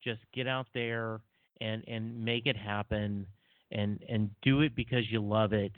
Just 0.04 0.20
get 0.34 0.48
out 0.48 0.68
there 0.74 1.22
and 1.62 1.84
and 1.88 2.24
make 2.24 2.46
it 2.46 2.58
happen, 2.58 3.26
and 3.72 4.04
and 4.10 4.30
do 4.42 4.62
it 4.62 4.76
because 4.76 5.10
you 5.10 5.22
love 5.22 5.54
it, 5.54 5.72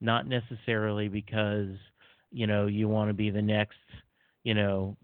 not 0.00 0.26
necessarily 0.26 1.08
because 1.08 1.68
you 2.30 2.46
know 2.46 2.66
you 2.66 2.88
want 2.88 3.08
to 3.08 3.14
be 3.14 3.30
the 3.30 3.42
next, 3.42 3.78
you 4.44 4.54
know, 4.54 4.96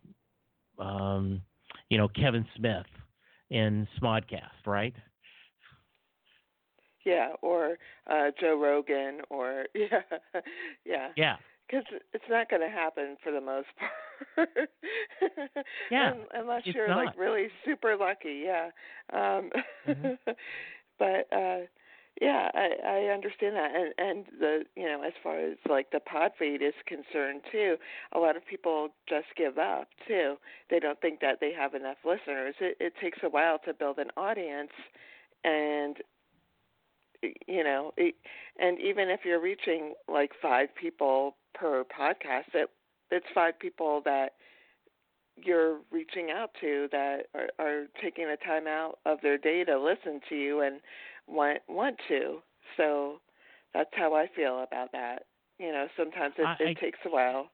um, 0.78 1.40
you 1.88 1.98
know 1.98 2.08
Kevin 2.08 2.46
Smith 2.56 2.86
in 3.50 3.86
Smodcast, 4.00 4.66
right? 4.66 4.94
Yeah, 7.04 7.30
or 7.42 7.76
uh, 8.10 8.30
Joe 8.40 8.58
Rogan, 8.60 9.20
or 9.30 9.66
yeah, 9.74 10.02
yeah, 10.84 11.08
Yeah. 11.16 11.36
because 11.66 11.84
it's 12.12 12.24
not 12.28 12.48
going 12.48 12.62
to 12.62 12.68
happen 12.68 13.16
for 13.22 13.32
the 13.32 13.40
most 13.40 13.68
part. 14.36 14.48
Yeah, 15.90 16.12
Un- 16.12 16.26
unless 16.34 16.62
you're 16.74 16.92
like 16.92 17.10
really 17.16 17.48
super 17.64 17.96
lucky, 17.96 18.44
yeah. 18.44 18.70
Um, 19.12 19.50
Mhm. 19.86 20.12
but 20.98 21.26
uh, 21.32 21.60
yeah, 22.20 22.48
I, 22.54 22.68
I 22.86 23.12
understand 23.12 23.56
that, 23.56 23.72
and 23.74 23.92
and 23.98 24.24
the 24.38 24.62
you 24.76 24.84
know 24.84 25.02
as 25.04 25.12
far 25.22 25.38
as 25.38 25.56
like 25.68 25.90
the 25.90 26.00
pod 26.00 26.30
feed 26.38 26.62
is 26.62 26.74
concerned 26.86 27.42
too, 27.50 27.76
a 28.12 28.18
lot 28.18 28.36
of 28.36 28.46
people 28.46 28.88
just 29.08 29.26
give 29.36 29.58
up 29.58 29.88
too. 30.06 30.36
They 30.70 30.78
don't 30.78 31.00
think 31.00 31.20
that 31.20 31.38
they 31.40 31.52
have 31.52 31.74
enough 31.74 31.96
listeners. 32.04 32.54
It, 32.60 32.76
it 32.78 32.92
takes 33.00 33.18
a 33.24 33.28
while 33.28 33.58
to 33.64 33.74
build 33.74 33.98
an 33.98 34.10
audience, 34.16 34.70
and 35.42 35.96
you 37.48 37.64
know, 37.64 37.92
and 37.98 38.78
even 38.78 39.08
if 39.08 39.20
you're 39.24 39.40
reaching 39.40 39.94
like 40.06 40.30
five 40.40 40.68
people 40.80 41.36
per 41.54 41.84
podcast, 41.84 42.54
it 42.54 42.70
it's 43.10 43.26
five 43.34 43.58
people 43.58 44.02
that 44.04 44.34
you're 45.36 45.78
reaching 45.90 46.30
out 46.30 46.50
to 46.60 46.88
that 46.92 47.26
are, 47.34 47.48
are 47.58 47.86
taking 48.00 48.26
the 48.26 48.36
time 48.44 48.66
out 48.66 48.98
of 49.04 49.18
their 49.22 49.36
day 49.36 49.64
to 49.64 49.78
listen 49.78 50.20
to 50.28 50.36
you 50.36 50.60
and 50.60 50.80
want 51.26 51.58
want 51.68 51.96
to. 52.08 52.38
So 52.76 53.20
that's 53.72 53.90
how 53.94 54.14
I 54.14 54.26
feel 54.34 54.62
about 54.62 54.92
that. 54.92 55.24
You 55.58 55.72
know, 55.72 55.86
sometimes 55.96 56.34
it, 56.38 56.44
I- 56.46 56.56
it 56.60 56.78
takes 56.80 56.98
a 57.06 57.10
while. 57.10 57.50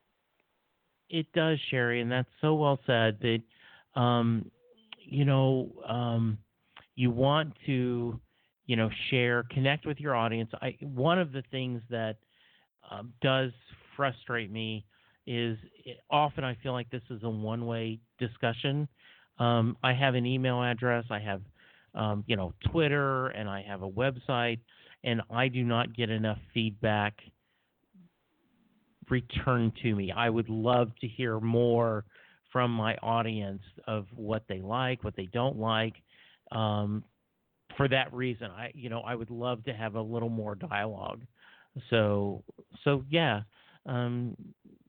It 1.08 1.26
does, 1.32 1.58
Sherry, 1.70 2.00
and 2.00 2.10
that's 2.10 2.28
so 2.40 2.54
well 2.54 2.78
said. 2.86 3.18
That 3.20 4.00
um, 4.00 4.50
you 5.04 5.24
know, 5.24 5.72
um, 5.88 6.38
you 6.94 7.10
want 7.10 7.52
to, 7.66 8.20
you 8.66 8.76
know, 8.76 8.88
share, 9.10 9.44
connect 9.50 9.86
with 9.86 9.98
your 9.98 10.14
audience. 10.14 10.50
I 10.62 10.76
one 10.80 11.18
of 11.18 11.32
the 11.32 11.42
things 11.50 11.82
that 11.90 12.16
um, 12.90 13.12
does 13.20 13.50
frustrate 13.96 14.52
me 14.52 14.84
is 15.26 15.58
it, 15.84 15.98
often 16.10 16.44
I 16.44 16.56
feel 16.62 16.72
like 16.72 16.90
this 16.90 17.02
is 17.10 17.22
a 17.22 17.28
one-way 17.28 17.98
discussion. 18.18 18.88
Um, 19.38 19.76
I 19.82 19.92
have 19.92 20.14
an 20.14 20.26
email 20.26 20.62
address, 20.62 21.04
I 21.10 21.18
have, 21.18 21.40
um, 21.95 22.24
you 22.26 22.36
know, 22.36 22.53
Twitter, 22.70 23.28
and 23.28 23.49
I 23.49 23.62
have 23.62 23.82
a 23.82 23.88
website, 23.88 24.59
and 25.05 25.22
I 25.30 25.49
do 25.49 25.64
not 25.64 25.95
get 25.95 26.11
enough 26.11 26.38
feedback 26.55 27.14
returned 29.09 29.72
to 29.82 29.95
me. 29.95 30.12
I 30.12 30.30
would 30.30 30.49
love 30.49 30.91
to 31.01 31.09
hear 31.09 31.41
more 31.41 32.05
from 32.53 32.70
my 32.70 32.97
audience 32.97 33.62
of 33.86 34.07
what 34.14 34.45
they 34.49 34.61
like, 34.61 35.05
what 35.05 35.16
they 35.16 35.28
don't 35.32 35.59
like. 35.59 35.95
Um, 36.53 37.05
for 37.76 37.88
that 37.88 38.12
reason, 38.12 38.51
I 38.51 38.70
you 38.74 38.88
know 38.88 39.01
I 39.01 39.14
would 39.14 39.30
love 39.30 39.64
to 39.64 39.72
have 39.72 39.95
a 39.95 40.03
little 40.03 40.28
more 40.28 40.55
dialogue. 40.55 41.22
So 41.88 42.43
so 42.84 43.05
yeah, 43.09 43.43
um, 43.86 44.36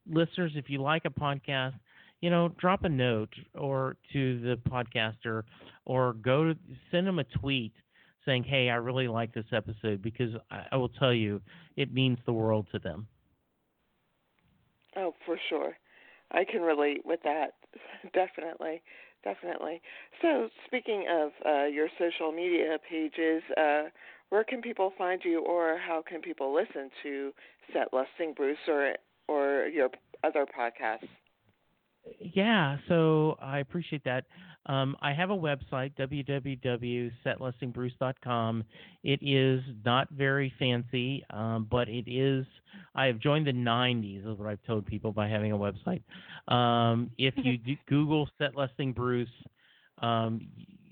listeners, 0.09 0.53
if 0.55 0.69
you 0.69 0.81
like 0.81 1.05
a 1.05 1.09
podcast, 1.09 1.73
you 2.21 2.29
know, 2.29 2.49
drop 2.59 2.83
a 2.83 2.89
note 2.89 3.33
or 3.55 3.97
to 4.13 4.39
the 4.41 4.57
podcaster, 4.69 5.43
or 5.85 6.13
go 6.13 6.45
to 6.45 6.55
send 6.91 7.07
them 7.07 7.19
a 7.19 7.23
tweet 7.23 7.73
saying, 8.25 8.43
"Hey, 8.43 8.69
I 8.69 8.75
really 8.75 9.07
like 9.07 9.33
this 9.33 9.45
episode," 9.51 10.01
because 10.01 10.33
I, 10.49 10.65
I 10.71 10.75
will 10.77 10.89
tell 10.89 11.13
you, 11.13 11.41
it 11.75 11.93
means 11.93 12.19
the 12.25 12.33
world 12.33 12.67
to 12.71 12.79
them. 12.79 13.07
Oh, 14.95 15.13
for 15.25 15.37
sure. 15.49 15.77
I 16.31 16.43
can 16.43 16.61
relate 16.61 17.05
with 17.05 17.21
that. 17.23 17.53
definitely. 18.13 18.81
Definitely. 19.23 19.81
So, 20.21 20.49
speaking 20.65 21.05
of 21.09 21.31
uh, 21.45 21.65
your 21.65 21.87
social 21.99 22.31
media 22.31 22.77
pages, 22.89 23.43
uh, 23.55 23.83
where 24.29 24.43
can 24.43 24.61
people 24.61 24.93
find 24.97 25.21
you 25.23 25.41
or 25.41 25.77
how 25.77 26.03
can 26.07 26.21
people 26.21 26.53
listen 26.53 26.89
to 27.03 27.31
Set 27.71 27.93
Lusting 27.93 28.33
Bruce 28.35 28.57
or 28.67 28.95
or 29.27 29.67
your 29.67 29.89
other 30.23 30.45
podcasts? 30.45 31.07
Yeah, 32.19 32.77
so 32.87 33.37
I 33.41 33.57
appreciate 33.59 34.03
that. 34.05 34.25
Um, 34.67 34.95
I 35.01 35.11
have 35.13 35.31
a 35.31 35.35
website, 35.35 35.95
www.setlustingbruce.com. 35.97 38.63
It 39.03 39.19
is 39.23 39.63
not 39.83 40.07
very 40.11 40.53
fancy, 40.59 41.25
um, 41.31 41.65
but 41.69 41.89
it 41.89 42.07
is. 42.07 42.45
I 42.93 43.05
have 43.05 43.17
joined 43.19 43.47
the 43.47 43.53
90s, 43.53 44.19
is 44.19 44.37
what 44.37 44.47
I've 44.47 44.61
told 44.63 44.85
people 44.85 45.11
by 45.11 45.27
having 45.27 45.51
a 45.51 45.57
website. 45.57 46.03
Um, 46.53 47.09
if 47.17 47.33
you 47.37 47.77
Google 47.87 48.29
Set 48.37 48.55
Lusting 48.55 48.93
Bruce, 48.93 49.27
um, 49.99 50.47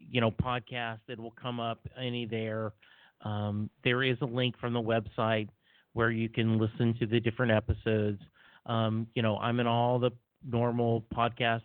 you 0.10 0.20
know, 0.20 0.32
podcast, 0.32 1.02
it 1.08 1.20
will 1.20 1.36
come 1.40 1.60
up 1.60 1.88
any 2.02 2.26
there. 2.26 2.74
Um, 3.22 3.70
there 3.84 4.02
is 4.04 4.18
a 4.22 4.26
link 4.26 4.56
from 4.60 4.74
the 4.74 4.82
website 4.82 5.50
where 5.94 6.10
you 6.10 6.28
can 6.30 6.58
listen 6.58 6.96
to 7.00 7.06
the 7.06 7.20
different 7.20 7.52
episodes. 7.52 8.20
Um, 8.66 9.06
you 9.14 9.22
know, 9.22 9.38
I'm 9.38 9.60
in 9.60 9.68
all 9.68 10.00
the 10.00 10.10
normal 10.48 11.04
podcast 11.14 11.62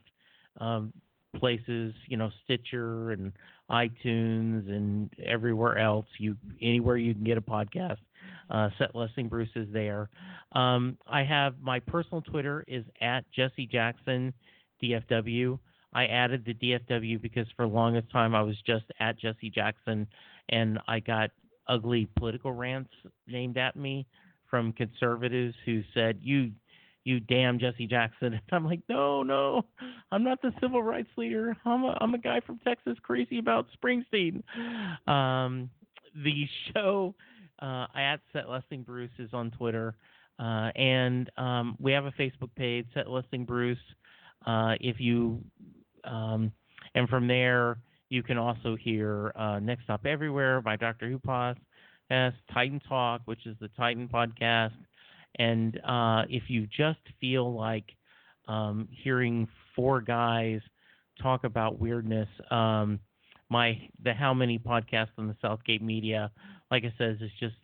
um, 0.60 0.92
places, 1.36 1.94
you 2.08 2.16
know, 2.16 2.30
Stitcher 2.44 3.10
and 3.12 3.32
iTunes 3.70 4.68
and 4.68 5.10
everywhere 5.24 5.78
else. 5.78 6.06
You 6.18 6.36
anywhere 6.60 6.96
you 6.96 7.14
can 7.14 7.24
get 7.24 7.38
a 7.38 7.42
podcast. 7.42 7.98
Uh, 8.50 8.68
Set 8.78 8.94
Lusting 8.94 9.28
Bruce 9.28 9.48
is 9.56 9.68
there. 9.72 10.08
Um, 10.52 10.98
I 11.06 11.24
have 11.24 11.54
my 11.60 11.80
personal 11.80 12.22
Twitter 12.22 12.64
is 12.68 12.84
at 13.00 13.24
Jesse 13.32 13.66
Jackson 13.66 14.32
DFW. 14.82 15.58
I 15.92 16.06
added 16.06 16.44
the 16.44 16.54
DFW 16.54 17.20
because 17.20 17.46
for 17.56 17.66
longest 17.66 18.10
time 18.10 18.34
I 18.34 18.42
was 18.42 18.56
just 18.66 18.84
at 19.00 19.18
Jesse 19.18 19.50
Jackson, 19.50 20.06
and 20.48 20.78
I 20.88 21.00
got 21.00 21.30
ugly 21.68 22.08
political 22.16 22.52
rants 22.52 22.90
named 23.26 23.56
at 23.56 23.76
me 23.76 24.06
from 24.50 24.72
conservatives 24.72 25.54
who 25.64 25.82
said 25.94 26.18
you 26.22 26.50
you 27.04 27.20
damn 27.20 27.58
Jesse 27.58 27.86
Jackson. 27.86 28.32
And 28.34 28.42
I'm 28.52 28.64
like, 28.64 28.80
no, 28.88 29.22
no, 29.22 29.62
I'm 30.10 30.24
not 30.24 30.42
the 30.42 30.52
civil 30.60 30.82
rights 30.82 31.10
leader. 31.16 31.56
I'm 31.64 31.84
a, 31.84 31.96
I'm 32.00 32.14
a 32.14 32.18
guy 32.18 32.40
from 32.40 32.58
Texas 32.58 32.96
crazy 33.02 33.38
about 33.38 33.66
Springsteen. 33.78 34.42
Um, 35.08 35.70
the 36.22 36.46
show 36.72 37.14
uh, 37.60 37.86
at 37.94 38.20
Set 38.32 38.48
Lusting 38.48 38.82
Bruce 38.82 39.10
is 39.18 39.30
on 39.32 39.50
Twitter, 39.52 39.94
uh, 40.38 40.70
and 40.76 41.30
um, 41.36 41.76
we 41.80 41.92
have 41.92 42.06
a 42.06 42.12
Facebook 42.12 42.50
page, 42.56 42.86
Set 42.94 43.08
Lusting 43.08 43.44
Bruce. 43.44 43.78
Uh, 44.46 44.74
if 44.80 45.00
you 45.00 45.42
um, 46.04 46.52
and 46.94 47.08
from 47.08 47.26
there 47.26 47.78
you 48.14 48.22
can 48.22 48.38
also 48.38 48.76
hear 48.76 49.32
uh, 49.34 49.58
Next 49.58 49.84
Stop 49.84 50.06
Everywhere 50.06 50.60
by 50.60 50.76
Dr. 50.76 51.08
Who 51.08 51.18
podcast, 51.18 51.56
Titan 52.52 52.80
Talk, 52.88 53.22
which 53.24 53.44
is 53.46 53.56
the 53.60 53.68
Titan 53.76 54.08
podcast. 54.08 54.72
And 55.38 55.80
uh, 55.86 56.22
if 56.28 56.44
you 56.48 56.66
just 56.66 57.00
feel 57.20 57.54
like 57.54 57.84
um, 58.48 58.88
hearing 58.90 59.48
four 59.74 60.00
guys 60.00 60.60
talk 61.22 61.44
about 61.44 61.78
weirdness, 61.78 62.28
um, 62.50 63.00
my 63.50 63.78
the 64.02 64.14
How 64.14 64.34
Many 64.34 64.58
podcast 64.58 65.08
on 65.18 65.28
the 65.28 65.36
Southgate 65.40 65.82
Media, 65.82 66.30
like 66.70 66.84
I 66.84 66.92
said, 66.98 67.18
is 67.20 67.30
just 67.40 67.54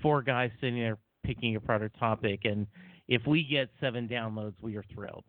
four 0.00 0.22
guys 0.22 0.50
sitting 0.60 0.76
there 0.80 0.98
picking 1.24 1.56
apart 1.56 1.82
a 1.82 1.88
topic. 1.90 2.40
And 2.44 2.66
if 3.08 3.26
we 3.26 3.44
get 3.44 3.68
seven 3.80 4.08
downloads, 4.08 4.54
we 4.60 4.76
are 4.76 4.84
thrilled. 4.94 5.24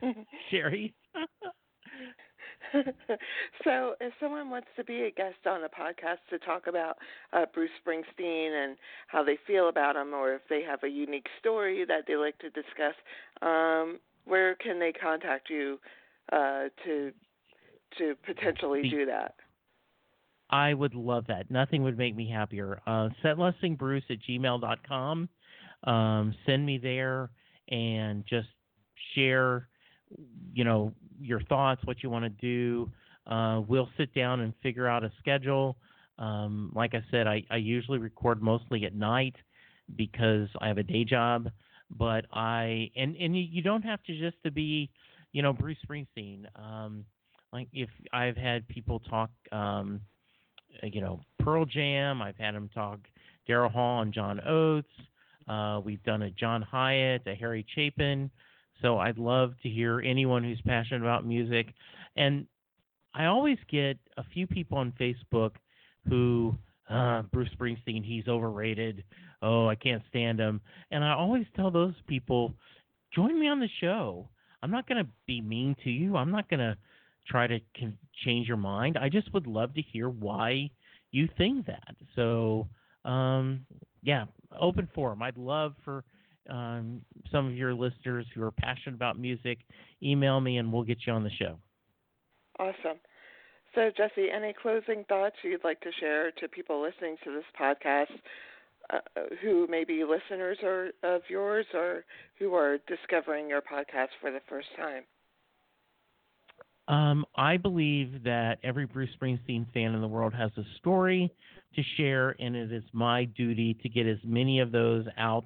Sherry. 0.50 0.94
so, 3.64 3.94
if 4.00 4.12
someone 4.20 4.50
wants 4.50 4.68
to 4.76 4.84
be 4.84 5.02
a 5.02 5.10
guest 5.10 5.46
on 5.46 5.64
a 5.64 5.68
podcast 5.68 6.18
to 6.30 6.38
talk 6.38 6.66
about 6.66 6.96
uh, 7.32 7.46
Bruce 7.52 7.70
Springsteen 7.84 8.64
and 8.64 8.76
how 9.08 9.24
they 9.24 9.38
feel 9.46 9.68
about 9.68 9.96
him, 9.96 10.14
or 10.14 10.34
if 10.34 10.42
they 10.48 10.62
have 10.62 10.80
a 10.84 10.88
unique 10.88 11.26
story 11.38 11.84
that 11.86 12.04
they 12.06 12.16
like 12.16 12.38
to 12.38 12.50
discuss, 12.50 12.94
um, 13.42 13.98
where 14.24 14.54
can 14.56 14.78
they 14.78 14.92
contact 14.92 15.50
you 15.50 15.78
uh, 16.32 16.64
to 16.84 17.12
to 17.98 18.14
potentially 18.24 18.88
do 18.88 19.06
that? 19.06 19.34
I 20.50 20.74
would 20.74 20.94
love 20.94 21.26
that. 21.28 21.50
Nothing 21.50 21.82
would 21.84 21.98
make 21.98 22.14
me 22.14 22.28
happier. 22.28 22.80
Uh, 22.86 23.08
setlustingbruce 23.24 24.02
at 24.10 24.18
gmail.com. 24.28 25.28
Um, 25.84 26.34
send 26.44 26.66
me 26.66 26.78
there 26.78 27.30
and 27.68 28.24
just 28.28 28.48
share 29.14 29.68
you 30.52 30.64
know 30.64 30.92
your 31.20 31.40
thoughts, 31.42 31.80
what 31.84 32.02
you 32.02 32.10
want 32.10 32.24
to 32.24 32.28
do. 32.28 32.90
Uh, 33.26 33.60
we'll 33.66 33.88
sit 33.96 34.14
down 34.14 34.40
and 34.40 34.52
figure 34.62 34.88
out 34.88 35.04
a 35.04 35.12
schedule. 35.18 35.76
Um, 36.18 36.72
like 36.74 36.94
I 36.94 37.02
said, 37.10 37.26
I, 37.26 37.44
I 37.50 37.56
usually 37.56 37.98
record 37.98 38.42
mostly 38.42 38.84
at 38.84 38.94
night 38.94 39.36
because 39.96 40.48
I 40.60 40.68
have 40.68 40.78
a 40.78 40.82
day 40.82 41.04
job. 41.04 41.50
But 41.90 42.26
I 42.32 42.90
and 42.94 43.16
and 43.16 43.36
you 43.36 43.62
don't 43.62 43.82
have 43.82 44.02
to 44.04 44.18
just 44.18 44.40
to 44.44 44.52
be, 44.52 44.90
you 45.32 45.42
know, 45.42 45.52
Bruce 45.52 45.78
Springsteen. 45.88 46.44
Um, 46.54 47.04
like 47.52 47.68
if 47.72 47.88
I've 48.12 48.36
had 48.36 48.66
people 48.68 49.00
talk, 49.00 49.30
um, 49.50 50.00
you 50.82 51.00
know, 51.00 51.20
Pearl 51.40 51.64
Jam. 51.64 52.22
I've 52.22 52.36
had 52.36 52.54
them 52.54 52.70
talk 52.72 53.00
Daryl 53.48 53.72
Hall 53.72 54.02
and 54.02 54.12
John 54.12 54.40
Oates. 54.46 54.88
Uh, 55.48 55.80
we've 55.84 56.02
done 56.04 56.22
a 56.22 56.30
John 56.30 56.62
Hiatt, 56.62 57.26
a 57.26 57.34
Harry 57.34 57.66
Chapin. 57.74 58.30
So 58.82 58.98
I'd 58.98 59.18
love 59.18 59.54
to 59.62 59.68
hear 59.68 60.00
anyone 60.00 60.42
who's 60.42 60.60
passionate 60.66 61.02
about 61.02 61.26
music. 61.26 61.74
And 62.16 62.46
I 63.14 63.26
always 63.26 63.58
get 63.70 63.98
a 64.16 64.24
few 64.32 64.46
people 64.46 64.78
on 64.78 64.92
Facebook 65.00 65.52
who, 66.08 66.54
uh, 66.88 67.22
Bruce 67.32 67.50
Springsteen, 67.58 68.04
he's 68.04 68.28
overrated. 68.28 69.04
Oh, 69.42 69.68
I 69.68 69.74
can't 69.74 70.02
stand 70.08 70.38
him. 70.38 70.60
And 70.90 71.04
I 71.04 71.12
always 71.12 71.46
tell 71.56 71.70
those 71.70 71.94
people, 72.06 72.54
join 73.14 73.38
me 73.38 73.48
on 73.48 73.60
the 73.60 73.68
show. 73.80 74.28
I'm 74.62 74.70
not 74.70 74.88
going 74.88 75.04
to 75.04 75.10
be 75.26 75.40
mean 75.40 75.74
to 75.84 75.90
you. 75.90 76.16
I'm 76.16 76.30
not 76.30 76.48
going 76.48 76.60
to 76.60 76.76
try 77.28 77.46
to 77.46 77.58
change 78.24 78.48
your 78.48 78.56
mind. 78.56 78.98
I 78.98 79.08
just 79.08 79.32
would 79.32 79.46
love 79.46 79.74
to 79.74 79.82
hear 79.82 80.08
why 80.08 80.70
you 81.10 81.28
think 81.38 81.66
that. 81.66 81.96
So, 82.14 82.68
um, 83.04 83.64
yeah, 84.02 84.26
open 84.58 84.88
forum. 84.94 85.22
I'd 85.22 85.36
love 85.36 85.74
for 85.84 86.04
um, 86.48 87.02
some 87.30 87.46
of 87.46 87.54
your 87.54 87.74
listeners 87.74 88.26
who 88.34 88.42
are 88.42 88.50
passionate 88.50 88.94
about 88.94 89.18
music, 89.18 89.58
email 90.02 90.40
me 90.40 90.58
and 90.58 90.72
we'll 90.72 90.82
get 90.82 90.98
you 91.06 91.12
on 91.12 91.24
the 91.24 91.30
show. 91.30 91.58
Awesome. 92.58 92.98
So, 93.74 93.90
Jesse, 93.96 94.30
any 94.34 94.52
closing 94.60 95.04
thoughts 95.08 95.36
you'd 95.42 95.64
like 95.64 95.80
to 95.80 95.90
share 96.00 96.32
to 96.32 96.48
people 96.48 96.82
listening 96.82 97.16
to 97.24 97.32
this 97.32 97.44
podcast 97.58 98.10
uh, 98.92 98.98
who 99.40 99.66
may 99.68 99.84
be 99.84 100.02
listeners 100.04 100.58
or, 100.62 100.90
of 101.02 101.22
yours 101.28 101.66
or 101.74 102.04
who 102.38 102.54
are 102.54 102.78
discovering 102.88 103.48
your 103.48 103.60
podcast 103.60 104.08
for 104.20 104.30
the 104.30 104.40
first 104.48 104.68
time? 104.76 105.04
Um, 106.88 107.24
I 107.36 107.56
believe 107.56 108.24
that 108.24 108.58
every 108.64 108.86
Bruce 108.86 109.10
Springsteen 109.20 109.72
fan 109.72 109.94
in 109.94 110.00
the 110.00 110.08
world 110.08 110.34
has 110.34 110.50
a 110.56 110.64
story 110.78 111.32
to 111.76 111.82
share, 111.96 112.34
and 112.40 112.56
it 112.56 112.72
is 112.72 112.82
my 112.92 113.26
duty 113.26 113.74
to 113.74 113.88
get 113.88 114.06
as 114.06 114.18
many 114.24 114.58
of 114.58 114.72
those 114.72 115.06
out 115.16 115.44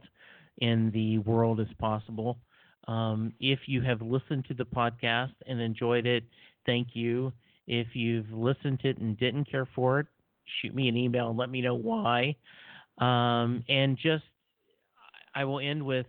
in 0.59 0.91
the 0.93 1.19
world 1.19 1.61
as 1.61 1.73
possible. 1.79 2.39
Um, 2.87 3.33
if 3.41 3.61
you 3.67 3.81
have 3.83 4.03
listened 4.03 4.45
to 4.49 4.55
the 4.55 4.65
podcast 4.65 5.33
and 5.47 5.61
enjoyed 5.61 6.07
it, 6.07 6.25
thank 6.67 6.89
you. 6.93 7.33
If 7.67 7.89
you've 7.95 8.31
listened 8.31 8.81
to 8.81 8.91
it 8.91 8.99
and 8.99 9.19
didn't 9.19 9.51
care 9.51 9.67
for 9.75 10.01
it, 10.01 10.07
shoot 10.61 10.75
me 10.75 10.89
an 10.89 10.97
email 10.97 11.31
and 11.31 11.39
let 11.39 11.51
me 11.51 11.63
know 11.63 11.75
why. 11.75 12.37
Um, 12.99 13.65
and 13.69 13.97
just, 13.97 14.25
I 15.35 15.45
will 15.45 15.61
end 15.61 15.85
with 15.85 16.07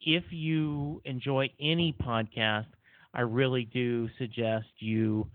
if 0.00 0.24
you 0.30 1.02
enjoy 1.04 1.50
any 1.60 1.94
podcast, 2.02 2.66
I 3.14 3.22
really 3.22 3.64
do 3.64 4.08
suggest 4.18 4.66
you. 4.78 5.26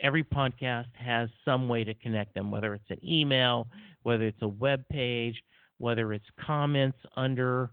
Every 0.00 0.24
podcast 0.24 0.86
has 0.94 1.28
some 1.44 1.68
way 1.68 1.84
to 1.84 1.94
connect 1.94 2.34
them, 2.34 2.50
whether 2.50 2.74
it's 2.74 2.90
an 2.90 3.00
email, 3.06 3.66
whether 4.02 4.24
it's 4.24 4.42
a 4.42 4.48
web 4.48 4.84
page, 4.88 5.42
whether 5.78 6.12
it's 6.12 6.24
comments 6.44 6.98
under 7.16 7.70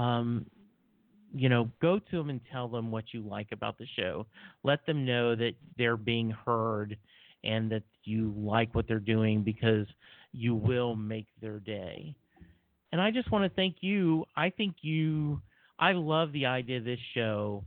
um, 0.00 0.46
you 1.32 1.48
know, 1.48 1.70
go 1.80 1.98
to 1.98 2.16
them 2.16 2.30
and 2.30 2.40
tell 2.50 2.68
them 2.68 2.90
what 2.90 3.04
you 3.12 3.20
like 3.20 3.48
about 3.52 3.76
the 3.78 3.86
show. 3.96 4.26
Let 4.64 4.84
them 4.86 5.04
know 5.04 5.36
that 5.36 5.52
they're 5.76 5.98
being 5.98 6.30
heard 6.30 6.96
and 7.44 7.70
that 7.70 7.82
you 8.04 8.34
like 8.36 8.74
what 8.74 8.88
they're 8.88 8.98
doing 8.98 9.42
because 9.42 9.86
you 10.32 10.54
will 10.54 10.96
make 10.96 11.26
their 11.40 11.60
day. 11.60 12.14
And 12.92 13.00
I 13.00 13.10
just 13.10 13.30
want 13.30 13.44
to 13.44 13.54
thank 13.54 13.76
you. 13.80 14.24
I 14.36 14.50
think 14.50 14.76
you, 14.80 15.40
I 15.78 15.92
love 15.92 16.32
the 16.32 16.46
idea 16.46 16.78
of 16.78 16.84
this 16.84 16.98
show. 17.14 17.64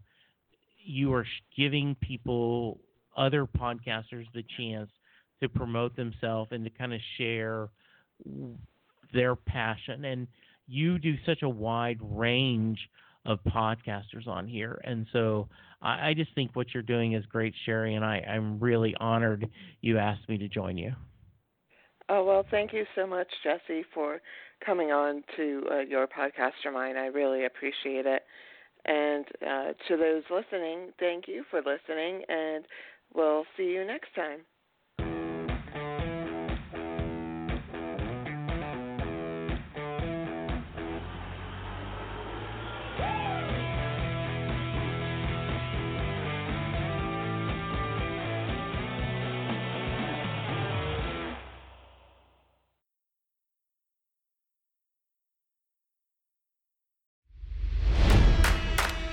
You 0.83 1.13
are 1.13 1.25
giving 1.55 1.95
people, 2.01 2.79
other 3.15 3.45
podcasters, 3.45 4.25
the 4.33 4.43
chance 4.57 4.89
to 5.41 5.47
promote 5.47 5.95
themselves 5.95 6.51
and 6.51 6.63
to 6.63 6.69
kind 6.71 6.93
of 6.93 6.99
share 7.17 7.69
their 9.13 9.35
passion. 9.35 10.03
And 10.03 10.27
you 10.67 10.99
do 10.99 11.15
such 11.25 11.41
a 11.41 11.49
wide 11.49 11.99
range 12.01 12.79
of 13.25 13.39
podcasters 13.47 14.27
on 14.27 14.47
here. 14.47 14.81
And 14.83 15.07
so 15.13 15.47
I, 15.81 16.09
I, 16.09 16.13
just 16.13 16.33
think 16.35 16.51
what 16.55 16.73
you're 16.73 16.83
doing 16.83 17.13
is 17.13 17.25
great, 17.25 17.53
Sherry, 17.65 17.95
and 17.95 18.03
I, 18.03 18.17
I'm 18.17 18.59
really 18.59 18.93
honored 18.99 19.49
you 19.81 19.97
asked 19.97 20.27
me 20.27 20.37
to 20.39 20.49
join 20.49 20.77
you. 20.77 20.93
Oh, 22.09 22.25
well, 22.25 22.45
thank 22.51 22.73
you 22.73 22.85
so 22.95 23.07
much, 23.07 23.27
Jesse, 23.43 23.85
for 23.93 24.21
coming 24.65 24.91
on 24.91 25.23
to 25.37 25.63
uh, 25.71 25.79
your 25.79 26.05
Podcast 26.05 26.51
or 26.65 26.71
Mine. 26.71 26.97
I 26.97 27.05
really 27.05 27.45
appreciate 27.45 28.05
it. 28.05 28.23
And 28.85 29.25
uh, 29.41 29.73
to 29.87 29.97
those 29.97 30.23
listening, 30.29 30.89
thank 30.99 31.27
you 31.27 31.45
for 31.49 31.59
listening. 31.59 32.23
And 32.27 32.65
we'll 33.13 33.45
see 33.55 33.71
you 33.71 33.85
next 33.85 34.13
time. 34.15 34.39